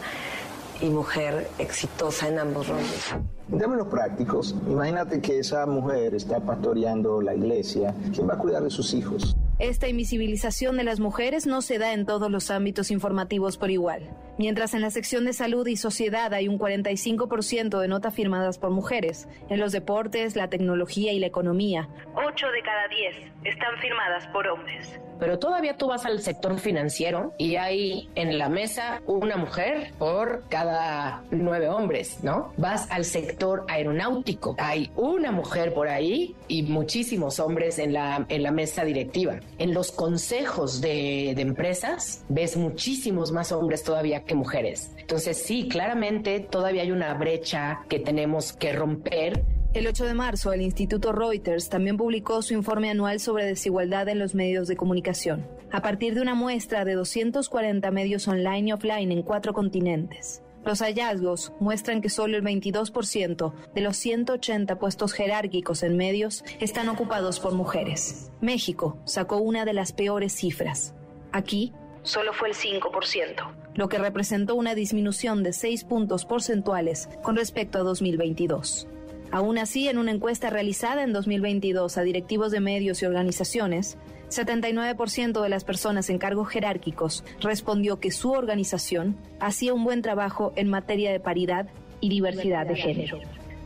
[0.86, 3.16] y mujer exitosa en ambos roles.
[3.52, 7.94] En términos prácticos, imagínate que esa mujer está pastoreando la iglesia.
[8.14, 9.36] ¿Quién va a cuidar de sus hijos?
[9.58, 14.10] Esta invisibilización de las mujeres no se da en todos los ámbitos informativos por igual.
[14.38, 18.72] Mientras en la sección de salud y sociedad hay un 45% de notas firmadas por
[18.72, 24.28] mujeres, en los deportes, la tecnología y la economía, 8 de cada 10 están firmadas
[24.28, 25.00] por hombres.
[25.20, 30.44] Pero todavía tú vas al sector financiero y hay en la mesa una mujer por
[30.50, 32.54] cada nueve hombres, ¿no?
[32.58, 38.44] Vas al sector aeronáutico, hay una mujer por ahí y muchísimos hombres en la, en
[38.44, 39.40] la mesa directiva.
[39.58, 44.92] En los consejos de, de empresas ves muchísimos más hombres todavía que mujeres.
[44.98, 49.44] Entonces sí, claramente todavía hay una brecha que tenemos que romper
[49.76, 54.20] el 8 de marzo, el Instituto Reuters también publicó su informe anual sobre desigualdad en
[54.20, 59.12] los medios de comunicación, a partir de una muestra de 240 medios online y offline
[59.12, 60.42] en cuatro continentes.
[60.64, 66.88] Los hallazgos muestran que solo el 22% de los 180 puestos jerárquicos en medios están
[66.88, 68.32] ocupados por mujeres.
[68.40, 70.96] México sacó una de las peores cifras.
[71.34, 77.36] Aquí solo fue el 5%, lo que representó una disminución de 6 puntos porcentuales con
[77.36, 78.88] respecto a 2022.
[79.32, 83.98] Aún así, en una encuesta realizada en 2022 a directivos de medios y organizaciones,
[84.30, 90.54] 79% de las personas en cargos jerárquicos respondió que su organización hacía un buen trabajo
[90.56, 91.68] en materia de paridad
[92.02, 93.20] y diversidad de género.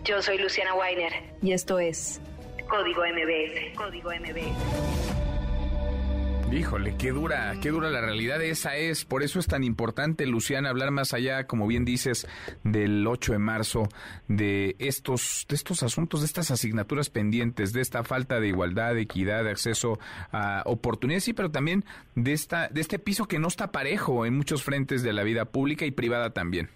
[0.03, 2.22] Yo soy Luciana Weiner y esto es
[2.68, 3.76] Código MBS.
[3.76, 5.39] Código MBS.
[6.51, 9.05] Híjole, qué dura, qué dura la realidad esa es.
[9.05, 12.27] Por eso es tan importante, Luciana, hablar más allá, como bien dices,
[12.63, 13.84] del 8 de marzo,
[14.27, 19.01] de estos, de estos asuntos, de estas asignaturas pendientes, de esta falta de igualdad, de
[19.01, 19.99] equidad, de acceso
[20.31, 21.84] a oportunidades, sí, pero también
[22.15, 25.45] de esta, de este piso que no está parejo en muchos frentes de la vida
[25.45, 26.69] pública y privada también.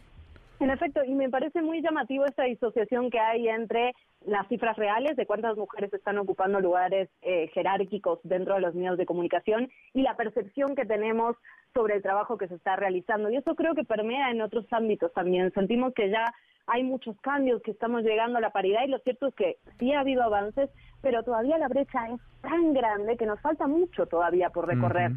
[0.60, 3.94] En efecto, y me parece muy llamativo esta disociación que hay entre
[4.26, 8.98] las cifras reales de cuántas mujeres están ocupando lugares eh, jerárquicos dentro de los medios
[8.98, 11.36] de comunicación y la percepción que tenemos
[11.74, 13.30] sobre el trabajo que se está realizando.
[13.30, 15.52] Y eso creo que permea en otros ámbitos también.
[15.54, 16.34] Sentimos que ya
[16.68, 19.92] hay muchos cambios, que estamos llegando a la paridad y lo cierto es que sí
[19.92, 20.70] ha habido avances,
[21.02, 25.12] pero todavía la brecha es tan grande que nos falta mucho todavía por recorrer.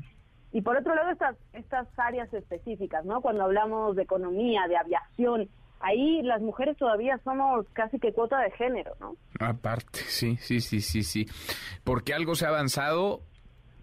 [0.53, 3.21] Y por otro lado, estas, estas áreas específicas, ¿no?
[3.21, 5.49] Cuando hablamos de economía, de aviación,
[5.81, 9.17] ahí las mujeres todavía somos casi que cuota de género, ¿no?
[9.41, 11.27] Aparte, sí, sí, sí, sí, sí.
[11.85, 13.21] Porque algo se ha avanzado,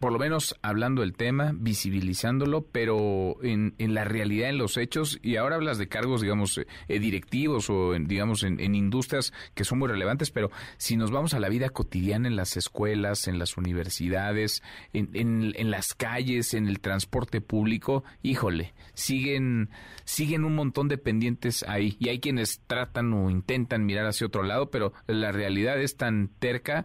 [0.03, 5.17] por lo menos hablando del tema, visibilizándolo, pero en, en, la realidad, en los hechos,
[5.21, 9.63] y ahora hablas de cargos, digamos, eh, directivos o, en, digamos, en, en, industrias que
[9.63, 13.39] son muy relevantes, pero si nos vamos a la vida cotidiana en las escuelas, en
[13.39, 14.61] las universidades,
[14.91, 19.69] en, en las calles, en el transporte público, híjole, siguen,
[20.03, 24.43] siguen un montón de pendientes ahí, y hay quienes tratan o intentan mirar hacia otro
[24.43, 26.83] lado, pero la realidad es tan terca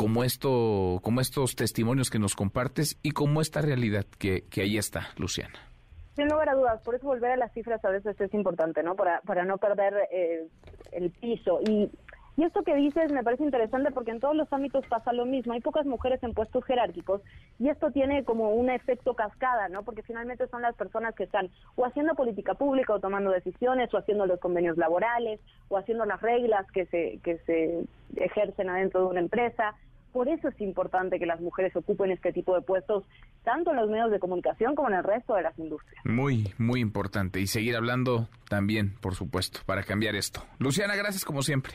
[0.00, 4.78] como esto, como estos testimonios que nos compartes y como esta realidad que, que ahí
[4.78, 5.52] está, Luciana.
[6.16, 8.94] Sin lugar a dudas, por eso volver a las cifras a veces es importante, ¿no?
[8.94, 10.48] Para, para no perder eh,
[10.92, 11.60] el piso.
[11.68, 11.90] Y,
[12.38, 15.52] y esto que dices me parece interesante porque en todos los ámbitos pasa lo mismo.
[15.52, 17.20] Hay pocas mujeres en puestos jerárquicos
[17.58, 19.82] y esto tiene como un efecto cascada, ¿no?
[19.82, 23.98] Porque finalmente son las personas que están o haciendo política pública o tomando decisiones o
[23.98, 27.84] haciendo los convenios laborales o haciendo las reglas que se, que se
[28.16, 29.74] ejercen adentro de una empresa.
[30.12, 33.04] Por eso es importante que las mujeres ocupen este tipo de puestos,
[33.44, 36.04] tanto en los medios de comunicación como en el resto de las industrias.
[36.04, 37.40] Muy, muy importante.
[37.40, 40.44] Y seguir hablando también, por supuesto, para cambiar esto.
[40.58, 41.74] Luciana, gracias como siempre.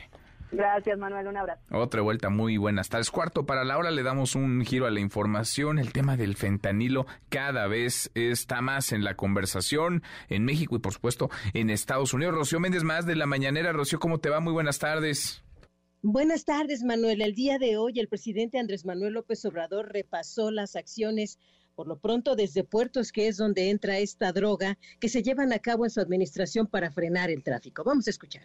[0.52, 1.26] Gracias, Manuel.
[1.26, 1.60] Un abrazo.
[1.70, 2.80] Otra vuelta muy buena.
[2.80, 5.78] Hasta el cuarto para la hora le damos un giro a la información.
[5.78, 10.92] El tema del fentanilo cada vez está más en la conversación en México y, por
[10.92, 12.34] supuesto, en Estados Unidos.
[12.34, 13.72] Rocío Méndez, más de la mañanera.
[13.72, 14.40] Rocío, ¿cómo te va?
[14.40, 15.45] Muy buenas tardes.
[16.08, 17.20] Buenas tardes, Manuel.
[17.20, 21.40] El día de hoy el presidente Andrés Manuel López Obrador repasó las acciones,
[21.74, 25.58] por lo pronto desde puertos, que es donde entra esta droga, que se llevan a
[25.58, 27.82] cabo en su administración para frenar el tráfico.
[27.82, 28.44] Vamos a escuchar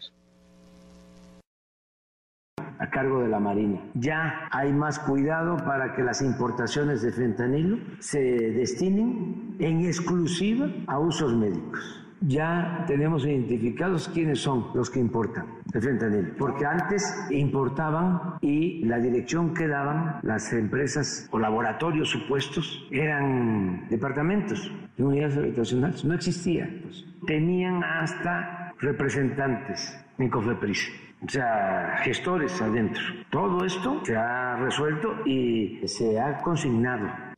[2.80, 3.80] a cargo de la Marina.
[3.94, 10.98] Ya hay más cuidado para que las importaciones de fentanilo se destinen en exclusiva a
[10.98, 18.36] usos médicos ya tenemos identificados quiénes son los que importan el fentanilo, porque antes importaban
[18.42, 26.06] y la dirección que daban las empresas o laboratorios supuestos eran departamentos de unidades habitacionales,
[26.06, 26.70] no existía.
[26.84, 27.06] Pues.
[27.26, 30.92] Tenían hasta representantes en COFEPRIS
[31.24, 33.02] o sea, gestores adentro.
[33.30, 37.32] Todo esto se ha resuelto y se ha consignado El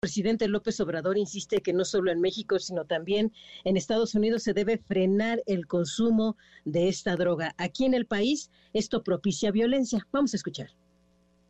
[0.00, 3.32] presidente López Obrador insiste que no solo en México, sino también
[3.64, 7.54] en Estados Unidos se debe frenar el consumo de esta droga.
[7.58, 10.06] Aquí en el país esto propicia violencia.
[10.12, 10.68] Vamos a escuchar.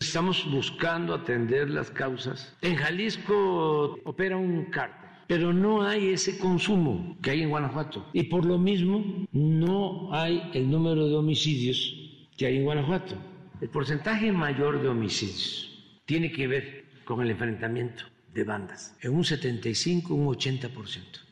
[0.00, 2.56] Estamos buscando atender las causas.
[2.62, 8.06] En Jalisco opera un cártel, pero no hay ese consumo que hay en Guanajuato.
[8.14, 11.94] Y por lo mismo no hay el número de homicidios
[12.38, 13.14] que hay en Guanajuato.
[13.60, 18.04] El porcentaje mayor de homicidios tiene que ver con el enfrentamiento
[18.34, 20.72] de bandas, en un 75, un 80%.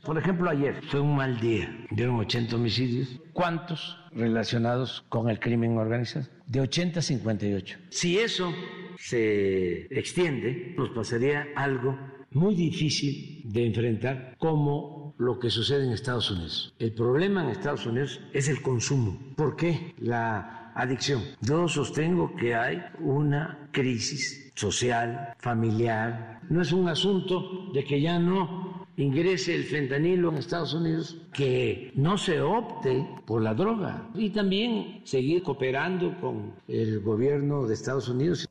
[0.05, 3.20] Por ejemplo, ayer fue un mal día, dieron 80 homicidios.
[3.32, 6.27] ¿Cuántos relacionados con el crimen organizado?
[6.47, 7.78] De 80 a 58.
[7.90, 8.52] Si eso
[8.98, 11.98] se extiende, nos pasaría algo
[12.31, 16.74] muy difícil de enfrentar como lo que sucede en Estados Unidos.
[16.78, 19.18] El problema en Estados Unidos es el consumo.
[19.36, 19.94] ¿Por qué?
[19.98, 21.23] La adicción.
[21.40, 26.40] Yo sostengo que hay una crisis social, familiar.
[26.48, 31.93] No es un asunto de que ya no ingrese el fentanilo en Estados Unidos, que
[31.94, 38.09] no se opte por la droga y también seguir cooperando con el gobierno de Estados
[38.09, 38.48] Unidos.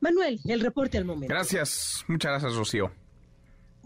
[0.00, 1.32] Manuel, el reporte al momento.
[1.32, 3.05] Gracias, muchas gracias Rocío.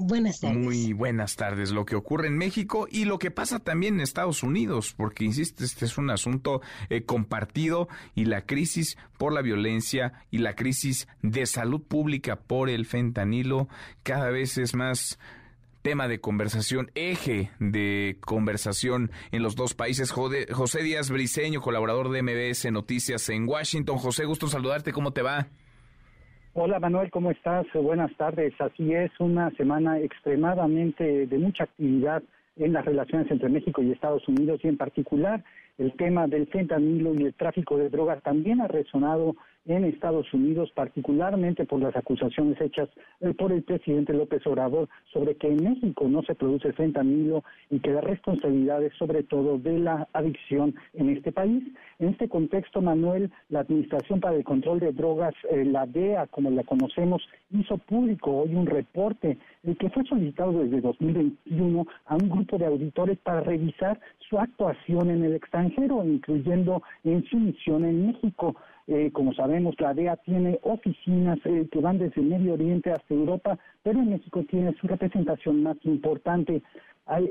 [0.02, 0.56] Buenas tardes.
[0.56, 1.72] Muy buenas tardes.
[1.72, 5.62] Lo que ocurre en México y lo que pasa también en Estados Unidos, porque, insisto,
[5.62, 11.06] este es un asunto eh, compartido y la crisis por la violencia y la crisis
[11.20, 13.68] de salud pública por el fentanilo
[14.02, 15.18] cada vez es más
[15.82, 20.12] tema de conversación, eje de conversación en los dos países.
[20.12, 23.98] José Díaz Briceño, colaborador de MBS Noticias en Washington.
[23.98, 24.93] José, gusto saludarte.
[24.93, 25.48] ¿Cómo te va?
[26.52, 27.64] Hola Manuel, ¿cómo estás?
[27.74, 28.52] Buenas tardes.
[28.60, 32.24] Así es, una semana extremadamente de mucha actividad
[32.56, 35.44] en las relaciones entre México y Estados Unidos y en particular
[35.78, 39.36] el tema del fentanilo y el tráfico de drogas también ha resonado
[39.66, 42.88] en Estados Unidos, particularmente por las acusaciones hechas
[43.20, 47.78] eh, por el presidente López Obrador sobre que en México no se produce fentanilo y
[47.80, 51.62] que la responsabilidad es sobre todo de la adicción en este país.
[51.98, 56.51] En este contexto, Manuel, la Administración para el Control de Drogas, eh, la DEA, como
[56.51, 62.28] la conocemos, hizo público hoy un reporte el que fue solicitado desde 2021 a un
[62.30, 64.01] grupo de auditores para revisar
[64.31, 68.55] su actuación en el extranjero, incluyendo en su misión en México.
[68.86, 73.59] Eh, como sabemos, la DEA tiene oficinas eh, que van desde Medio Oriente hasta Europa,
[73.82, 76.62] pero en México tiene su representación más importante.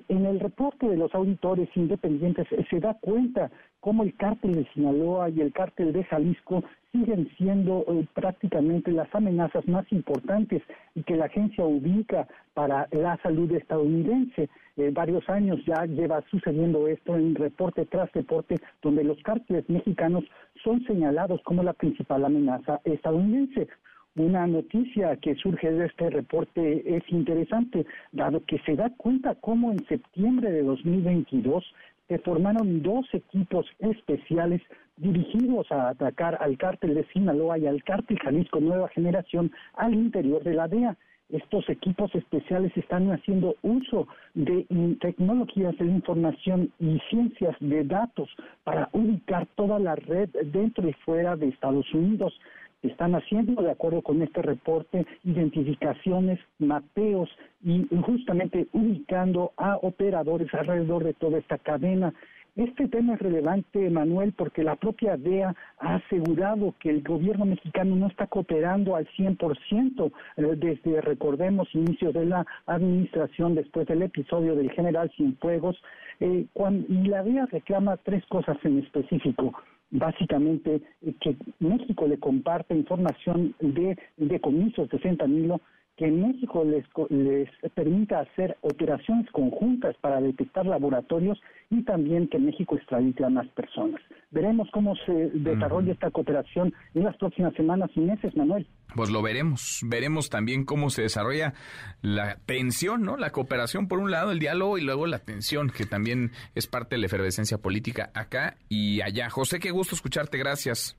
[0.10, 3.50] En el reporte de los auditores independientes eh, se da cuenta
[3.80, 9.66] cómo el cártel de Sinaloa y el cártel de Jalisco siguen siendo prácticamente las amenazas
[9.68, 10.62] más importantes
[10.96, 14.50] y que la agencia ubica para la salud estadounidense.
[14.92, 20.24] varios años ya lleva sucediendo esto en reporte tras reporte, donde los cárteles mexicanos
[20.64, 23.68] son señalados como la principal amenaza estadounidense.
[24.16, 29.72] Una noticia que surge de este reporte es interesante, dado que se da cuenta cómo
[29.72, 31.64] en septiembre de 2022
[32.08, 34.62] se formaron dos equipos especiales
[34.98, 40.44] dirigidos a atacar al cártel de Sinaloa y al cártel Jalisco Nueva Generación al interior
[40.44, 40.98] de la DEA
[41.30, 44.66] estos equipos especiales están haciendo uso de
[45.00, 48.30] tecnologías de información y ciencias de datos
[48.64, 52.34] para ubicar toda la red dentro y fuera de Estados Unidos.
[52.82, 57.30] Están haciendo, de acuerdo con este reporte, identificaciones, mapeos
[57.64, 62.14] y justamente ubicando a operadores alrededor de toda esta cadena
[62.60, 67.96] este tema es relevante, Manuel, porque la propia DEA ha asegurado que el gobierno mexicano
[67.96, 74.56] no está cooperando al 100% eh, desde, recordemos, inicio de la administración después del episodio
[74.56, 75.82] del general Cienfuegos.
[76.20, 76.48] Eh,
[76.90, 79.54] y la DEA reclama tres cosas en específico
[79.92, 85.62] básicamente eh, que México le comparte información de decomisos de fentanilo
[86.00, 91.38] que México les, les permita hacer operaciones conjuntas para detectar laboratorios
[91.70, 94.00] y también que México extradite a más personas.
[94.32, 98.66] Veremos cómo se desarrolla esta cooperación en las próximas semanas y meses, Manuel.
[98.96, 101.54] Pues lo veremos, veremos también cómo se desarrolla
[102.02, 103.18] la tensión, ¿no?
[103.18, 106.96] La cooperación por un lado, el diálogo y luego la tensión, que también es parte
[106.96, 109.30] de la efervescencia política acá y allá.
[109.30, 110.98] José, qué gusto escucharte, gracias.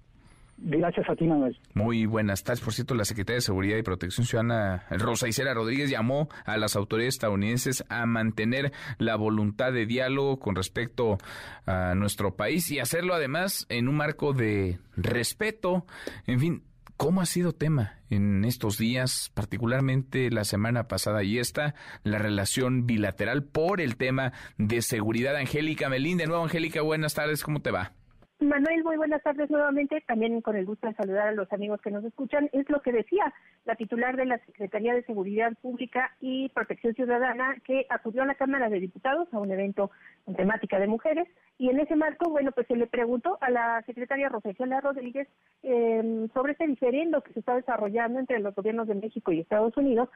[0.62, 1.58] Gracias a ti, Manuel.
[1.72, 2.60] Muy buenas tardes.
[2.60, 6.76] Por cierto, la Secretaría de Seguridad y Protección Ciudadana, Rosa Isela Rodríguez, llamó a las
[6.76, 11.16] autoridades estadounidenses a mantener la voluntad de diálogo con respecto
[11.64, 15.86] a nuestro país y hacerlo además en un marco de respeto.
[16.26, 16.62] En fin,
[16.98, 21.74] ¿cómo ha sido tema en estos días, particularmente la semana pasada y esta,
[22.04, 25.36] la relación bilateral por el tema de seguridad?
[25.36, 27.94] Angélica Melín, de nuevo, Angélica, buenas tardes, ¿cómo te va?
[28.40, 30.02] Manuel, muy buenas tardes nuevamente.
[30.06, 32.48] También con el gusto de saludar a los amigos que nos escuchan.
[32.52, 33.32] Es lo que decía
[33.66, 38.34] la titular de la Secretaría de Seguridad Pública y Protección Ciudadana, que acudió a la
[38.36, 39.90] Cámara de Diputados a un evento
[40.24, 41.28] con temática de mujeres.
[41.58, 45.28] Y en ese marco, bueno, pues se le preguntó a la secretaria Rosela Rodríguez
[45.62, 49.76] eh, sobre este diferendo que se está desarrollando entre los gobiernos de México y Estados
[49.76, 50.08] Unidos,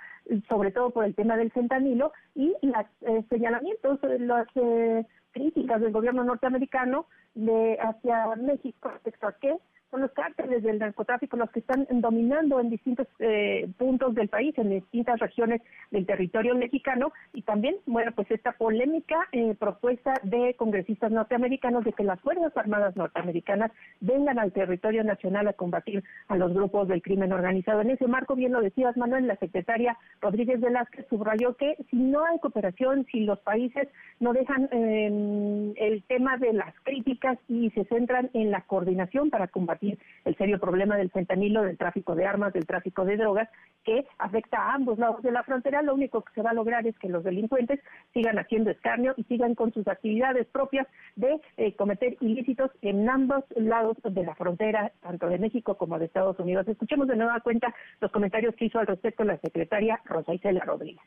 [0.49, 5.05] sobre todo por el tema del fentanilo y los eh, señalamientos, los eh,
[5.35, 9.59] críticas del gobierno norteamericano de hacia México respecto a qué
[9.95, 14.53] son los cárteles del narcotráfico los que están dominando en distintos eh, puntos del país,
[14.59, 15.63] en distintas regiones
[15.93, 21.93] del territorio mexicano y también, bueno, pues esta polémica eh, propuesta de congresistas norteamericanos de
[21.93, 27.01] que las Fuerzas Armadas norteamericanas vengan al territorio nacional a combatir a los grupos del
[27.01, 27.81] crimen organizado.
[27.81, 32.25] En ese marco, bien lo decías, Manuel, la secretaria Rodríguez Velázquez subrayó que si no
[32.25, 33.87] hay cooperación, si los países
[34.19, 39.47] no dejan eh, el tema de las críticas y se centran en la coordinación para
[39.47, 39.84] combatir
[40.25, 43.49] el serio problema del fentanilo, del tráfico de armas, del tráfico de drogas,
[43.85, 45.83] que afecta a ambos lados de la frontera.
[45.83, 47.81] Lo único que se va a lograr es que los delincuentes
[48.13, 50.87] sigan haciendo escarnio y sigan con sus actividades propias
[51.17, 56.07] de eh, cometer ilícitos en ambos lados de la frontera, tanto de México como de
[56.07, 56.67] Estados Unidos.
[56.69, 61.03] Escuchemos de nueva cuenta los comentarios que hizo al respecto la secretaria Rosa Isela Rodríguez.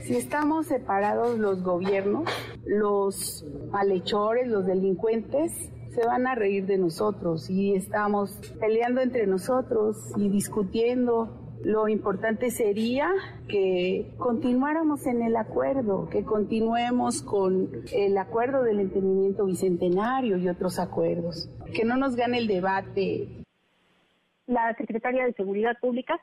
[0.00, 2.24] Si estamos separados los gobiernos,
[2.64, 8.30] los malhechores, los delincuentes, se van a reír de nosotros y estamos
[8.60, 11.36] peleando entre nosotros y discutiendo.
[11.62, 13.10] Lo importante sería
[13.46, 20.78] que continuáramos en el acuerdo, que continuemos con el acuerdo del entendimiento bicentenario y otros
[20.78, 23.28] acuerdos, que no nos gane el debate.
[24.46, 26.18] La secretaria de Seguridad Pública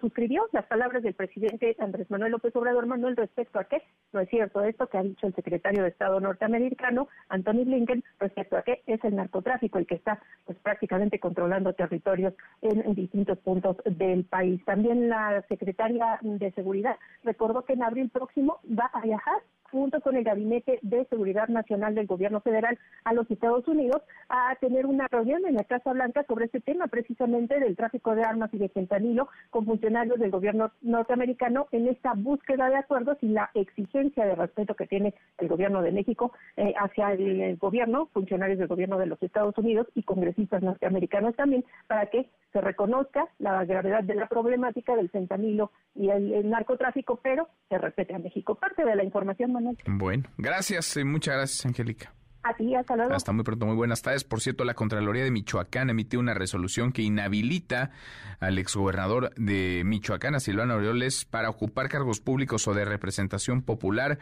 [0.00, 4.28] suscribió las palabras del presidente Andrés Manuel López Obrador Manuel respecto a qué no es
[4.30, 8.82] cierto esto que ha dicho el secretario de Estado norteamericano Anthony Blinken respecto a qué
[8.86, 14.64] es el narcotráfico el que está pues prácticamente controlando territorios en, distintos puntos del país.
[14.64, 19.42] También la secretaria de Seguridad recordó que en abril próximo va a viajar
[19.72, 24.54] junto con el Gabinete de Seguridad Nacional del Gobierno Federal a los Estados Unidos a
[24.60, 28.52] tener una reunión en la Casa Blanca sobre este tema precisamente del tráfico de armas
[28.52, 33.50] y de fentanilo con funcionarios del gobierno norteamericano en esta búsqueda de acuerdos y la
[33.54, 38.68] exigencia de respeto que tiene el gobierno de México eh, hacia el, gobierno, funcionarios del
[38.68, 44.04] gobierno de los Estados Unidos y congresistas norteamericanos también, para que se reconozca la gravedad
[44.04, 48.54] de la problemática del fentanilo y el, narcotráfico, pero se respete a México.
[48.54, 49.52] Parte de la información,
[49.86, 52.12] Bueno, gracias, y muchas gracias, Angélica.
[52.44, 53.14] A ti, hasta luego.
[53.14, 54.24] Hasta muy pronto, muy buenas tardes.
[54.24, 57.92] Por cierto, la Contraloría de Michoacán emitió una resolución que inhabilita
[58.40, 64.18] al exgobernador de Michoacán, a Silvano Aureoles, para ocupar cargos públicos o de representación popular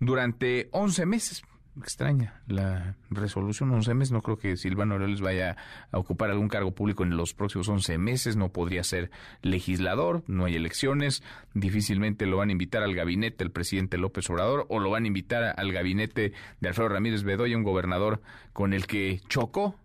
[0.00, 1.42] durante 11 meses
[1.78, 4.12] extraña la resolución 11 meses.
[4.12, 5.56] No creo que Silvano Aureoles vaya
[5.90, 8.36] a ocupar algún cargo público en los próximos 11 meses.
[8.36, 9.10] No podría ser
[9.42, 11.22] legislador, no hay elecciones.
[11.54, 15.08] Difícilmente lo van a invitar al gabinete del presidente López Obrador o lo van a
[15.08, 18.20] invitar al gabinete de Alfredo Ramírez Bedoya, un gobernador
[18.52, 19.76] con el que chocó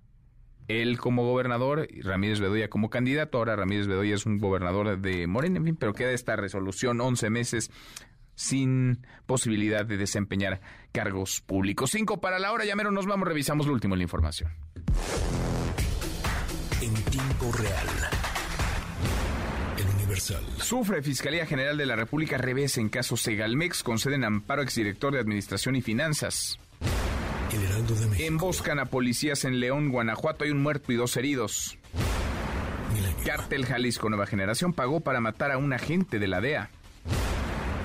[0.67, 3.37] él como gobernador Ramírez Bedoya como candidato.
[3.37, 7.29] Ahora Ramírez Bedoya es un gobernador de Morena, en fin, pero queda esta resolución 11
[7.29, 7.71] meses
[8.35, 11.91] sin posibilidad de desempeñar cargos públicos.
[11.91, 14.51] Cinco para la hora, ya mero nos vamos, revisamos lo último en la información.
[16.81, 17.87] En tiempo real.
[19.77, 20.43] El Universal.
[20.57, 25.75] Sufre Fiscalía General de la República revés en caso Segalmex, conceden amparo exdirector de Administración
[25.75, 26.59] y Finanzas.
[27.53, 28.27] El Heraldo de México.
[28.27, 30.43] Emboscan a policías en León, Guanajuato.
[30.43, 31.77] Hay un muerto y dos heridos.
[33.25, 36.69] Cártel Jalisco Nueva Generación pagó para matar a un agente de la DEA.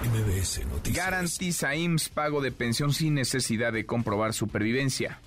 [0.02, 1.05] MBS Noticias.
[1.05, 5.20] Garantiza IMSS pago de pensión sin necesidad de comprobar supervivencia.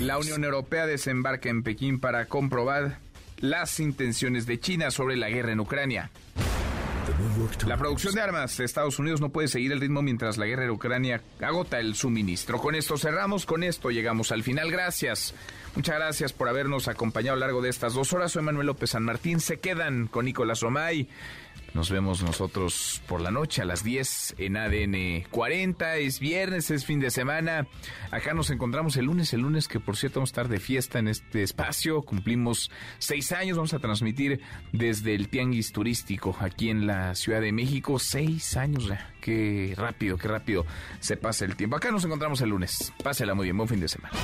[0.00, 2.98] La Unión Europea desembarca en Pekín para comprobar
[3.38, 6.10] las intenciones de China sobre la guerra en Ucrania.
[7.66, 10.64] La producción de armas de Estados Unidos no puede seguir el ritmo mientras la guerra
[10.64, 12.58] en Ucrania agota el suministro.
[12.58, 14.70] Con esto cerramos, con esto llegamos al final.
[14.70, 15.32] Gracias.
[15.76, 18.32] Muchas gracias por habernos acompañado a lo largo de estas dos horas.
[18.32, 19.40] Soy Manuel López San Martín.
[19.40, 21.08] Se quedan con Nicolás Romay.
[21.76, 25.96] Nos vemos nosotros por la noche a las 10 en ADN 40.
[25.98, 27.66] Es viernes, es fin de semana.
[28.10, 30.98] Acá nos encontramos el lunes, el lunes que por cierto vamos a estar de fiesta
[31.00, 32.00] en este espacio.
[32.00, 34.40] Cumplimos seis años, vamos a transmitir
[34.72, 37.98] desde el Tianguis Turístico aquí en la Ciudad de México.
[37.98, 38.90] Seis años.
[39.20, 40.64] Qué rápido, qué rápido
[41.00, 41.76] se pasa el tiempo.
[41.76, 42.90] Acá nos encontramos el lunes.
[43.04, 44.14] Pásela muy bien, buen fin de semana.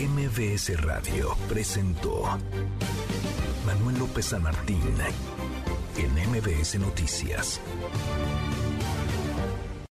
[0.00, 2.24] MBS Radio presentó
[3.64, 4.80] Manuel López San Martín
[6.04, 7.60] en MBS Noticias.